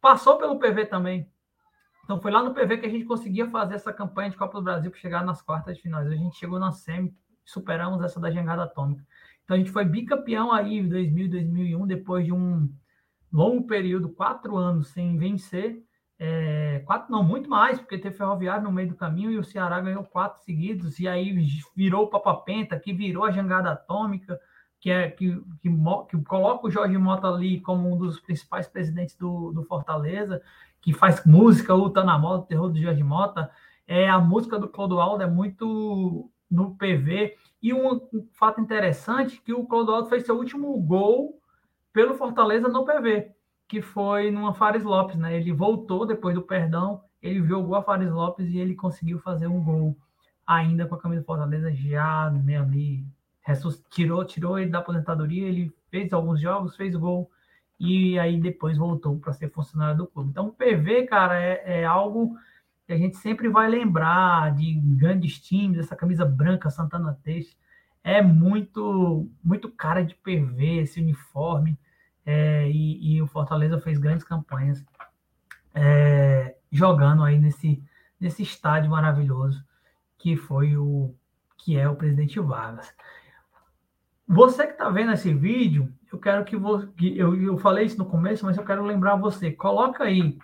passou 0.00 0.38
pelo 0.38 0.58
PV 0.58 0.86
também. 0.86 1.28
Então 2.06 2.20
foi 2.20 2.30
lá 2.30 2.40
no 2.40 2.54
PV 2.54 2.78
que 2.78 2.86
a 2.86 2.88
gente 2.88 3.04
conseguia 3.04 3.50
fazer 3.50 3.74
essa 3.74 3.92
campanha 3.92 4.30
de 4.30 4.36
Copa 4.36 4.58
do 4.58 4.62
Brasil 4.62 4.92
para 4.92 5.00
chegar 5.00 5.24
nas 5.24 5.42
quartas 5.42 5.76
de 5.76 5.82
finais. 5.82 6.06
A 6.06 6.14
gente 6.14 6.38
chegou 6.38 6.56
na 6.56 6.70
SEMI, 6.70 7.12
superamos 7.44 8.00
essa 8.00 8.20
da 8.20 8.30
jangada 8.30 8.62
atômica. 8.62 9.04
Então 9.42 9.56
a 9.56 9.58
gente 9.58 9.72
foi 9.72 9.84
bicampeão 9.84 10.52
aí 10.52 10.78
em 10.78 10.88
2000, 10.88 11.28
2001, 11.28 11.84
depois 11.84 12.24
de 12.24 12.32
um 12.32 12.72
longo 13.32 13.66
período, 13.66 14.08
quatro 14.08 14.56
anos 14.56 14.86
sem 14.90 15.18
vencer, 15.18 15.82
é, 16.16 16.80
quatro 16.86 17.10
não, 17.10 17.24
muito 17.24 17.50
mais, 17.50 17.80
porque 17.80 17.98
teve 17.98 18.16
Ferroviário 18.16 18.62
no 18.62 18.72
meio 18.72 18.88
do 18.88 18.94
caminho 18.94 19.32
e 19.32 19.38
o 19.38 19.44
Ceará 19.44 19.80
ganhou 19.80 20.04
quatro 20.04 20.40
seguidos, 20.44 21.00
e 21.00 21.08
aí 21.08 21.36
virou 21.74 22.04
o 22.04 22.08
Papapenta, 22.08 22.78
que 22.78 22.92
virou 22.92 23.24
a 23.24 23.32
jangada 23.32 23.72
atômica, 23.72 24.40
que, 24.80 24.90
é, 24.90 25.10
que, 25.10 25.36
que, 25.60 25.68
que, 25.68 26.22
coloca 26.24 26.66
o 26.66 26.70
Jorge 26.70 26.96
Mota 26.96 27.26
ali 27.26 27.60
como 27.60 27.92
um 27.92 27.98
dos 27.98 28.20
principais 28.20 28.68
presidentes 28.68 29.16
do, 29.16 29.50
do 29.52 29.64
Fortaleza, 29.64 30.40
que 30.86 30.92
faz 30.92 31.24
música, 31.26 31.74
o 31.74 31.90
Tá 31.90 32.04
na 32.04 32.16
Moda, 32.16 32.44
o 32.44 32.46
terror 32.46 32.68
do 32.68 32.80
Jorge 32.80 33.02
Mota, 33.02 33.50
é, 33.88 34.08
a 34.08 34.20
música 34.20 34.56
do 34.56 34.68
Clodoaldo 34.68 35.20
é 35.20 35.26
muito 35.26 36.30
no 36.48 36.76
PV, 36.76 37.34
e 37.60 37.74
um, 37.74 38.00
fato 38.34 38.60
interessante, 38.60 39.42
que 39.44 39.52
o 39.52 39.66
Clodoaldo 39.66 40.08
fez 40.08 40.24
seu 40.24 40.36
último 40.36 40.80
gol 40.80 41.40
pelo 41.92 42.14
Fortaleza 42.14 42.68
no 42.68 42.84
PV, 42.84 43.32
que 43.66 43.82
foi 43.82 44.30
numa 44.30 44.54
Fares 44.54 44.84
Lopes, 44.84 45.16
né? 45.16 45.36
Ele 45.36 45.52
voltou 45.52 46.06
depois 46.06 46.36
do 46.36 46.42
perdão, 46.42 47.02
ele 47.20 47.40
gol 47.40 47.74
a 47.74 47.82
Fares 47.82 48.12
Lopes 48.12 48.48
e 48.48 48.58
ele 48.58 48.76
conseguiu 48.76 49.18
fazer 49.18 49.48
um 49.48 49.60
gol 49.60 49.96
ainda 50.46 50.86
com 50.86 50.94
a 50.94 51.00
camisa 51.00 51.22
do 51.22 51.26
Fortaleza 51.26 51.74
já 51.74 52.30
meio 52.30 52.62
ali, 52.62 53.04
tirou, 53.90 54.24
tirou 54.24 54.56
ele 54.56 54.70
da 54.70 54.78
aposentadoria, 54.78 55.48
ele 55.48 55.74
fez 55.90 56.12
alguns 56.12 56.40
jogos, 56.40 56.76
fez 56.76 56.94
gol 56.94 57.28
e 57.78 58.18
aí 58.18 58.40
depois 58.40 58.76
voltou 58.76 59.18
para 59.18 59.32
ser 59.32 59.50
funcionário 59.50 59.98
do 59.98 60.06
clube. 60.06 60.30
Então 60.30 60.48
o 60.48 60.52
PV, 60.52 61.06
cara, 61.06 61.40
é, 61.40 61.80
é 61.80 61.84
algo 61.84 62.36
que 62.86 62.92
a 62.92 62.96
gente 62.96 63.16
sempre 63.16 63.48
vai 63.48 63.68
lembrar 63.68 64.54
de 64.54 64.74
grandes 64.74 65.38
times, 65.40 65.78
essa 65.78 65.96
camisa 65.96 66.24
branca 66.24 66.70
Santana 66.70 67.18
Teixeira, 67.22 67.56
é 68.02 68.22
muito 68.22 69.28
muito 69.42 69.68
cara 69.68 70.04
de 70.04 70.14
PV 70.14 70.78
esse 70.78 71.00
uniforme 71.00 71.76
é, 72.24 72.68
e, 72.68 73.16
e, 73.16 73.22
o 73.22 73.26
Fortaleza 73.26 73.80
fez 73.80 73.98
grandes 73.98 74.24
campanhas 74.24 74.84
é, 75.74 76.56
jogando 76.70 77.22
aí 77.22 77.38
nesse, 77.38 77.82
nesse 78.18 78.42
estádio 78.42 78.90
maravilhoso 78.90 79.64
que 80.16 80.36
foi 80.36 80.76
o 80.76 81.14
que 81.58 81.76
é 81.76 81.88
o 81.88 81.96
Presidente 81.96 82.38
Vargas. 82.38 82.94
Você 84.26 84.66
que 84.66 84.72
está 84.72 84.88
vendo 84.88 85.12
esse 85.12 85.32
vídeo, 85.32 85.92
eu 86.16 86.20
quero 86.20 86.44
que 86.44 86.56
você, 86.56 86.88
eu, 86.98 87.40
eu 87.40 87.58
falei 87.58 87.84
isso 87.84 87.98
no 87.98 88.06
começo, 88.06 88.44
mas 88.44 88.56
eu 88.56 88.64
quero 88.64 88.82
lembrar 88.82 89.16
você, 89.16 89.52
coloca 89.52 90.04
aí, 90.04 90.38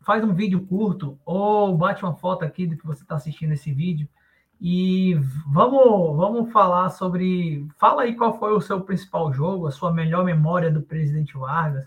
faz 0.00 0.24
um 0.24 0.32
vídeo 0.32 0.66
curto 0.66 1.18
ou 1.24 1.76
bate 1.76 2.02
uma 2.02 2.14
foto 2.14 2.44
aqui 2.44 2.66
do 2.66 2.76
que 2.76 2.86
você 2.86 3.02
está 3.02 3.14
assistindo 3.16 3.52
esse 3.52 3.72
vídeo 3.72 4.08
e 4.58 5.14
vamos, 5.46 6.16
vamos 6.16 6.50
falar 6.50 6.88
sobre. 6.88 7.68
Fala 7.76 8.02
aí 8.02 8.16
qual 8.16 8.38
foi 8.38 8.54
o 8.54 8.60
seu 8.60 8.80
principal 8.80 9.30
jogo, 9.32 9.66
a 9.66 9.70
sua 9.70 9.92
melhor 9.92 10.24
memória 10.24 10.70
do 10.70 10.80
presidente 10.80 11.36
Vargas. 11.36 11.84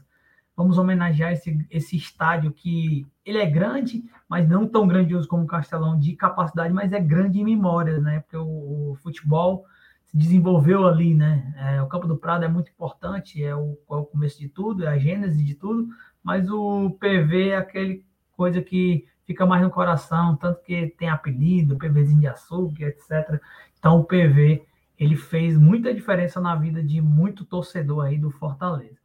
vamos 0.55 0.77
homenagear 0.77 1.33
esse, 1.33 1.65
esse 1.71 1.97
estádio 1.97 2.51
que 2.51 3.07
ele 3.25 3.39
é 3.39 3.45
grande, 3.47 4.03
mas 4.27 4.47
não 4.47 4.67
tão 4.67 4.87
grandioso 4.87 5.27
como 5.27 5.43
o 5.43 5.47
Castelão 5.47 5.97
de 5.97 6.15
capacidade, 6.15 6.71
mas 6.71 6.93
é 6.93 6.99
grande 6.99 7.39
em 7.39 7.43
memória, 7.43 7.99
né? 7.99 8.19
Porque 8.19 8.37
o, 8.37 8.91
o 8.91 8.95
futebol 9.01 9.65
se 10.09 10.17
desenvolveu 10.17 10.87
ali, 10.87 11.13
né? 11.13 11.53
É, 11.55 11.81
o 11.81 11.87
Campo 11.87 12.07
do 12.07 12.17
Prado 12.17 12.43
é 12.43 12.47
muito 12.47 12.71
importante, 12.71 13.43
é 13.43 13.55
o, 13.55 13.77
é 13.89 13.95
o 13.95 14.05
começo 14.05 14.39
de 14.39 14.49
tudo, 14.49 14.83
é 14.83 14.87
a 14.87 14.97
gênese 14.97 15.43
de 15.43 15.53
tudo, 15.53 15.87
mas 16.23 16.49
o 16.49 16.91
PV 16.99 17.49
é 17.49 17.57
aquele 17.57 18.03
coisa 18.31 18.61
que 18.61 19.05
fica 19.25 19.45
mais 19.45 19.61
no 19.61 19.69
coração, 19.69 20.35
tanto 20.35 20.63
que 20.63 20.87
tem 20.97 21.09
apelido, 21.09 21.77
PVzinho 21.77 22.21
de 22.21 22.27
açúcar, 22.27 22.85
etc. 22.85 23.39
Então 23.77 23.99
o 23.99 24.03
PV 24.03 24.65
ele 24.97 25.15
fez 25.15 25.57
muita 25.57 25.93
diferença 25.93 26.41
na 26.41 26.55
vida 26.55 26.83
de 26.83 26.99
muito 27.01 27.45
torcedor 27.45 28.05
aí 28.05 28.17
do 28.17 28.31
Fortaleza. 28.31 28.97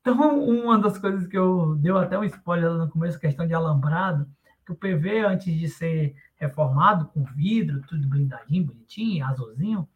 Então, 0.00 0.38
uma 0.40 0.78
das 0.78 0.98
coisas 0.98 1.26
que 1.26 1.36
eu 1.36 1.76
deu 1.76 1.98
até 1.98 2.18
um 2.18 2.24
spoiler 2.24 2.70
no 2.72 2.88
começo, 2.88 3.18
questão 3.18 3.46
de 3.46 3.54
alambrado, 3.54 4.26
que 4.64 4.72
o 4.72 4.76
PV, 4.76 5.26
antes 5.26 5.52
de 5.52 5.68
ser 5.68 6.14
reformado, 6.36 7.06
com 7.06 7.24
vidro, 7.24 7.82
tudo 7.88 8.08
blindadinho, 8.08 8.66
bonitinho, 8.66 9.26
azulzinho, 9.26 9.88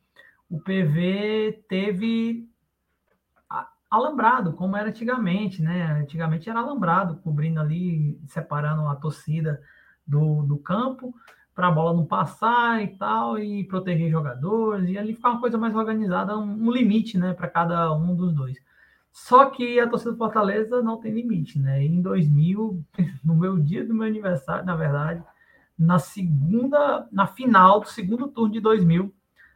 o 0.50 0.58
PV 0.58 1.64
teve 1.68 2.50
alambrado, 3.88 4.52
como 4.52 4.76
era 4.76 4.88
antigamente, 4.88 5.62
né? 5.62 6.00
Antigamente 6.00 6.50
era 6.50 6.60
alambrado, 6.60 7.16
cobrindo 7.16 7.60
ali, 7.60 8.20
separando 8.26 8.86
a 8.86 8.96
torcida 8.96 9.60
do, 10.06 10.42
do 10.42 10.58
campo, 10.58 11.14
para 11.54 11.68
a 11.68 11.70
bola 11.70 11.92
não 11.92 12.04
passar 12.04 12.82
e 12.82 12.88
tal, 12.96 13.38
e 13.38 13.64
proteger 13.64 14.10
jogadores, 14.10 14.88
e 14.88 14.98
ali 14.98 15.14
ficar 15.14 15.30
uma 15.30 15.40
coisa 15.40 15.58
mais 15.58 15.74
organizada, 15.74 16.36
um, 16.38 16.68
um 16.68 16.70
limite, 16.70 17.18
né, 17.18 17.34
para 17.34 17.48
cada 17.48 17.92
um 17.94 18.14
dos 18.14 18.32
dois. 18.32 18.58
Só 19.12 19.46
que 19.46 19.80
a 19.80 19.88
torcida 19.88 20.12
do 20.12 20.18
Fortaleza 20.18 20.82
não 20.82 20.98
tem 20.98 21.12
limite, 21.12 21.58
né? 21.58 21.84
Em 21.84 22.00
2000, 22.00 22.84
no 23.24 23.34
meu 23.34 23.58
dia 23.58 23.84
do 23.84 23.94
meu 23.94 24.06
aniversário, 24.06 24.64
na 24.64 24.76
verdade, 24.76 25.22
na 25.76 25.98
segunda, 25.98 27.08
na 27.10 27.26
final 27.26 27.80
do 27.80 27.88
segundo 27.88 28.28
turno 28.28 28.52
de 28.52 28.60
2000, 28.60 29.12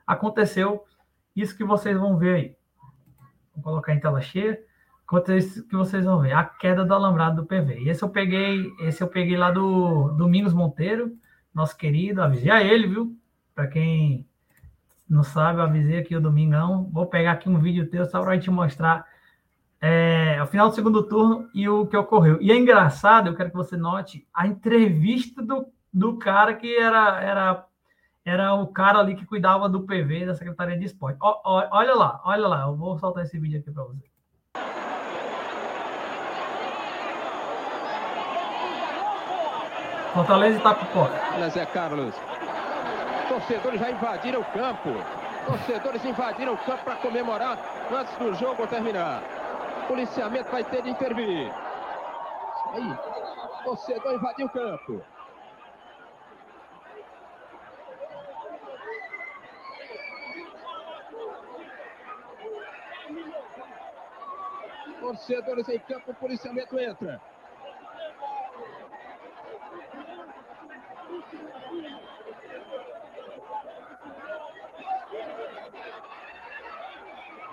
aconteceu 0.07 0.85
isso 1.35 1.57
que 1.57 1.65
vocês 1.65 1.97
vão 1.97 2.17
ver 2.17 2.35
aí. 2.35 2.57
Vou 3.55 3.65
colocar 3.65 3.95
em 3.95 4.01
tela 4.01 4.21
cheia. 4.21 4.61
Aconteceu 5.07 5.37
isso 5.37 5.69
que 5.69 5.77
vocês 5.77 6.05
vão 6.05 6.19
ver, 6.19 6.33
a 6.33 6.45
queda 6.45 6.83
do 6.85 6.95
alambrado 6.95 7.43
do 7.43 7.47
PV. 7.47 7.89
Esse 7.89 8.03
eu 8.03 8.09
peguei, 8.09 8.73
esse 8.81 9.03
eu 9.03 9.09
peguei 9.09 9.37
lá 9.37 9.51
do 9.51 10.09
Domingos 10.13 10.55
Monteiro, 10.55 11.13
nosso 11.53 11.77
querido, 11.77 12.23
avisei 12.23 12.51
a 12.51 12.63
ele, 12.63 12.87
viu? 12.87 13.15
Para 13.55 13.67
quem 13.67 14.27
não 15.09 15.23
sabe, 15.23 15.61
avisei 15.61 15.99
aqui 15.99 16.17
o 16.17 16.21
Domingão. 16.21 16.89
Vou 16.91 17.07
pegar 17.07 17.33
aqui 17.33 17.49
um 17.51 17.59
vídeo 17.59 17.89
teu 17.89 18.07
só 18.07 18.23
para 18.23 18.35
gente 18.35 18.51
mostrar 18.51 19.07
é, 19.79 20.43
o 20.43 20.47
final 20.47 20.71
do 20.71 20.75
segundo 20.75 21.03
turno 21.03 21.51
e 21.55 21.69
o 21.69 21.87
que 21.87 21.97
ocorreu. 21.97 22.41
E 22.41 22.51
é 22.51 22.57
engraçado, 22.57 23.29
eu 23.29 23.37
quero 23.37 23.51
que 23.51 23.57
você 23.57 23.77
note 23.77 24.27
a 24.33 24.47
entrevista 24.47 25.43
do, 25.43 25.67
do 25.93 26.17
cara 26.17 26.55
que 26.55 26.75
era, 26.75 27.21
era 27.23 27.67
era 28.25 28.55
o 28.55 28.67
cara 28.67 29.01
ali 29.01 29.15
que 29.15 29.27
cuidava 29.27 29.69
do 29.69 29.83
PV 29.83 30.27
da 30.27 30.35
Secretaria 30.35 30.79
de 30.79 30.87
Esporte. 30.87 31.19
Olha 31.21 31.95
lá, 31.95 32.21
olha 32.25 32.49
lá, 32.49 32.63
eu 32.63 32.75
vou 32.75 32.99
soltar 32.99 33.25
esse 33.25 33.39
vídeo 33.39 33.61
aqui 33.61 33.71
para 33.71 33.85
você. 33.85 34.03
Fortaleza 40.15 40.59
e 40.59 40.63
Tapipó. 40.63 41.09
Olha 41.35 41.51
Zé 41.51 41.67
Carlos. 41.67 42.15
Torcedores 43.29 43.81
já 43.81 43.91
invadiram 43.91 44.41
o 44.41 44.45
campo. 44.45 44.91
Torcedores 45.45 46.05
invadiram 46.05 46.55
o 46.55 46.59
campo 46.59 46.85
para 46.85 46.97
comemorar 46.97 47.59
antes 47.93 48.17
do 48.17 48.35
jogo 48.37 48.67
terminar. 48.67 49.23
O 49.83 49.89
policiamento 49.89 50.51
vai 50.51 50.65
ter 50.65 50.83
de 50.83 50.91
intervir. 50.91 51.53
Aí. 52.73 52.97
Torcedor 53.65 54.15
invadiu 54.15 54.47
o 54.47 54.51
campo. 54.51 55.03
Torcedores 65.27 65.67
em 65.71 65.79
campo, 65.79 66.11
o 66.11 66.15
policiamento 66.15 66.79
entra. 66.79 67.19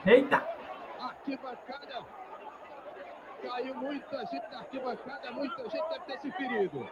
Eita! 0.06 0.48
Arquibancada. 1.00 2.06
Caiu 3.42 3.76
muita 3.76 4.26
gente 4.26 4.50
da 4.50 4.58
arquibancada, 4.60 5.32
muita 5.32 5.70
gente 5.70 5.90
deve 5.90 6.06
ter 6.06 6.20
se 6.20 6.32
ferido. 6.32 6.90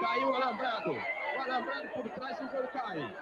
Caiu 0.00 0.28
o 0.28 0.34
alambrado. 0.34 0.90
O 0.90 1.40
alambrado 1.40 1.88
por 1.90 2.08
trás, 2.10 2.40
o 2.40 2.48
gol 2.48 2.68
cai 2.72 3.16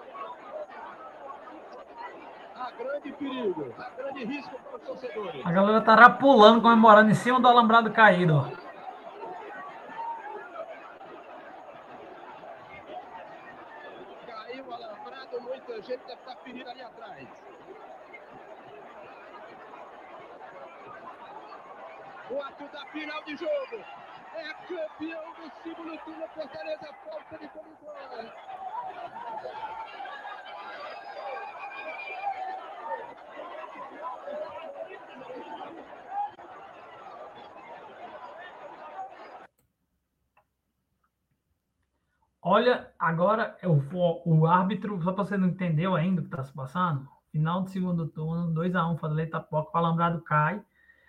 grande 2.76 3.12
perigo, 3.12 3.74
grande 3.96 4.24
risco 4.24 4.58
para 4.58 4.76
os 4.76 4.82
torcedores. 4.82 5.46
A 5.46 5.52
galera 5.52 5.78
estará 5.78 6.10
pulando, 6.10 6.62
comemorando 6.62 7.10
em 7.10 7.14
cima 7.14 7.40
do 7.40 7.48
alambrado 7.48 7.92
caído. 7.92 8.50
Caiu 14.26 14.66
o 14.66 14.74
alambrado, 14.74 15.40
muita 15.40 15.74
gente 15.82 16.00
deve 16.06 16.20
estar 16.20 16.36
ferida 16.36 16.70
ali 16.70 16.82
atrás. 16.82 17.28
O 22.30 22.42
ato 22.42 22.64
da 22.68 22.84
final 22.86 23.22
de 23.24 23.36
jogo. 23.36 23.84
É 24.34 24.52
campeão 24.68 25.32
do 25.32 25.50
segundo 25.62 25.98
turno, 26.04 26.28
Fortaleza, 26.28 26.94
falta 27.04 27.38
de 27.38 27.48
comigo. 27.48 27.78
Olha, 42.50 42.90
agora 42.98 43.58
eu 43.60 43.76
vou, 43.76 44.22
o 44.24 44.46
árbitro, 44.46 44.98
só 45.02 45.12
para 45.12 45.22
você 45.22 45.36
não 45.36 45.48
entendeu 45.48 45.94
ainda 45.94 46.22
o 46.22 46.24
que 46.24 46.30
está 46.30 46.42
se 46.42 46.50
passando, 46.50 47.06
final 47.30 47.60
do 47.60 47.68
segundo 47.68 48.08
turno, 48.08 48.54
2x1, 48.54 48.90
um, 48.90 48.96
Fortaleza 48.96 49.28
Itapoca, 49.28 49.70
o 49.74 49.76
alambrado 49.76 50.22
cai, 50.22 50.58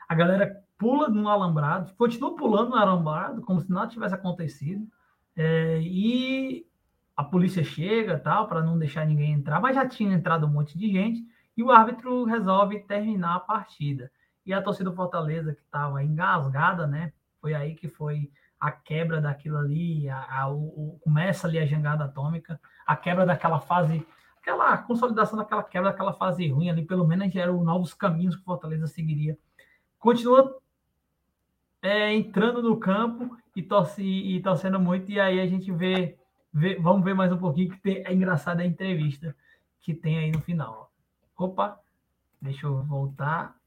a 0.10 0.16
galera 0.16 0.62
pula 0.78 1.08
no 1.08 1.30
alambrado, 1.30 1.94
continua 1.96 2.36
pulando 2.36 2.72
no 2.72 2.76
alambrado, 2.76 3.42
como 3.42 3.62
se 3.62 3.72
nada 3.72 3.88
tivesse 3.88 4.14
acontecido, 4.14 4.86
é, 5.34 5.80
e 5.82 6.68
a 7.16 7.24
polícia 7.24 7.64
chega, 7.64 8.20
tal, 8.20 8.50
para 8.50 8.62
não 8.62 8.78
deixar 8.78 9.06
ninguém 9.06 9.32
entrar, 9.32 9.62
mas 9.62 9.76
já 9.76 9.88
tinha 9.88 10.14
entrado 10.14 10.46
um 10.46 10.52
monte 10.52 10.78
de 10.78 10.92
gente, 10.92 11.26
e 11.56 11.64
o 11.64 11.72
árbitro 11.72 12.26
resolve 12.26 12.82
terminar 12.82 13.38
a 13.38 13.40
partida. 13.40 14.12
E 14.46 14.52
a 14.52 14.62
torcida 14.62 14.90
do 14.90 14.96
Fortaleza, 14.98 15.56
que 15.56 15.62
estava 15.62 16.04
engasgada, 16.04 16.86
né, 16.86 17.14
foi 17.40 17.54
aí 17.54 17.76
que 17.76 17.88
foi 17.88 18.30
a 18.60 18.72
quebra 18.72 19.22
daquilo 19.22 19.58
ali, 19.58 20.10
a, 20.10 20.42
a, 20.42 20.52
o, 20.52 21.00
começa 21.02 21.48
ali 21.48 21.58
a 21.58 21.66
jangada 21.66 22.04
atômica, 22.04 22.60
a 22.86 22.96
quebra 22.96 23.26
daquela 23.26 23.60
fase, 23.60 24.06
aquela 24.42 24.78
consolidação 24.80 25.38
daquela 25.38 25.64
quebra 25.64 25.92
daquela 25.92 26.14
fase 26.14 26.48
ruim 26.50 26.70
ali, 26.70 26.86
pelo 26.86 27.08
menos 27.08 27.34
eram 27.36 27.64
novos 27.64 27.94
caminhos 27.94 28.36
que 28.36 28.44
Fortaleza 28.44 28.88
seguiria. 28.88 29.38
Continua 29.98 30.58
é, 31.82 32.14
entrando 32.14 32.62
no 32.62 32.78
campo 32.78 33.38
e, 33.56 33.64
torce, 33.64 34.04
e 34.04 34.42
torcendo 34.42 34.80
muito, 34.80 35.10
e 35.10 35.20
aí 35.20 35.40
a 35.40 35.48
gente 35.48 35.72
vê, 35.72 36.18
vê 36.52 36.76
vamos 36.76 37.04
ver 37.04 37.14
mais 37.14 37.32
um 37.32 37.38
pouquinho, 37.38 37.70
que 37.70 37.80
tem, 37.80 38.04
é 38.06 38.14
engraçada 38.14 38.62
a 38.62 38.66
entrevista 38.66 39.36
que 39.80 39.94
tem 39.94 40.20
aí 40.20 40.32
no 40.32 40.42
final. 40.42 40.92
Opa, 41.38 41.80
deixa 42.42 42.66
eu 42.66 42.84
voltar. 42.84 43.58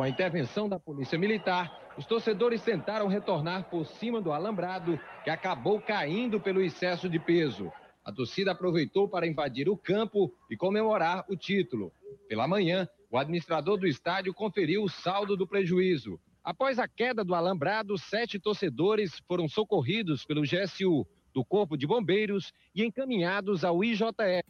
Com 0.00 0.04
a 0.04 0.08
intervenção 0.08 0.66
da 0.66 0.80
Polícia 0.80 1.18
Militar, 1.18 1.78
Os 1.98 2.06
torcedores 2.06 2.62
tentaram 2.62 3.06
retornar 3.06 3.68
por 3.68 3.84
cima 3.84 4.18
do 4.18 4.32
alambrado, 4.32 4.98
que 5.22 5.28
acabou 5.28 5.78
caindo 5.78 6.40
pelo 6.40 6.62
excesso 6.62 7.06
de 7.06 7.18
peso. 7.18 7.70
A 8.02 8.10
torcida 8.10 8.52
aproveitou 8.52 9.06
para 9.06 9.26
invadir 9.26 9.68
o 9.68 9.76
campo 9.76 10.32
e 10.48 10.56
comemorar 10.56 11.26
o 11.28 11.36
título. 11.36 11.92
Pela 12.26 12.48
manhã, 12.48 12.88
o 13.10 13.18
administrador 13.18 13.76
do 13.76 13.86
estádio 13.86 14.32
conferiu 14.32 14.84
o 14.84 14.88
saldo 14.88 15.36
do 15.36 15.46
prejuízo. 15.46 16.18
Após 16.42 16.78
a 16.78 16.88
queda 16.88 17.22
do 17.22 17.34
alambrado, 17.34 17.98
sete 17.98 18.40
torcedores 18.40 19.20
foram 19.28 19.46
socorridos 19.46 20.24
pelo 20.24 20.40
GSU 20.40 21.06
do 21.34 21.44
Corpo 21.44 21.76
de 21.76 21.86
Bombeiros 21.86 22.54
e 22.74 22.82
encaminhados 22.82 23.66
ao 23.66 23.84
IJF. 23.84 24.48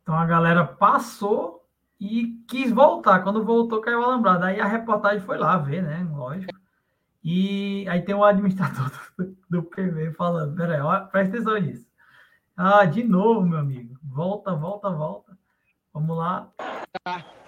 Então 0.00 0.14
a 0.14 0.24
galera 0.24 0.64
passou 0.64 1.65
e 2.00 2.38
quis 2.48 2.70
voltar. 2.70 3.22
Quando 3.22 3.44
voltou, 3.44 3.80
caiu 3.80 4.00
o 4.00 4.04
alambrado. 4.04 4.44
Aí 4.44 4.60
a 4.60 4.66
reportagem 4.66 5.20
foi 5.20 5.38
lá 5.38 5.56
ver, 5.56 5.82
né? 5.82 6.06
Lógico. 6.10 6.52
E 7.24 7.88
aí 7.88 8.02
tem 8.02 8.14
o 8.14 8.24
administrador 8.24 8.90
do, 9.18 9.36
do 9.50 9.62
PV 9.62 10.12
falando: 10.12 10.56
peraí, 10.56 10.80
presta 11.10 11.36
atenção 11.36 11.58
nisso. 11.58 11.86
Ah, 12.56 12.84
de 12.84 13.02
novo, 13.02 13.46
meu 13.46 13.58
amigo. 13.58 13.98
Volta, 14.02 14.54
volta, 14.54 14.90
volta. 14.90 15.36
Vamos 15.92 16.16
lá. 16.16 16.50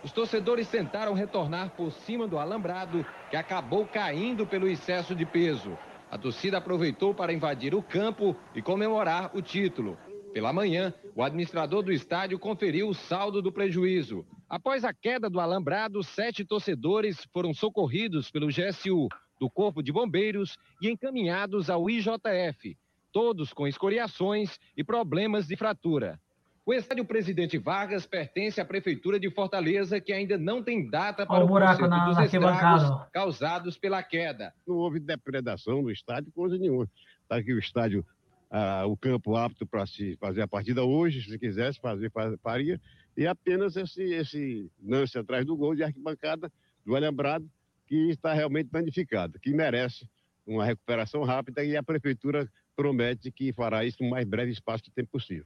Os 0.03 0.13
torcedores 0.13 0.69
tentaram 0.69 1.15
retornar 1.15 1.71
por 1.71 1.91
cima 1.93 2.27
do 2.27 2.39
alambrado, 2.39 3.05
que 3.31 3.37
acabou 3.37 3.87
caindo 3.87 4.47
pelo 4.47 4.69
excesso 4.69 5.15
de 5.15 5.25
peso. 5.25 5.77
A 6.11 6.17
torcida 6.17 6.59
aproveitou 6.59 7.15
para 7.15 7.33
invadir 7.33 7.75
o 7.75 7.83
campo 7.83 8.35
e 8.55 8.63
comemorar 8.63 9.31
o 9.35 9.43
título. 9.43 9.99
Pela 10.33 10.53
manhã, 10.53 10.93
o 11.14 11.23
administrador 11.23 11.83
do 11.83 11.93
estádio 11.93 12.38
conferiu 12.38 12.88
o 12.88 12.95
saldo 12.95 13.41
do 13.41 13.53
prejuízo. 13.53 14.27
Após 14.49 14.85
a 14.85 14.93
queda 14.93 15.29
do 15.29 15.41
alambrado, 15.41 16.03
sete 16.03 16.45
torcedores 16.45 17.27
foram 17.33 17.53
socorridos 17.53 18.31
pelo 18.31 18.49
GSU 18.49 19.09
do 19.41 19.51
Corpo 19.51 19.83
de 19.83 19.93
Bombeiros 19.93 20.57
e 20.81 20.88
encaminhados 20.91 21.71
ao 21.71 21.88
IJF, 21.88 22.77
todos 23.12 23.53
com 23.53 23.67
escoriações 23.67 24.59
e 24.77 24.85
problemas 24.85 25.47
de 25.47 25.57
fratura. 25.57 26.21
O 26.69 26.75
estádio 26.75 27.05
Presidente 27.05 27.57
Vargas 27.57 28.05
pertence 28.05 28.61
à 28.61 28.64
Prefeitura 28.64 29.19
de 29.19 29.31
Fortaleza, 29.31 29.99
que 30.03 30.12
ainda 30.12 30.37
não 30.37 30.62
tem 30.62 30.87
data 30.87 31.25
para 31.25 31.43
o, 31.43 31.47
o 31.47 31.49
conserto 31.49 31.88
na, 31.88 32.05
dos 32.05 32.17
na 32.19 32.27
estragos 32.27 33.07
causados 33.11 33.79
pela 33.79 34.03
queda. 34.03 34.53
Não 34.67 34.77
houve 34.77 35.01
depredação 35.01 35.81
no 35.81 35.91
estádio, 35.91 36.31
coisa 36.31 36.59
nenhuma. 36.59 36.87
Está 37.23 37.37
aqui 37.37 37.55
o 37.55 37.59
estádio, 37.59 38.05
ah, 38.51 38.85
o 38.87 38.97
campo 38.97 39.37
apto 39.37 39.67
para 39.67 39.87
se 39.87 40.17
fazer 40.17 40.43
a 40.43 40.49
partida 40.49 40.85
hoje, 40.85 41.23
se 41.23 41.39
quisesse 41.39 41.81
fazer, 41.81 42.11
faria. 42.43 42.81
E 43.17 43.27
apenas 43.27 43.77
esse, 43.77 44.03
esse 44.03 44.71
lance 44.83 45.19
atrás 45.19 45.45
do 45.45 45.57
gol 45.57 45.75
de 45.75 45.83
arquibancada 45.83 46.51
do 46.85 46.97
Alambrado, 46.97 47.49
que 47.87 48.11
está 48.11 48.33
realmente 48.33 48.71
danificado, 48.71 49.39
que 49.41 49.53
merece 49.53 50.09
uma 50.47 50.65
recuperação 50.65 51.25
rápida 51.25 51.63
e 51.63 51.77
a 51.77 51.83
Prefeitura 51.83 52.51
promete 52.75 53.31
que 53.31 53.53
fará 53.53 53.85
isso 53.85 54.03
no 54.03 54.11
mais 54.11 54.25
breve 54.25 54.53
espaço 54.53 54.85
de 54.85 54.91
tempo 54.93 55.11
possível. 55.11 55.45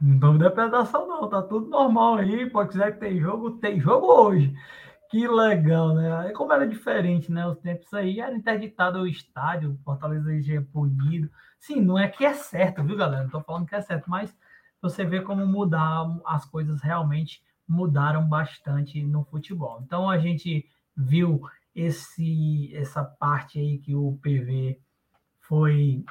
Não 0.00 0.14
estamos 0.14 0.38
depredação, 0.38 1.06
não. 1.06 1.28
Tá 1.28 1.42
tudo 1.42 1.68
normal 1.68 2.16
aí. 2.16 2.48
Pode 2.50 2.70
dizer 2.70 2.92
que 2.94 3.00
tem 3.00 3.20
jogo, 3.20 3.52
tem 3.52 3.80
jogo 3.80 4.06
hoje. 4.06 4.54
Que 5.14 5.28
legal, 5.28 5.94
né? 5.94 6.12
Aí 6.12 6.32
como 6.32 6.52
era 6.52 6.66
diferente, 6.66 7.30
né? 7.30 7.46
Os 7.46 7.56
tempos 7.58 7.94
aí 7.94 8.18
era 8.18 8.34
interditado 8.34 8.98
o 8.98 9.06
estádio, 9.06 9.78
Fortaleza 9.84 10.32
é 10.52 10.60
punido. 10.60 11.30
Sim, 11.56 11.82
não 11.82 11.96
é 11.96 12.08
que 12.08 12.24
é 12.24 12.34
certo, 12.34 12.82
viu, 12.82 12.96
galera? 12.96 13.22
Não 13.22 13.30
tô 13.30 13.40
falando 13.40 13.64
que 13.64 13.76
é 13.76 13.80
certo, 13.80 14.10
mas 14.10 14.36
você 14.82 15.04
vê 15.04 15.20
como 15.20 15.46
mudar 15.46 16.04
as 16.26 16.44
coisas 16.44 16.82
realmente 16.82 17.40
mudaram 17.68 18.26
bastante 18.26 19.04
no 19.04 19.22
futebol. 19.22 19.80
Então 19.86 20.10
a 20.10 20.18
gente 20.18 20.68
viu 20.96 21.40
esse 21.76 22.74
essa 22.74 23.04
parte 23.04 23.60
aí 23.60 23.78
que 23.78 23.94
o 23.94 24.18
PV 24.20 24.80
foi 25.42 26.04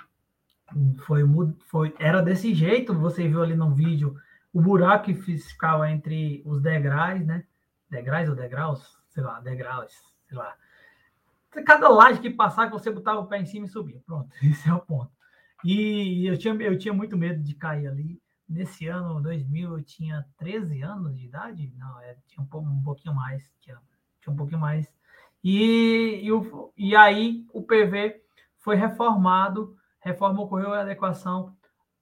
foi, 1.06 1.24
foi, 1.70 1.94
era 2.00 2.22
desse 2.22 2.54
jeito, 2.54 2.94
você 2.94 3.28
viu 3.28 3.44
ali 3.44 3.54
no 3.54 3.76
vídeo 3.76 4.16
o 4.54 4.62
buraco 4.62 5.14
ficava 5.14 5.92
entre 5.92 6.42
os 6.46 6.62
degraus, 6.62 7.26
né? 7.26 7.44
Degraus 7.94 8.30
ou 8.30 8.36
degraus? 8.36 8.98
Sei 9.10 9.22
lá, 9.22 9.40
degraus, 9.40 9.94
sei 10.28 10.38
lá. 10.38 10.56
Cada 11.66 11.88
laje 11.88 12.20
que 12.20 12.32
passava, 12.32 12.72
você 12.72 12.90
botava 12.90 13.20
o 13.20 13.28
pé 13.28 13.40
em 13.40 13.46
cima 13.46 13.68
e 13.68 13.70
subia. 13.70 14.02
Pronto, 14.06 14.30
esse 14.42 14.68
é 14.68 14.74
o 14.74 14.80
ponto. 14.80 15.12
E 15.64 16.26
eu 16.26 16.38
tinha, 16.38 16.54
eu 16.56 16.78
tinha 16.78 16.94
muito 16.94 17.16
medo 17.16 17.42
de 17.42 17.54
cair 17.54 17.88
ali. 17.88 18.22
Nesse 18.50 18.88
ano, 18.88 19.22
2000, 19.22 19.78
eu 19.78 19.84
tinha 19.84 20.26
13 20.38 20.82
anos 20.82 21.16
de 21.16 21.26
idade. 21.26 21.72
Não, 21.78 22.00
é, 22.02 22.18
tinha 22.28 22.44
um, 22.44 22.58
um 22.58 22.84
pouquinho 22.84 23.16
mais. 23.16 23.50
Tinha, 23.62 23.80
tinha 24.22 24.34
um 24.34 24.36
pouquinho 24.36 24.60
mais. 24.60 24.92
E, 25.44 26.20
e, 26.24 26.32
o, 26.32 26.74
e 26.76 26.96
aí 26.96 27.46
o 27.54 27.62
PV 27.62 28.22
foi 28.58 28.76
reformado 28.76 29.78
reforma 30.00 30.42
ocorreu 30.42 30.74
a 30.74 30.82
adequação 30.82 31.56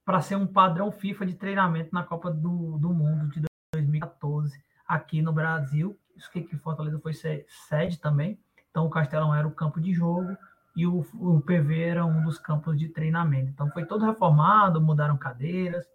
para 0.04 0.22
ser 0.22 0.36
um 0.36 0.48
padrão 0.48 0.92
FIFA 0.92 1.26
de 1.26 1.36
treinamento 1.36 1.94
na 1.94 2.04
Copa 2.04 2.32
do, 2.32 2.78
do 2.80 2.92
Mundo 2.92 3.30
de 3.30 3.44
2014 3.74 4.60
aqui 4.92 5.22
no 5.22 5.32
Brasil. 5.32 5.98
Isso 6.18 6.30
que, 6.30 6.42
que 6.42 6.58
Fortaleza 6.58 7.00
foi 7.00 7.14
sede 7.14 7.98
também. 7.98 8.38
Então 8.70 8.86
o 8.86 8.90
Castelão 8.90 9.34
era 9.34 9.48
o 9.48 9.52
campo 9.52 9.80
de 9.80 9.94
jogo 9.94 10.36
e 10.76 10.86
o, 10.86 11.06
o 11.14 11.42
PV 11.42 11.82
era 11.82 12.06
um 12.06 12.24
dos 12.24 12.38
campos 12.38 12.78
de 12.78 12.90
treinamento. 12.90 13.50
Então 13.50 13.70
foi 13.72 13.86
todo 13.86 14.06
reformado, 14.06 14.82
mudaram 14.82 15.18
cadeiras. 15.18 15.86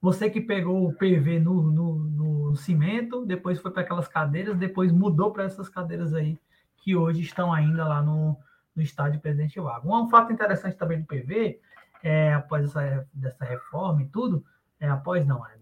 Você 0.00 0.28
que 0.28 0.40
pegou 0.40 0.88
o 0.88 0.92
PV 0.92 1.38
no, 1.38 1.62
no, 1.62 1.94
no 1.94 2.56
cimento, 2.56 3.24
depois 3.24 3.60
foi 3.60 3.70
para 3.70 3.82
aquelas 3.82 4.08
cadeiras, 4.08 4.56
depois 4.56 4.92
mudou 4.92 5.32
para 5.32 5.44
essas 5.44 5.68
cadeiras 5.68 6.12
aí, 6.12 6.38
que 6.76 6.94
hoje 6.96 7.22
estão 7.22 7.52
ainda 7.52 7.86
lá 7.86 8.02
no, 8.02 8.36
no 8.74 8.82
estádio 8.82 9.20
Presidente 9.20 9.58
Vargas. 9.60 9.90
Um 9.90 10.08
fato 10.08 10.32
interessante 10.32 10.76
também 10.76 11.00
do 11.00 11.06
PV, 11.06 11.60
é, 12.02 12.34
após 12.34 12.64
essa 12.64 13.08
dessa 13.14 13.44
reforma 13.44 14.02
e 14.02 14.06
tudo, 14.06 14.44
é, 14.78 14.88
após 14.88 15.24
não, 15.24 15.46
é, 15.46 15.56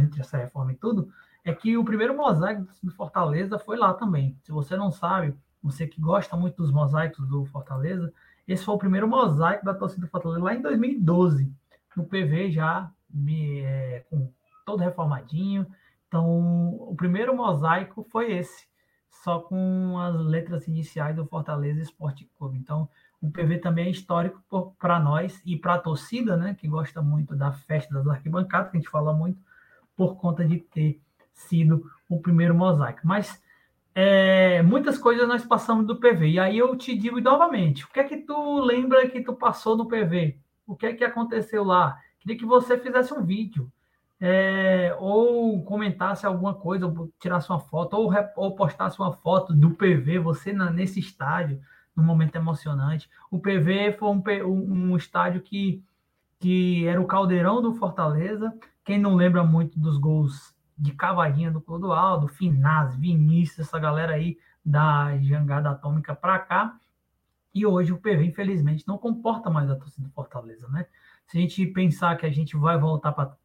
entre 0.00 0.20
essa 0.20 0.36
reforma 0.36 0.72
e 0.72 0.76
tudo, 0.76 1.10
é 1.44 1.52
que 1.52 1.76
o 1.76 1.84
primeiro 1.84 2.16
mosaico 2.16 2.66
do 2.82 2.90
Fortaleza 2.92 3.58
foi 3.58 3.76
lá 3.76 3.94
também. 3.94 4.36
Se 4.42 4.52
você 4.52 4.76
não 4.76 4.90
sabe, 4.90 5.34
você 5.62 5.86
que 5.86 6.00
gosta 6.00 6.36
muito 6.36 6.56
dos 6.56 6.70
mosaicos 6.70 7.26
do 7.28 7.44
Fortaleza, 7.46 8.12
esse 8.46 8.64
foi 8.64 8.74
o 8.74 8.78
primeiro 8.78 9.08
mosaico 9.08 9.64
da 9.64 9.74
torcida 9.74 10.06
do 10.06 10.10
Fortaleza 10.10 10.42
lá 10.42 10.54
em 10.54 10.62
2012, 10.62 11.52
no 11.96 12.04
PV 12.04 12.50
já 12.50 12.90
é, 13.62 14.04
com 14.08 14.32
todo 14.64 14.80
reformadinho. 14.80 15.66
Então, 16.06 16.74
o 16.80 16.94
primeiro 16.96 17.36
mosaico 17.36 18.02
foi 18.10 18.32
esse 18.32 18.66
só 19.10 19.40
com 19.40 19.98
as 19.98 20.14
letras 20.16 20.68
iniciais 20.68 21.16
do 21.16 21.26
Fortaleza 21.26 21.82
Esporte 21.82 22.30
Clube. 22.38 22.56
Então, 22.56 22.88
o 23.20 23.30
PV 23.30 23.58
também 23.58 23.86
é 23.86 23.90
histórico 23.90 24.40
para 24.78 25.00
nós 25.00 25.42
e 25.44 25.56
para 25.56 25.74
a 25.74 25.78
torcida, 25.78 26.36
né, 26.36 26.54
que 26.54 26.68
gosta 26.68 27.02
muito 27.02 27.34
da 27.34 27.52
festa 27.52 27.92
das 27.92 28.06
arquibancadas, 28.06 28.70
que 28.70 28.76
a 28.76 28.80
gente 28.80 28.90
fala 28.90 29.12
muito, 29.12 29.40
por 29.96 30.16
conta 30.16 30.44
de 30.44 30.58
ter 30.58 31.02
sido 31.38 31.90
o 32.08 32.20
primeiro 32.20 32.54
mosaico. 32.54 33.00
Mas 33.04 33.42
é, 33.94 34.62
muitas 34.62 34.98
coisas 34.98 35.26
nós 35.26 35.44
passamos 35.44 35.86
do 35.86 35.96
PV. 35.96 36.30
E 36.30 36.38
aí 36.38 36.58
eu 36.58 36.76
te 36.76 36.96
digo 36.96 37.20
novamente, 37.20 37.84
o 37.84 37.88
que 37.88 38.00
é 38.00 38.04
que 38.04 38.18
tu 38.18 38.60
lembra 38.60 39.08
que 39.08 39.22
tu 39.22 39.32
passou 39.32 39.76
no 39.76 39.86
PV? 39.86 40.38
O 40.66 40.76
que 40.76 40.86
é 40.86 40.92
que 40.92 41.04
aconteceu 41.04 41.64
lá? 41.64 41.98
Queria 42.20 42.36
que 42.36 42.44
você 42.44 42.78
fizesse 42.78 43.12
um 43.14 43.24
vídeo 43.24 43.70
é, 44.20 44.96
ou 44.98 45.62
comentasse 45.64 46.26
alguma 46.26 46.54
coisa, 46.54 46.86
ou 46.86 47.10
tirasse 47.20 47.48
uma 47.50 47.60
foto, 47.60 47.94
ou, 47.94 48.12
ou 48.36 48.54
postasse 48.54 48.98
uma 48.98 49.12
foto 49.12 49.54
do 49.54 49.70
PV, 49.70 50.18
você 50.18 50.52
na, 50.52 50.70
nesse 50.70 50.98
estádio, 50.98 51.60
num 51.96 52.02
momento 52.04 52.36
emocionante. 52.36 53.08
O 53.30 53.38
PV 53.38 53.92
foi 53.98 54.08
um, 54.08 54.90
um, 54.92 54.96
estádio 54.96 55.40
que, 55.40 55.82
que 56.38 56.86
era 56.86 57.00
o 57.00 57.06
caldeirão 57.06 57.62
do 57.62 57.74
Fortaleza. 57.74 58.52
Quem 58.84 58.98
não 58.98 59.14
lembra 59.14 59.44
muito 59.44 59.78
dos 59.78 59.98
gols 59.98 60.54
de 60.78 60.92
cavadinha 60.92 61.50
do 61.50 61.60
Clodoaldo, 61.60 62.28
Finaz, 62.28 62.94
Vinícius, 62.94 63.66
essa 63.66 63.78
galera 63.78 64.14
aí 64.14 64.38
da 64.64 65.18
jangada 65.18 65.70
atômica 65.70 66.14
para 66.14 66.38
cá. 66.38 66.78
E 67.54 67.66
hoje 67.66 67.92
o 67.92 67.98
PV, 67.98 68.26
infelizmente, 68.26 68.86
não 68.86 68.96
comporta 68.96 69.50
mais 69.50 69.68
a 69.70 69.76
torcida 69.76 70.06
do 70.06 70.12
Fortaleza, 70.12 70.68
né? 70.68 70.86
Se 71.26 71.36
a 71.36 71.40
gente 71.40 71.66
pensar 71.66 72.16
que 72.16 72.24
a 72.24 72.30
gente 72.30 72.56
vai 72.56 72.78
voltar 72.78 73.12
para 73.12 73.36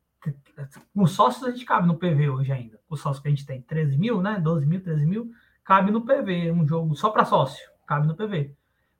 com 0.95 1.05
sócios 1.05 1.43
a 1.43 1.51
gente 1.51 1.65
cabe 1.65 1.85
no 1.85 1.97
PV 1.97 2.29
hoje 2.29 2.51
ainda. 2.51 2.79
O 2.89 2.95
sócio 2.95 3.21
que 3.21 3.27
a 3.27 3.31
gente 3.31 3.45
tem, 3.45 3.61
13 3.61 3.97
mil, 3.97 4.21
né? 4.21 4.39
12 4.39 4.65
mil, 4.65 4.81
13 4.81 5.05
mil, 5.05 5.31
cabe 5.65 5.91
no 5.91 6.05
PV. 6.05 6.51
Um 6.51 6.65
jogo 6.65 6.95
só 6.95 7.09
para 7.09 7.25
sócio, 7.25 7.69
cabe 7.85 8.07
no 8.07 8.15
PV. 8.15 8.55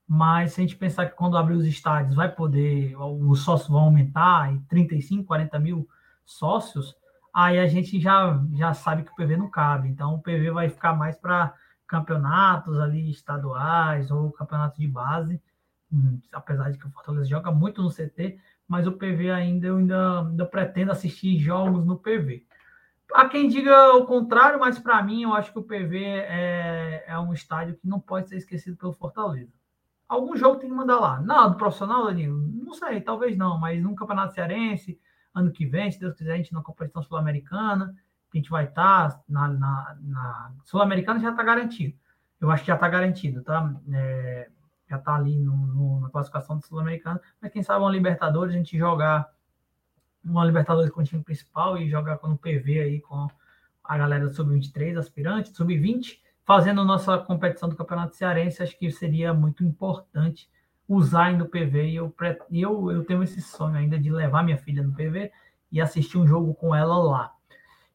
Mas 0.05 0.53
se 0.53 0.61
a 0.61 0.63
gente 0.63 0.75
pensar 0.75 1.05
que 1.05 1.15
quando 1.15 1.37
abrir 1.37 1.55
os 1.55 1.65
estádios 1.65 2.15
vai 2.15 2.29
poder, 2.29 2.95
os 2.97 3.39
sócios 3.39 3.69
vão 3.69 3.83
aumentar, 3.83 4.53
e 4.53 4.59
35, 4.61 5.23
40 5.23 5.59
mil 5.59 5.87
sócios, 6.25 6.95
aí 7.33 7.59
a 7.59 7.67
gente 7.67 7.99
já, 7.99 8.39
já 8.53 8.73
sabe 8.73 9.03
que 9.03 9.11
o 9.11 9.15
PV 9.15 9.37
não 9.37 9.49
cabe. 9.49 9.89
Então 9.89 10.13
o 10.13 10.21
PV 10.21 10.51
vai 10.51 10.69
ficar 10.69 10.93
mais 10.93 11.15
para 11.15 11.53
campeonatos 11.87 12.79
ali 12.79 13.09
estaduais 13.09 14.11
ou 14.11 14.31
campeonatos 14.31 14.77
de 14.77 14.87
base. 14.87 15.41
Hum, 15.91 16.19
apesar 16.31 16.71
de 16.71 16.77
que 16.77 16.87
o 16.87 16.91
Fortaleza 16.91 17.25
joga 17.25 17.51
muito 17.51 17.81
no 17.81 17.91
CT, 17.91 18.39
mas 18.67 18.87
o 18.87 18.93
PV 18.93 19.31
ainda 19.31 19.67
eu 19.67 19.77
ainda, 19.77 20.21
ainda 20.21 20.45
pretendo 20.45 20.91
assistir 20.91 21.37
jogos 21.37 21.85
no 21.85 21.97
PV. 21.97 22.45
Há 23.13 23.29
quem 23.29 23.47
diga 23.47 23.93
o 23.93 24.05
contrário, 24.05 24.59
mas 24.59 24.79
para 24.79 25.03
mim 25.03 25.21
eu 25.23 25.33
acho 25.33 25.51
que 25.51 25.59
o 25.59 25.63
PV 25.63 26.03
é, 26.03 27.03
é, 27.07 27.19
um 27.19 27.31
estádio 27.31 27.75
que 27.75 27.87
não 27.87 27.99
pode 27.99 28.29
ser 28.29 28.37
esquecido 28.37 28.75
pelo 28.75 28.93
Fortaleza. 28.93 29.51
Algum 30.09 30.35
jogo 30.35 30.57
tem 30.57 30.69
que 30.69 30.75
mandar 30.75 30.99
lá. 30.99 31.21
Não, 31.21 31.51
do 31.51 31.57
profissional, 31.57 32.05
Danilo? 32.05 32.39
Não 32.39 32.73
sei, 32.73 33.01
talvez 33.01 33.37
não, 33.37 33.59
mas 33.59 33.81
no 33.81 33.95
Campeonato 33.95 34.33
Cearense, 34.33 34.99
ano 35.33 35.51
que 35.51 35.65
vem, 35.65 35.91
se 35.91 35.99
Deus 35.99 36.15
quiser, 36.15 36.33
a 36.33 36.37
gente 36.37 36.53
na 36.53 36.61
competição 36.61 37.01
sul-americana, 37.01 37.95
a 38.33 38.37
gente 38.37 38.49
vai 38.49 38.65
estar 38.65 39.11
tá 39.11 39.23
na, 39.27 39.47
na, 39.47 39.97
na 40.01 40.51
sul-americana 40.63 41.19
já 41.19 41.31
está 41.31 41.43
garantido. 41.43 41.97
Eu 42.39 42.51
acho 42.51 42.63
que 42.63 42.67
já 42.67 42.75
está 42.75 42.89
garantido, 42.89 43.41
tá? 43.41 43.73
É, 43.91 44.49
já 44.89 44.97
está 44.97 45.15
ali 45.15 45.39
no, 45.39 45.55
no, 45.55 45.99
na 46.01 46.09
classificação 46.09 46.57
do 46.57 46.65
sul-americano. 46.65 47.19
Mas 47.41 47.51
quem 47.51 47.63
sabe 47.63 47.81
uma 47.81 47.91
Libertadores, 47.91 48.53
a 48.53 48.57
gente 48.57 48.77
jogar 48.77 49.31
uma 50.23 50.45
Libertadores 50.45 50.91
com 50.91 51.01
o 51.01 51.03
time 51.03 51.23
principal 51.23 51.77
e 51.77 51.89
jogar 51.89 52.17
com 52.17 52.31
o 52.31 52.37
PV 52.37 52.79
aí 52.79 53.01
com 53.01 53.27
a 53.83 53.97
galera 53.97 54.27
do 54.27 54.33
Sub-23, 54.33 54.97
aspirante, 54.97 55.55
Sub-20, 55.55 56.19
fazendo 56.45 56.85
nossa 56.85 57.17
competição 57.17 57.67
do 57.67 57.75
Campeonato 57.75 58.15
Cearense, 58.15 58.63
acho 58.63 58.77
que 58.77 58.89
seria 58.91 59.33
muito 59.33 59.63
importante 59.63 60.49
usar 60.87 61.25
ainda 61.25 61.43
o 61.43 61.49
PV 61.49 61.89
e 61.89 61.95
eu, 61.95 62.13
eu, 62.51 62.91
eu 62.91 63.03
tenho 63.05 63.23
esse 63.23 63.41
sonho 63.41 63.75
ainda 63.75 63.97
de 63.97 64.11
levar 64.11 64.43
minha 64.43 64.57
filha 64.57 64.83
no 64.83 64.93
PV 64.93 65.31
e 65.71 65.81
assistir 65.81 66.17
um 66.17 66.27
jogo 66.27 66.53
com 66.53 66.75
ela 66.75 66.97
lá. 66.97 67.33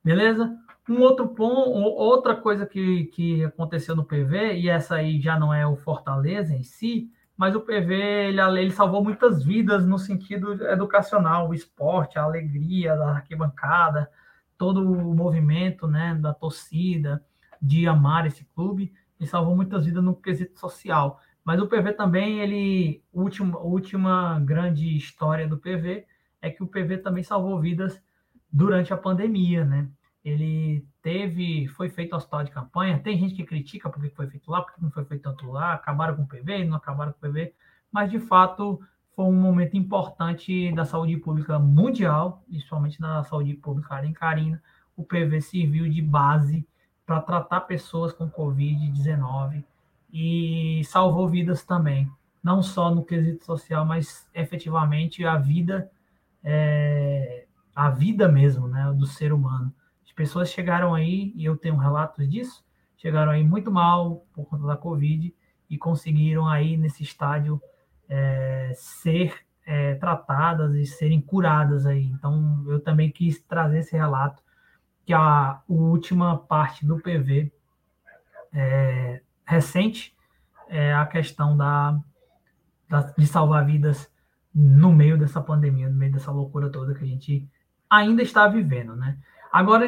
Beleza? 0.03 0.57
Um 0.89 1.01
outro 1.03 1.29
ponto, 1.29 1.71
outra 1.71 2.35
coisa 2.35 2.65
que, 2.65 3.05
que 3.07 3.45
aconteceu 3.45 3.95
no 3.95 4.05
PV, 4.05 4.55
e 4.55 4.69
essa 4.69 4.97
aí 4.97 5.21
já 5.21 5.39
não 5.39 5.53
é 5.53 5.67
o 5.67 5.77
Fortaleza 5.77 6.55
em 6.55 6.63
si, 6.63 7.11
mas 7.37 7.55
o 7.55 7.61
PV 7.61 7.95
ele, 7.95 8.41
ele 8.41 8.71
salvou 8.71 9.05
muitas 9.05 9.45
vidas 9.45 9.87
no 9.87 9.99
sentido 9.99 10.67
educacional, 10.67 11.49
o 11.49 11.55
esporte, 11.55 12.19
a 12.19 12.23
alegria 12.23 12.97
da 12.97 13.11
arquibancada, 13.11 14.11
todo 14.57 14.81
o 14.81 15.15
movimento 15.15 15.87
né, 15.87 16.15
da 16.15 16.35
torcida, 16.35 17.23
de 17.61 17.87
amar 17.87 18.27
esse 18.27 18.45
clube, 18.57 18.93
e 19.21 19.27
salvou 19.27 19.55
muitas 19.55 19.85
vidas 19.85 20.03
no 20.03 20.17
quesito 20.17 20.59
social. 20.59 21.21
Mas 21.49 21.63
o 21.63 21.67
PV 21.67 21.95
também, 21.95 22.41
ele, 22.41 23.03
última, 23.11 23.59
última 23.59 24.39
grande 24.41 24.95
história 24.95 25.49
do 25.49 25.57
PV 25.57 26.05
é 26.43 26.51
que 26.51 26.63
o 26.63 26.67
PV 26.67 26.99
também 26.99 27.23
salvou 27.25 27.59
vidas 27.59 27.99
durante 28.53 28.93
a 28.93 28.99
pandemia, 28.99 29.65
né? 29.65 29.89
ele 30.23 30.87
teve, 31.01 31.67
foi 31.69 31.89
feito 31.89 32.15
hospital 32.15 32.45
de 32.45 32.51
campanha. 32.51 32.99
Tem 32.99 33.17
gente 33.17 33.35
que 33.35 33.45
critica 33.45 33.89
porque 33.89 34.11
foi 34.11 34.27
feito 34.27 34.51
lá, 34.51 34.61
porque 34.61 34.79
não 34.79 34.91
foi 34.91 35.07
feito 35.07 35.23
tanto 35.23 35.51
lá, 35.51 35.73
acabaram 35.73 36.17
com 36.17 36.25
o 36.25 36.27
PV, 36.27 36.65
não 36.65 36.77
acabaram 36.77 37.13
com 37.13 37.27
o 37.27 37.31
PV, 37.31 37.55
mas 37.91 38.11
de 38.11 38.21
fato 38.21 38.79
foi 39.17 39.25
um 39.25 39.33
momento 39.33 39.75
importante 39.75 40.71
da 40.75 40.85
saúde 40.85 41.17
pública 41.17 41.59
mundial, 41.59 42.45
principalmente 42.47 43.01
da 43.01 43.25
saúde 43.25 43.55
pública 43.55 44.05
em 44.05 44.13
Carina. 44.13 44.63
O 44.95 45.03
PV 45.03 45.41
serviu 45.41 45.89
de 45.89 46.03
base 46.03 46.69
para 47.07 47.23
tratar 47.23 47.63
pessoas 47.63 48.13
com 48.13 48.29
Covid-19 48.29 49.65
e 50.13 50.83
salvou 50.85 51.29
vidas 51.29 51.65
também, 51.65 52.11
não 52.43 52.63
só 52.63 52.95
no 52.95 53.05
quesito 53.05 53.45
social, 53.45 53.85
mas 53.85 54.29
efetivamente 54.35 55.25
a 55.25 55.37
vida, 55.37 55.91
é, 56.43 57.47
a 57.75 57.91
vida 57.91 58.29
mesmo, 58.29 58.69
né, 58.69 58.93
do 58.97 59.07
ser 59.07 59.33
humano 59.33 59.73
pessoas 60.19 60.51
chegaram 60.51 60.97
aí, 60.97 61.33
e 61.37 61.45
eu 61.45 61.57
tenho 61.57 61.77
relatos 61.77 62.29
disso, 62.29 62.65
chegaram 62.97 63.31
aí 63.31 63.45
muito 63.45 63.71
mal 63.71 64.27
por 64.35 64.47
conta 64.47 64.67
da 64.67 64.77
Covid 64.77 65.33
e 65.71 65.79
conseguiram 65.79 66.49
aí 66.49 66.77
nesse 66.77 67.05
estádio 67.05 67.63
é, 68.09 68.73
ser 68.75 69.33
é, 69.65 69.95
tratadas 69.95 70.75
e 70.75 70.85
serem 70.85 71.21
curadas 71.21 71.87
aí. 71.87 72.03
Então, 72.07 72.65
eu 72.67 72.81
também 72.81 73.13
quis 73.13 73.41
trazer 73.43 73.79
esse 73.79 73.97
relato, 73.97 74.43
que 75.07 75.13
a, 75.13 75.21
a 75.21 75.63
última 75.69 76.37
parte 76.37 76.85
do 76.85 76.99
PV 76.99 77.53
é, 78.53 79.23
recente 79.49 80.15
é 80.69 80.93
a 80.93 81.07
questão 81.07 81.57
da, 81.57 81.99
da, 82.87 83.01
de 83.17 83.27
salvar 83.27 83.65
vidas 83.65 84.11
no 84.55 84.93
meio 84.93 85.17
dessa 85.17 85.41
pandemia, 85.41 85.89
no 85.89 85.97
meio 85.97 86.13
dessa 86.13 86.31
loucura 86.31 86.71
toda 86.71 86.95
que 86.95 87.03
a 87.03 87.07
gente 87.07 87.49
ainda 87.89 88.23
está 88.23 88.47
vivendo, 88.47 88.95
né? 88.95 89.17
Agora, 89.51 89.87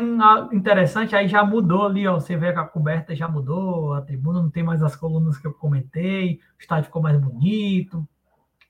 interessante, 0.50 1.14
aí 1.14 1.28
já 1.28 1.44
mudou 1.44 1.84
ali, 1.84 2.08
ó, 2.08 2.14
você 2.14 2.34
vê 2.34 2.50
que 2.50 2.58
a 2.58 2.64
coberta 2.64 3.14
já 3.14 3.28
mudou, 3.28 3.92
a 3.92 4.00
tribuna 4.00 4.40
não 4.40 4.48
tem 4.48 4.62
mais 4.62 4.82
as 4.82 4.96
colunas 4.96 5.36
que 5.36 5.46
eu 5.46 5.52
comentei, 5.52 6.40
o 6.58 6.62
estádio 6.62 6.86
ficou 6.86 7.02
mais 7.02 7.20
bonito, 7.20 8.08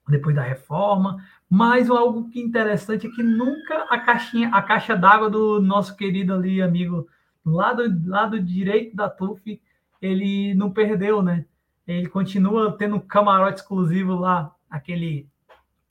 depois 0.08 0.34
da 0.34 0.42
reforma, 0.42 1.24
mas 1.48 1.88
algo 1.88 2.28
que 2.28 2.40
interessante 2.40 3.06
é 3.06 3.10
que 3.10 3.22
nunca 3.22 3.86
a 3.88 4.00
caixinha, 4.00 4.48
a 4.48 4.60
caixa 4.60 4.96
d'água 4.96 5.30
do 5.30 5.62
nosso 5.62 5.96
querido 5.96 6.34
ali, 6.34 6.60
amigo, 6.60 7.06
lado, 7.46 7.84
lado 8.04 8.42
direito 8.42 8.96
da 8.96 9.08
TUF, 9.08 9.60
ele 10.00 10.54
não 10.54 10.70
perdeu, 10.70 11.22
né? 11.22 11.44
Ele 11.86 12.08
continua 12.08 12.76
tendo 12.76 12.96
um 12.96 13.00
camarote 13.00 13.60
exclusivo 13.60 14.14
lá, 14.14 14.54
aquele 14.70 15.28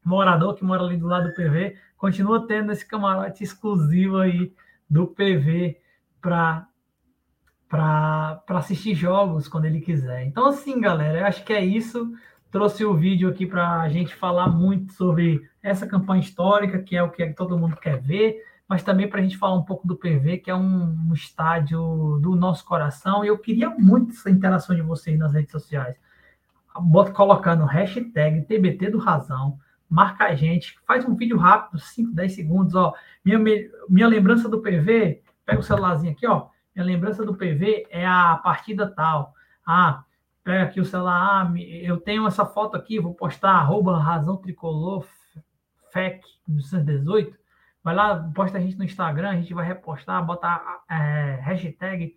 morador 0.04 0.56
que 0.56 0.64
mora 0.64 0.84
ali 0.84 0.98
do 0.98 1.08
lado 1.08 1.28
do 1.28 1.34
PV, 1.34 1.76
continua 1.98 2.48
tendo 2.48 2.72
esse 2.72 2.86
camarote 2.86 3.44
exclusivo 3.44 4.18
aí 4.18 4.54
do 4.90 5.08
PV 5.08 5.78
para 6.22 6.66
para 7.70 8.42
assistir 8.48 8.96
jogos 8.96 9.48
quando 9.48 9.66
ele 9.66 9.80
quiser. 9.80 10.26
Então, 10.26 10.48
assim, 10.48 10.82
galera, 10.82 11.20
eu 11.20 11.26
acho 11.28 11.44
que 11.44 11.54
é 11.54 11.64
isso. 11.64 12.12
Trouxe 12.52 12.84
o 12.84 12.96
vídeo 12.96 13.30
aqui 13.30 13.46
para 13.46 13.82
a 13.82 13.90
gente 13.90 14.16
falar 14.16 14.48
muito 14.48 14.92
sobre 14.94 15.48
essa 15.62 15.86
campanha 15.86 16.22
histórica, 16.22 16.80
que 16.80 16.96
é 16.98 17.04
o 17.04 17.12
que 17.12 17.32
todo 17.34 17.60
mundo 17.60 17.76
quer 17.76 18.02
ver, 18.02 18.44
mas 18.70 18.84
também 18.84 19.10
para 19.10 19.20
a 19.20 19.24
gente 19.24 19.38
falar 19.38 19.56
um 19.56 19.64
pouco 19.64 19.88
do 19.88 19.98
PV, 19.98 20.38
que 20.38 20.52
é 20.52 20.56
um, 20.56 21.10
um, 21.10 21.14
estádio 21.14 22.20
do 22.22 22.36
nosso 22.36 22.64
coração. 22.64 23.26
E 23.26 23.28
eu 23.28 23.38
queria 23.38 23.70
muito 23.72 24.12
essa 24.12 24.30
interação 24.30 24.76
de 24.76 24.84
vocês 24.84 25.18
nas 25.18 25.34
redes 25.34 25.52
sociais. 25.52 25.98
Bota 26.80 27.12
colocando 27.12 27.66
hashtag 27.66 28.44
TBT 28.44 28.92
do 28.92 29.00
Razão 29.00 29.58
marca 29.90 30.26
a 30.26 30.36
gente, 30.36 30.80
faz 30.86 31.04
um 31.04 31.16
vídeo 31.16 31.38
rápido, 31.38 31.80
5, 31.80 32.14
10 32.14 32.36
segundos, 32.36 32.76
ó. 32.76 32.94
Minha, 33.26 33.40
minha 33.90 34.08
lembrança 34.08 34.48
do 34.48 34.62
PV, 34.62 35.24
pega 35.46 35.60
o 35.60 35.64
celularzinho 35.64 36.12
aqui, 36.12 36.28
ó. 36.28 36.48
Minha 36.76 36.86
lembrança 36.86 37.26
do 37.26 37.36
PV 37.36 37.88
é 37.90 38.06
a 38.06 38.40
partida 38.42 38.88
tal. 38.88 39.34
Ah, 39.66 40.04
pega 40.44 40.64
aqui 40.64 40.80
o 40.80 40.86
celular, 40.86 41.52
ah, 41.52 41.60
eu 41.60 41.98
tenho 41.98 42.28
essa 42.28 42.46
foto 42.46 42.78
aqui, 42.78 43.00
vou 43.00 43.16
postar, 43.16 43.54
arroba 43.54 43.98
razão 43.98 44.38
tricolor, 44.38 45.06
FEC 45.92 46.22
1918. 46.48 47.36
Vai 47.84 47.96
lá, 47.96 48.30
posta 48.36 48.58
a 48.58 48.62
gente 48.62 48.78
no 48.78 48.84
Instagram, 48.84 49.30
a 49.30 49.36
gente 49.36 49.54
vai 49.54 49.66
repostar, 49.66 50.26
botar 50.26 50.84
é, 50.90 51.40
hashtag 51.42 52.16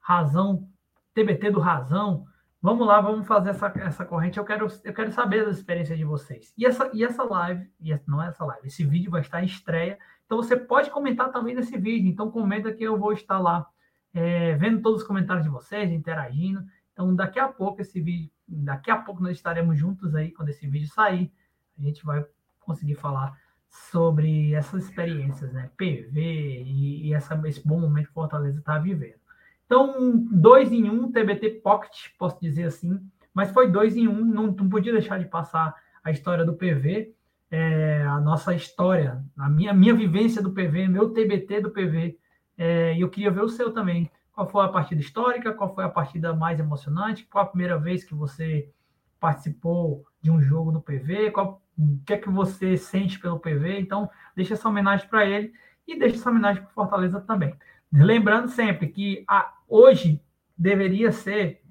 razão, 0.00 0.68
TBT 1.14 1.50
do 1.50 1.60
razão, 1.60 2.26
Vamos 2.64 2.86
lá, 2.86 2.98
vamos 2.98 3.26
fazer 3.26 3.50
essa, 3.50 3.70
essa 3.76 4.06
corrente. 4.06 4.38
Eu 4.38 4.44
quero, 4.46 4.66
eu 4.84 4.94
quero 4.94 5.12
saber 5.12 5.44
das 5.44 5.58
experiências 5.58 5.98
de 5.98 6.04
vocês. 6.06 6.50
E 6.56 6.64
essa, 6.64 6.90
e 6.94 7.04
essa 7.04 7.22
live, 7.22 7.70
e 7.78 7.92
essa, 7.92 8.10
não 8.10 8.22
é 8.22 8.28
essa 8.28 8.42
live, 8.42 8.66
esse 8.66 8.82
vídeo 8.82 9.10
vai 9.10 9.20
estar 9.20 9.42
em 9.42 9.44
estreia. 9.44 9.98
Então 10.24 10.38
você 10.38 10.56
pode 10.56 10.90
comentar 10.90 11.30
também 11.30 11.54
nesse 11.54 11.76
vídeo. 11.76 12.08
Então 12.08 12.30
comenta 12.30 12.72
que 12.72 12.82
eu 12.82 12.98
vou 12.98 13.12
estar 13.12 13.38
lá 13.38 13.68
é, 14.14 14.54
vendo 14.54 14.80
todos 14.80 15.02
os 15.02 15.06
comentários 15.06 15.44
de 15.44 15.50
vocês, 15.50 15.92
interagindo. 15.92 16.64
Então 16.94 17.14
daqui 17.14 17.38
a 17.38 17.48
pouco 17.48 17.82
esse 17.82 18.00
vídeo, 18.00 18.30
daqui 18.48 18.90
a 18.90 18.96
pouco 18.96 19.22
nós 19.22 19.36
estaremos 19.36 19.78
juntos 19.78 20.14
aí 20.14 20.30
quando 20.30 20.48
esse 20.48 20.66
vídeo 20.66 20.88
sair. 20.88 21.30
A 21.78 21.82
gente 21.82 22.02
vai 22.02 22.24
conseguir 22.60 22.94
falar 22.94 23.38
sobre 23.74 24.54
essas 24.54 24.84
experiências, 24.84 25.52
né? 25.52 25.68
PV 25.76 26.12
e, 26.14 27.08
e 27.08 27.14
essa, 27.14 27.40
esse 27.46 27.66
bom 27.66 27.80
momento 27.80 28.06
que 28.06 28.14
Fortaleza 28.14 28.60
está 28.60 28.78
vivendo. 28.78 29.18
Então, 29.66 30.24
dois 30.30 30.70
em 30.70 30.88
um, 30.88 31.10
TBT 31.10 31.60
Pocket, 31.62 32.10
posso 32.16 32.40
dizer 32.40 32.64
assim, 32.64 33.00
mas 33.32 33.50
foi 33.50 33.70
dois 33.70 33.96
em 33.96 34.06
um, 34.06 34.24
não, 34.24 34.46
não 34.46 34.68
podia 34.68 34.92
deixar 34.92 35.18
de 35.18 35.24
passar 35.24 35.74
a 36.04 36.12
história 36.12 36.44
do 36.44 36.54
PV, 36.54 37.12
é, 37.50 38.04
a 38.06 38.20
nossa 38.20 38.54
história, 38.54 39.24
a 39.36 39.48
minha, 39.48 39.72
minha 39.74 39.94
vivência 39.94 40.40
do 40.40 40.52
PV, 40.52 40.86
meu 40.86 41.10
TBT 41.10 41.62
do 41.62 41.70
PV, 41.70 42.16
é, 42.56 42.94
e 42.94 43.00
eu 43.00 43.10
queria 43.10 43.30
ver 43.30 43.42
o 43.42 43.48
seu 43.48 43.72
também. 43.72 44.08
Qual 44.32 44.46
foi 44.46 44.64
a 44.64 44.68
partida 44.68 45.00
histórica? 45.00 45.52
Qual 45.52 45.74
foi 45.74 45.84
a 45.84 45.88
partida 45.88 46.32
mais 46.32 46.60
emocionante? 46.60 47.24
Qual 47.24 47.42
a 47.42 47.48
primeira 47.48 47.76
vez 47.76 48.04
que 48.04 48.14
você 48.14 48.70
participou 49.18 50.04
de 50.22 50.30
um 50.30 50.40
jogo 50.40 50.70
no 50.70 50.80
PV? 50.80 51.32
Qual, 51.32 51.60
o 51.76 51.98
que 52.04 52.14
é 52.14 52.18
que 52.18 52.30
você 52.30 52.76
sente 52.76 53.18
pelo 53.18 53.38
PV? 53.38 53.80
Então, 53.80 54.08
deixa 54.34 54.54
essa 54.54 54.68
homenagem 54.68 55.08
para 55.08 55.24
ele 55.24 55.52
e 55.86 55.98
deixa 55.98 56.16
essa 56.16 56.30
homenagem 56.30 56.62
para 56.62 56.72
Fortaleza 56.72 57.20
também. 57.20 57.54
Lembrando 57.92 58.48
sempre 58.48 58.88
que 58.88 59.24
a, 59.28 59.52
hoje 59.68 60.20
deveria 60.56 61.12
ser 61.12 61.62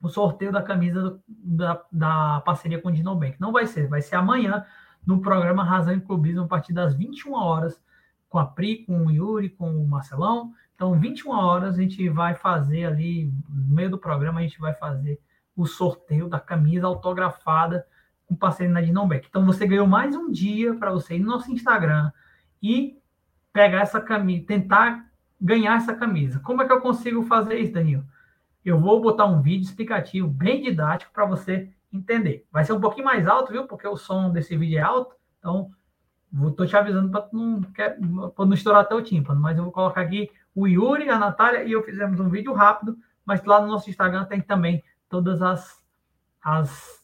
o 0.00 0.08
sorteio 0.08 0.52
da 0.52 0.62
camisa 0.62 1.00
do, 1.00 1.22
da, 1.26 1.82
da 1.90 2.42
parceria 2.44 2.80
com 2.80 2.88
o 2.88 2.92
Dinobank. 2.92 3.36
Não 3.40 3.52
vai 3.52 3.66
ser, 3.66 3.88
vai 3.88 4.02
ser 4.02 4.16
amanhã 4.16 4.64
no 5.06 5.20
programa 5.20 5.64
Razão 5.64 5.94
e 5.94 6.00
Clubismo, 6.00 6.42
a 6.42 6.48
partir 6.48 6.72
das 6.72 6.94
21 6.94 7.32
horas, 7.34 7.80
com 8.28 8.38
a 8.38 8.46
Pri, 8.46 8.84
com 8.84 9.06
o 9.06 9.10
Yuri, 9.10 9.50
com 9.50 9.70
o 9.70 9.86
Marcelão. 9.86 10.52
Então, 10.74 10.98
21 10.98 11.30
horas 11.30 11.78
a 11.78 11.80
gente 11.80 12.08
vai 12.08 12.34
fazer 12.34 12.84
ali, 12.84 13.32
no 13.48 13.74
meio 13.74 13.90
do 13.90 13.98
programa, 13.98 14.40
a 14.40 14.42
gente 14.42 14.58
vai 14.58 14.74
fazer 14.74 15.20
o 15.56 15.66
sorteio 15.66 16.28
da 16.28 16.40
camisa 16.40 16.86
autografada 16.86 17.86
com 18.26 18.34
parceria 18.34 18.72
na 18.72 18.80
Dinobank. 18.80 19.26
Então, 19.28 19.44
você 19.44 19.66
ganhou 19.66 19.86
mais 19.86 20.14
um 20.14 20.30
dia 20.30 20.74
para 20.74 20.90
você 20.90 21.16
ir 21.16 21.20
no 21.20 21.26
nosso 21.26 21.50
Instagram 21.50 22.10
e 22.62 22.98
pegar 23.52 23.80
essa 23.80 24.00
camisa, 24.00 24.46
tentar 24.46 25.06
ganhar 25.40 25.76
essa 25.76 25.94
camisa. 25.94 26.40
Como 26.40 26.62
é 26.62 26.66
que 26.66 26.72
eu 26.72 26.80
consigo 26.80 27.22
fazer 27.22 27.58
isso, 27.58 27.72
Danilo? 27.72 28.04
Eu 28.64 28.80
vou 28.80 29.00
botar 29.00 29.26
um 29.26 29.42
vídeo 29.42 29.64
explicativo 29.64 30.26
bem 30.26 30.62
didático 30.62 31.12
para 31.12 31.26
você 31.26 31.70
entender. 31.92 32.46
Vai 32.50 32.64
ser 32.64 32.72
um 32.72 32.80
pouquinho 32.80 33.04
mais 33.04 33.26
alto, 33.26 33.52
viu? 33.52 33.66
Porque 33.66 33.86
o 33.86 33.96
som 33.96 34.32
desse 34.32 34.56
vídeo 34.56 34.78
é 34.78 34.82
alto. 34.82 35.14
Então, 35.38 35.70
estou 36.48 36.66
te 36.66 36.76
avisando 36.76 37.10
para 37.10 37.28
não, 37.32 37.62
não 38.36 38.54
estourar 38.54 38.82
até 38.82 38.94
o 38.94 39.02
tímpano. 39.02 39.40
Mas 39.40 39.58
eu 39.58 39.64
vou 39.64 39.72
colocar 39.72 40.00
aqui 40.00 40.30
o 40.54 40.66
Yuri, 40.66 41.08
a 41.10 41.18
Natália 41.18 41.64
e 41.64 41.72
eu 41.72 41.82
fizemos 41.82 42.18
um 42.18 42.30
vídeo 42.30 42.54
rápido. 42.54 42.96
Mas 43.24 43.44
lá 43.44 43.60
no 43.60 43.68
nosso 43.68 43.90
Instagram 43.90 44.24
tem 44.24 44.40
também 44.40 44.82
todas 45.08 45.42
as, 45.42 45.84
as 46.42 47.03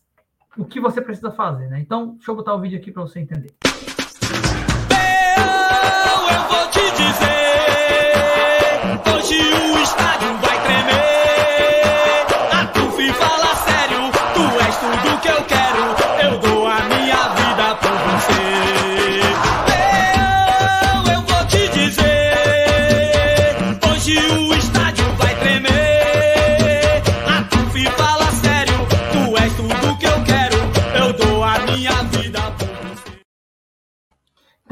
o 0.57 0.65
que 0.65 0.81
você 0.81 1.01
precisa 1.01 1.31
fazer, 1.31 1.69
né? 1.69 1.81
Então, 1.81 2.15
deixa 2.15 2.31
eu 2.31 2.37
botar 2.37 2.55
o 2.55 2.61
vídeo 2.61 2.79
aqui 2.79 2.91
para 2.91 3.03
você 3.03 3.21
entender. 3.21 3.51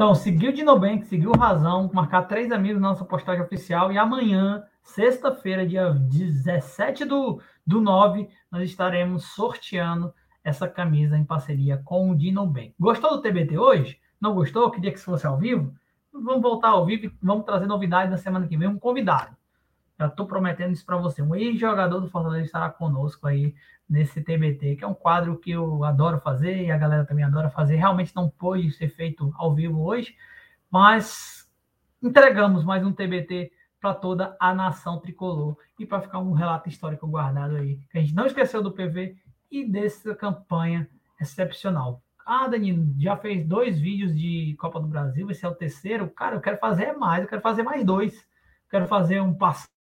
Então, 0.09 0.19
seguiu 0.19 0.49
o 0.49 0.53
Dinobank, 0.53 1.05
seguiu 1.05 1.29
o 1.29 1.37
Razão, 1.37 1.87
marcar 1.93 2.23
três 2.23 2.51
amigos 2.51 2.81
na 2.81 2.89
nossa 2.89 3.05
postagem 3.05 3.43
oficial. 3.43 3.91
E 3.91 3.97
amanhã, 3.99 4.63
sexta-feira, 4.81 5.67
dia 5.67 5.91
17 5.91 7.05
do, 7.05 7.39
do 7.63 7.79
9, 7.79 8.27
nós 8.51 8.67
estaremos 8.67 9.25
sorteando 9.25 10.11
essa 10.43 10.67
camisa 10.67 11.15
em 11.15 11.23
parceria 11.23 11.79
com 11.85 12.09
o 12.09 12.17
Dinobank. 12.17 12.73
Gostou 12.79 13.11
do 13.11 13.21
TBT 13.21 13.59
hoje? 13.59 13.99
Não 14.19 14.33
gostou? 14.33 14.71
Queria 14.71 14.91
que 14.91 14.97
fosse 14.97 15.27
ao 15.27 15.37
vivo? 15.37 15.75
Vamos 16.11 16.41
voltar 16.41 16.69
ao 16.69 16.87
vivo 16.87 17.05
e 17.05 17.11
vamos 17.21 17.45
trazer 17.45 17.67
novidades 17.67 18.09
na 18.09 18.17
semana 18.17 18.47
que 18.47 18.57
vem. 18.57 18.67
Um 18.67 18.79
convidado. 18.79 19.37
Já 19.99 20.07
estou 20.07 20.25
prometendo 20.25 20.71
isso 20.71 20.85
para 20.85 20.95
você. 20.95 21.21
Um 21.21 21.35
ex-jogador 21.35 21.99
do 21.99 22.09
Fortaleza 22.09 22.45
estará 22.45 22.69
conosco 22.69 23.27
aí 23.27 23.53
nesse 23.89 24.21
TBT, 24.21 24.77
que 24.77 24.83
é 24.85 24.87
um 24.87 24.93
quadro 24.93 25.37
que 25.37 25.51
eu 25.51 25.83
adoro 25.83 26.21
fazer 26.21 26.63
e 26.63 26.71
a 26.71 26.77
galera 26.77 27.05
também 27.05 27.25
adora 27.25 27.49
fazer. 27.49 27.75
Realmente 27.75 28.15
não 28.15 28.29
pôde 28.29 28.71
ser 28.71 28.87
feito 28.87 29.33
ao 29.35 29.53
vivo 29.53 29.83
hoje, 29.83 30.15
mas 30.71 31.51
entregamos 32.01 32.63
mais 32.63 32.85
um 32.85 32.93
TBT 32.93 33.51
para 33.81 33.93
toda 33.93 34.37
a 34.39 34.55
nação 34.55 35.01
tricolor 35.01 35.57
e 35.77 35.85
para 35.85 36.01
ficar 36.01 36.19
um 36.19 36.31
relato 36.31 36.69
histórico 36.69 37.05
guardado 37.05 37.57
aí, 37.57 37.77
que 37.91 37.97
a 37.97 38.01
gente 38.01 38.15
não 38.15 38.25
esqueceu 38.25 38.63
do 38.63 38.71
PV 38.71 39.17
e 39.51 39.69
dessa 39.69 40.15
campanha 40.15 40.87
excepcional. 41.19 42.01
Ah, 42.25 42.47
Danilo, 42.47 42.87
já 42.97 43.17
fez 43.17 43.45
dois 43.45 43.77
vídeos 43.77 44.17
de 44.17 44.55
Copa 44.59 44.79
do 44.79 44.87
Brasil, 44.87 45.29
esse 45.29 45.45
é 45.45 45.49
o 45.49 45.55
terceiro. 45.55 46.09
Cara, 46.09 46.37
eu 46.37 46.41
quero 46.41 46.57
fazer 46.57 46.93
mais, 46.93 47.23
eu 47.23 47.27
quero 47.27 47.41
fazer 47.41 47.63
mais 47.63 47.83
dois. 47.83 48.25
quero 48.69 48.87
fazer 48.87 49.19
um 49.19 49.33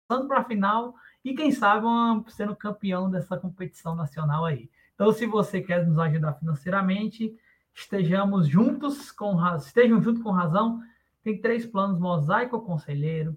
passando 0.08 0.26
para 0.26 0.40
a 0.40 0.44
final 0.44 0.94
e 1.22 1.34
quem 1.34 1.52
sabe 1.52 1.86
sendo 2.28 2.56
campeão 2.56 3.10
dessa 3.10 3.36
competição 3.36 3.94
nacional 3.94 4.46
aí. 4.46 4.70
Então, 4.94 5.12
se 5.12 5.26
você 5.26 5.60
quer 5.60 5.86
nos 5.86 5.98
ajudar 5.98 6.32
financeiramente, 6.32 7.36
estejamos 7.74 8.48
juntos 8.48 9.12
com 9.12 9.36
estejam 9.56 10.02
junto 10.02 10.22
com 10.22 10.30
razão. 10.30 10.80
Tem 11.22 11.38
três 11.38 11.66
planos: 11.66 12.00
mosaico 12.00 12.60
conselheiro 12.62 13.36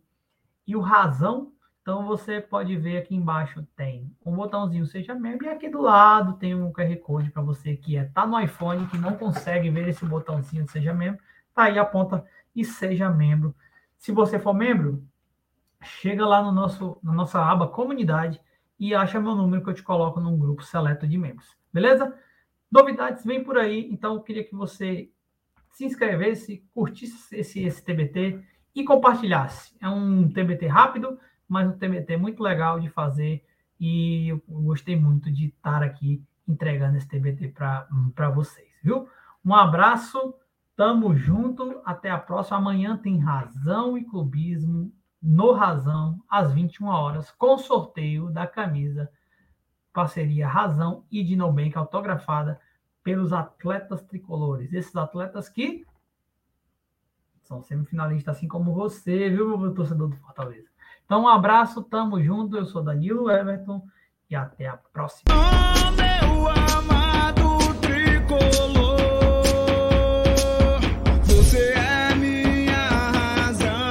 e 0.65 0.75
o 0.75 0.79
razão. 0.79 1.51
Então 1.81 2.05
você 2.05 2.39
pode 2.39 2.77
ver 2.77 2.97
aqui 2.97 3.15
embaixo 3.15 3.65
tem 3.75 4.15
um 4.23 4.35
botãozinho 4.35 4.85
seja 4.85 5.15
membro 5.15 5.47
e 5.47 5.49
aqui 5.49 5.67
do 5.67 5.81
lado 5.81 6.33
tem 6.33 6.53
um 6.53 6.71
QR 6.71 6.95
Code 6.97 7.31
para 7.31 7.41
você 7.41 7.75
que 7.75 7.97
é 7.97 8.03
tá 8.03 8.23
no 8.23 8.39
iPhone 8.39 8.85
que 8.85 8.99
não 8.99 9.17
consegue 9.17 9.67
ver 9.71 9.89
esse 9.89 10.05
botãozinho 10.05 10.69
seja 10.69 10.93
membro, 10.93 11.19
tá 11.55 11.63
aí 11.63 11.79
aponta 11.79 12.23
e 12.55 12.63
seja 12.63 13.09
membro. 13.09 13.55
Se 13.97 14.11
você 14.11 14.37
for 14.37 14.53
membro, 14.53 15.03
chega 15.81 16.25
lá 16.25 16.41
no 16.41 16.51
nosso, 16.51 16.97
na 17.03 17.13
nossa 17.13 17.43
aba 17.43 17.67
comunidade 17.67 18.39
e 18.79 18.95
acha 18.95 19.19
meu 19.19 19.35
número 19.35 19.63
que 19.63 19.69
eu 19.69 19.73
te 19.73 19.83
coloco 19.83 20.19
num 20.19 20.37
grupo 20.37 20.63
seleto 20.63 21.07
de 21.07 21.17
membros. 21.17 21.55
Beleza? 21.71 22.17
Novidades 22.71 23.23
vem 23.23 23.43
por 23.43 23.57
aí, 23.57 23.87
então 23.91 24.15
eu 24.15 24.21
queria 24.21 24.43
que 24.43 24.55
você 24.55 25.09
se 25.71 25.85
inscrevesse, 25.85 26.63
curtisse 26.73 27.35
esse, 27.35 27.63
esse 27.63 27.83
TBT 27.83 28.43
e 28.73 28.83
compartilhasse. 28.83 29.75
É 29.79 29.89
um 29.89 30.29
TBT 30.29 30.67
rápido, 30.67 31.19
mas 31.47 31.67
um 31.67 31.77
TBT 31.77 32.17
muito 32.17 32.41
legal 32.41 32.79
de 32.79 32.89
fazer 32.89 33.43
e 33.79 34.29
eu 34.29 34.41
gostei 34.47 34.95
muito 34.95 35.31
de 35.31 35.47
estar 35.47 35.83
aqui 35.83 36.23
entregando 36.47 36.97
esse 36.97 37.07
TBT 37.07 37.49
para 37.49 38.29
vocês, 38.29 38.69
viu? 38.83 39.07
Um 39.43 39.55
abraço, 39.55 40.33
tamo 40.75 41.15
junto, 41.15 41.81
até 41.83 42.09
a 42.09 42.17
próxima. 42.17 42.57
Amanhã 42.57 42.97
tem 42.97 43.19
razão 43.19 43.97
e 43.97 44.05
clubismo 44.05 44.91
no 45.21 45.51
Razão, 45.51 46.19
às 46.29 46.51
21 46.51 46.87
horas, 46.87 47.31
com 47.31 47.57
sorteio 47.57 48.29
da 48.29 48.47
camisa 48.47 49.09
parceria 49.93 50.47
Razão 50.47 51.03
e 51.11 51.23
Dinobank 51.23 51.77
autografada 51.77 52.59
pelos 53.03 53.33
atletas 53.33 54.01
tricolores. 54.03 54.73
Esses 54.73 54.95
atletas 54.95 55.49
que 55.49 55.85
são 57.43 57.61
semifinalistas, 57.61 58.37
assim 58.37 58.47
como 58.47 58.73
você, 58.73 59.29
viu, 59.29 59.57
meu 59.57 59.73
torcedor 59.73 60.07
do 60.07 60.15
Fortaleza. 60.17 60.69
Então, 61.05 61.23
um 61.23 61.27
abraço, 61.27 61.83
tamo 61.83 62.21
junto. 62.23 62.55
Eu 62.55 62.65
sou 62.65 62.81
Danilo 62.81 63.29
Everton 63.29 63.85
e 64.29 64.35
até 64.35 64.67
a 64.67 64.77
próxima. 64.77 65.33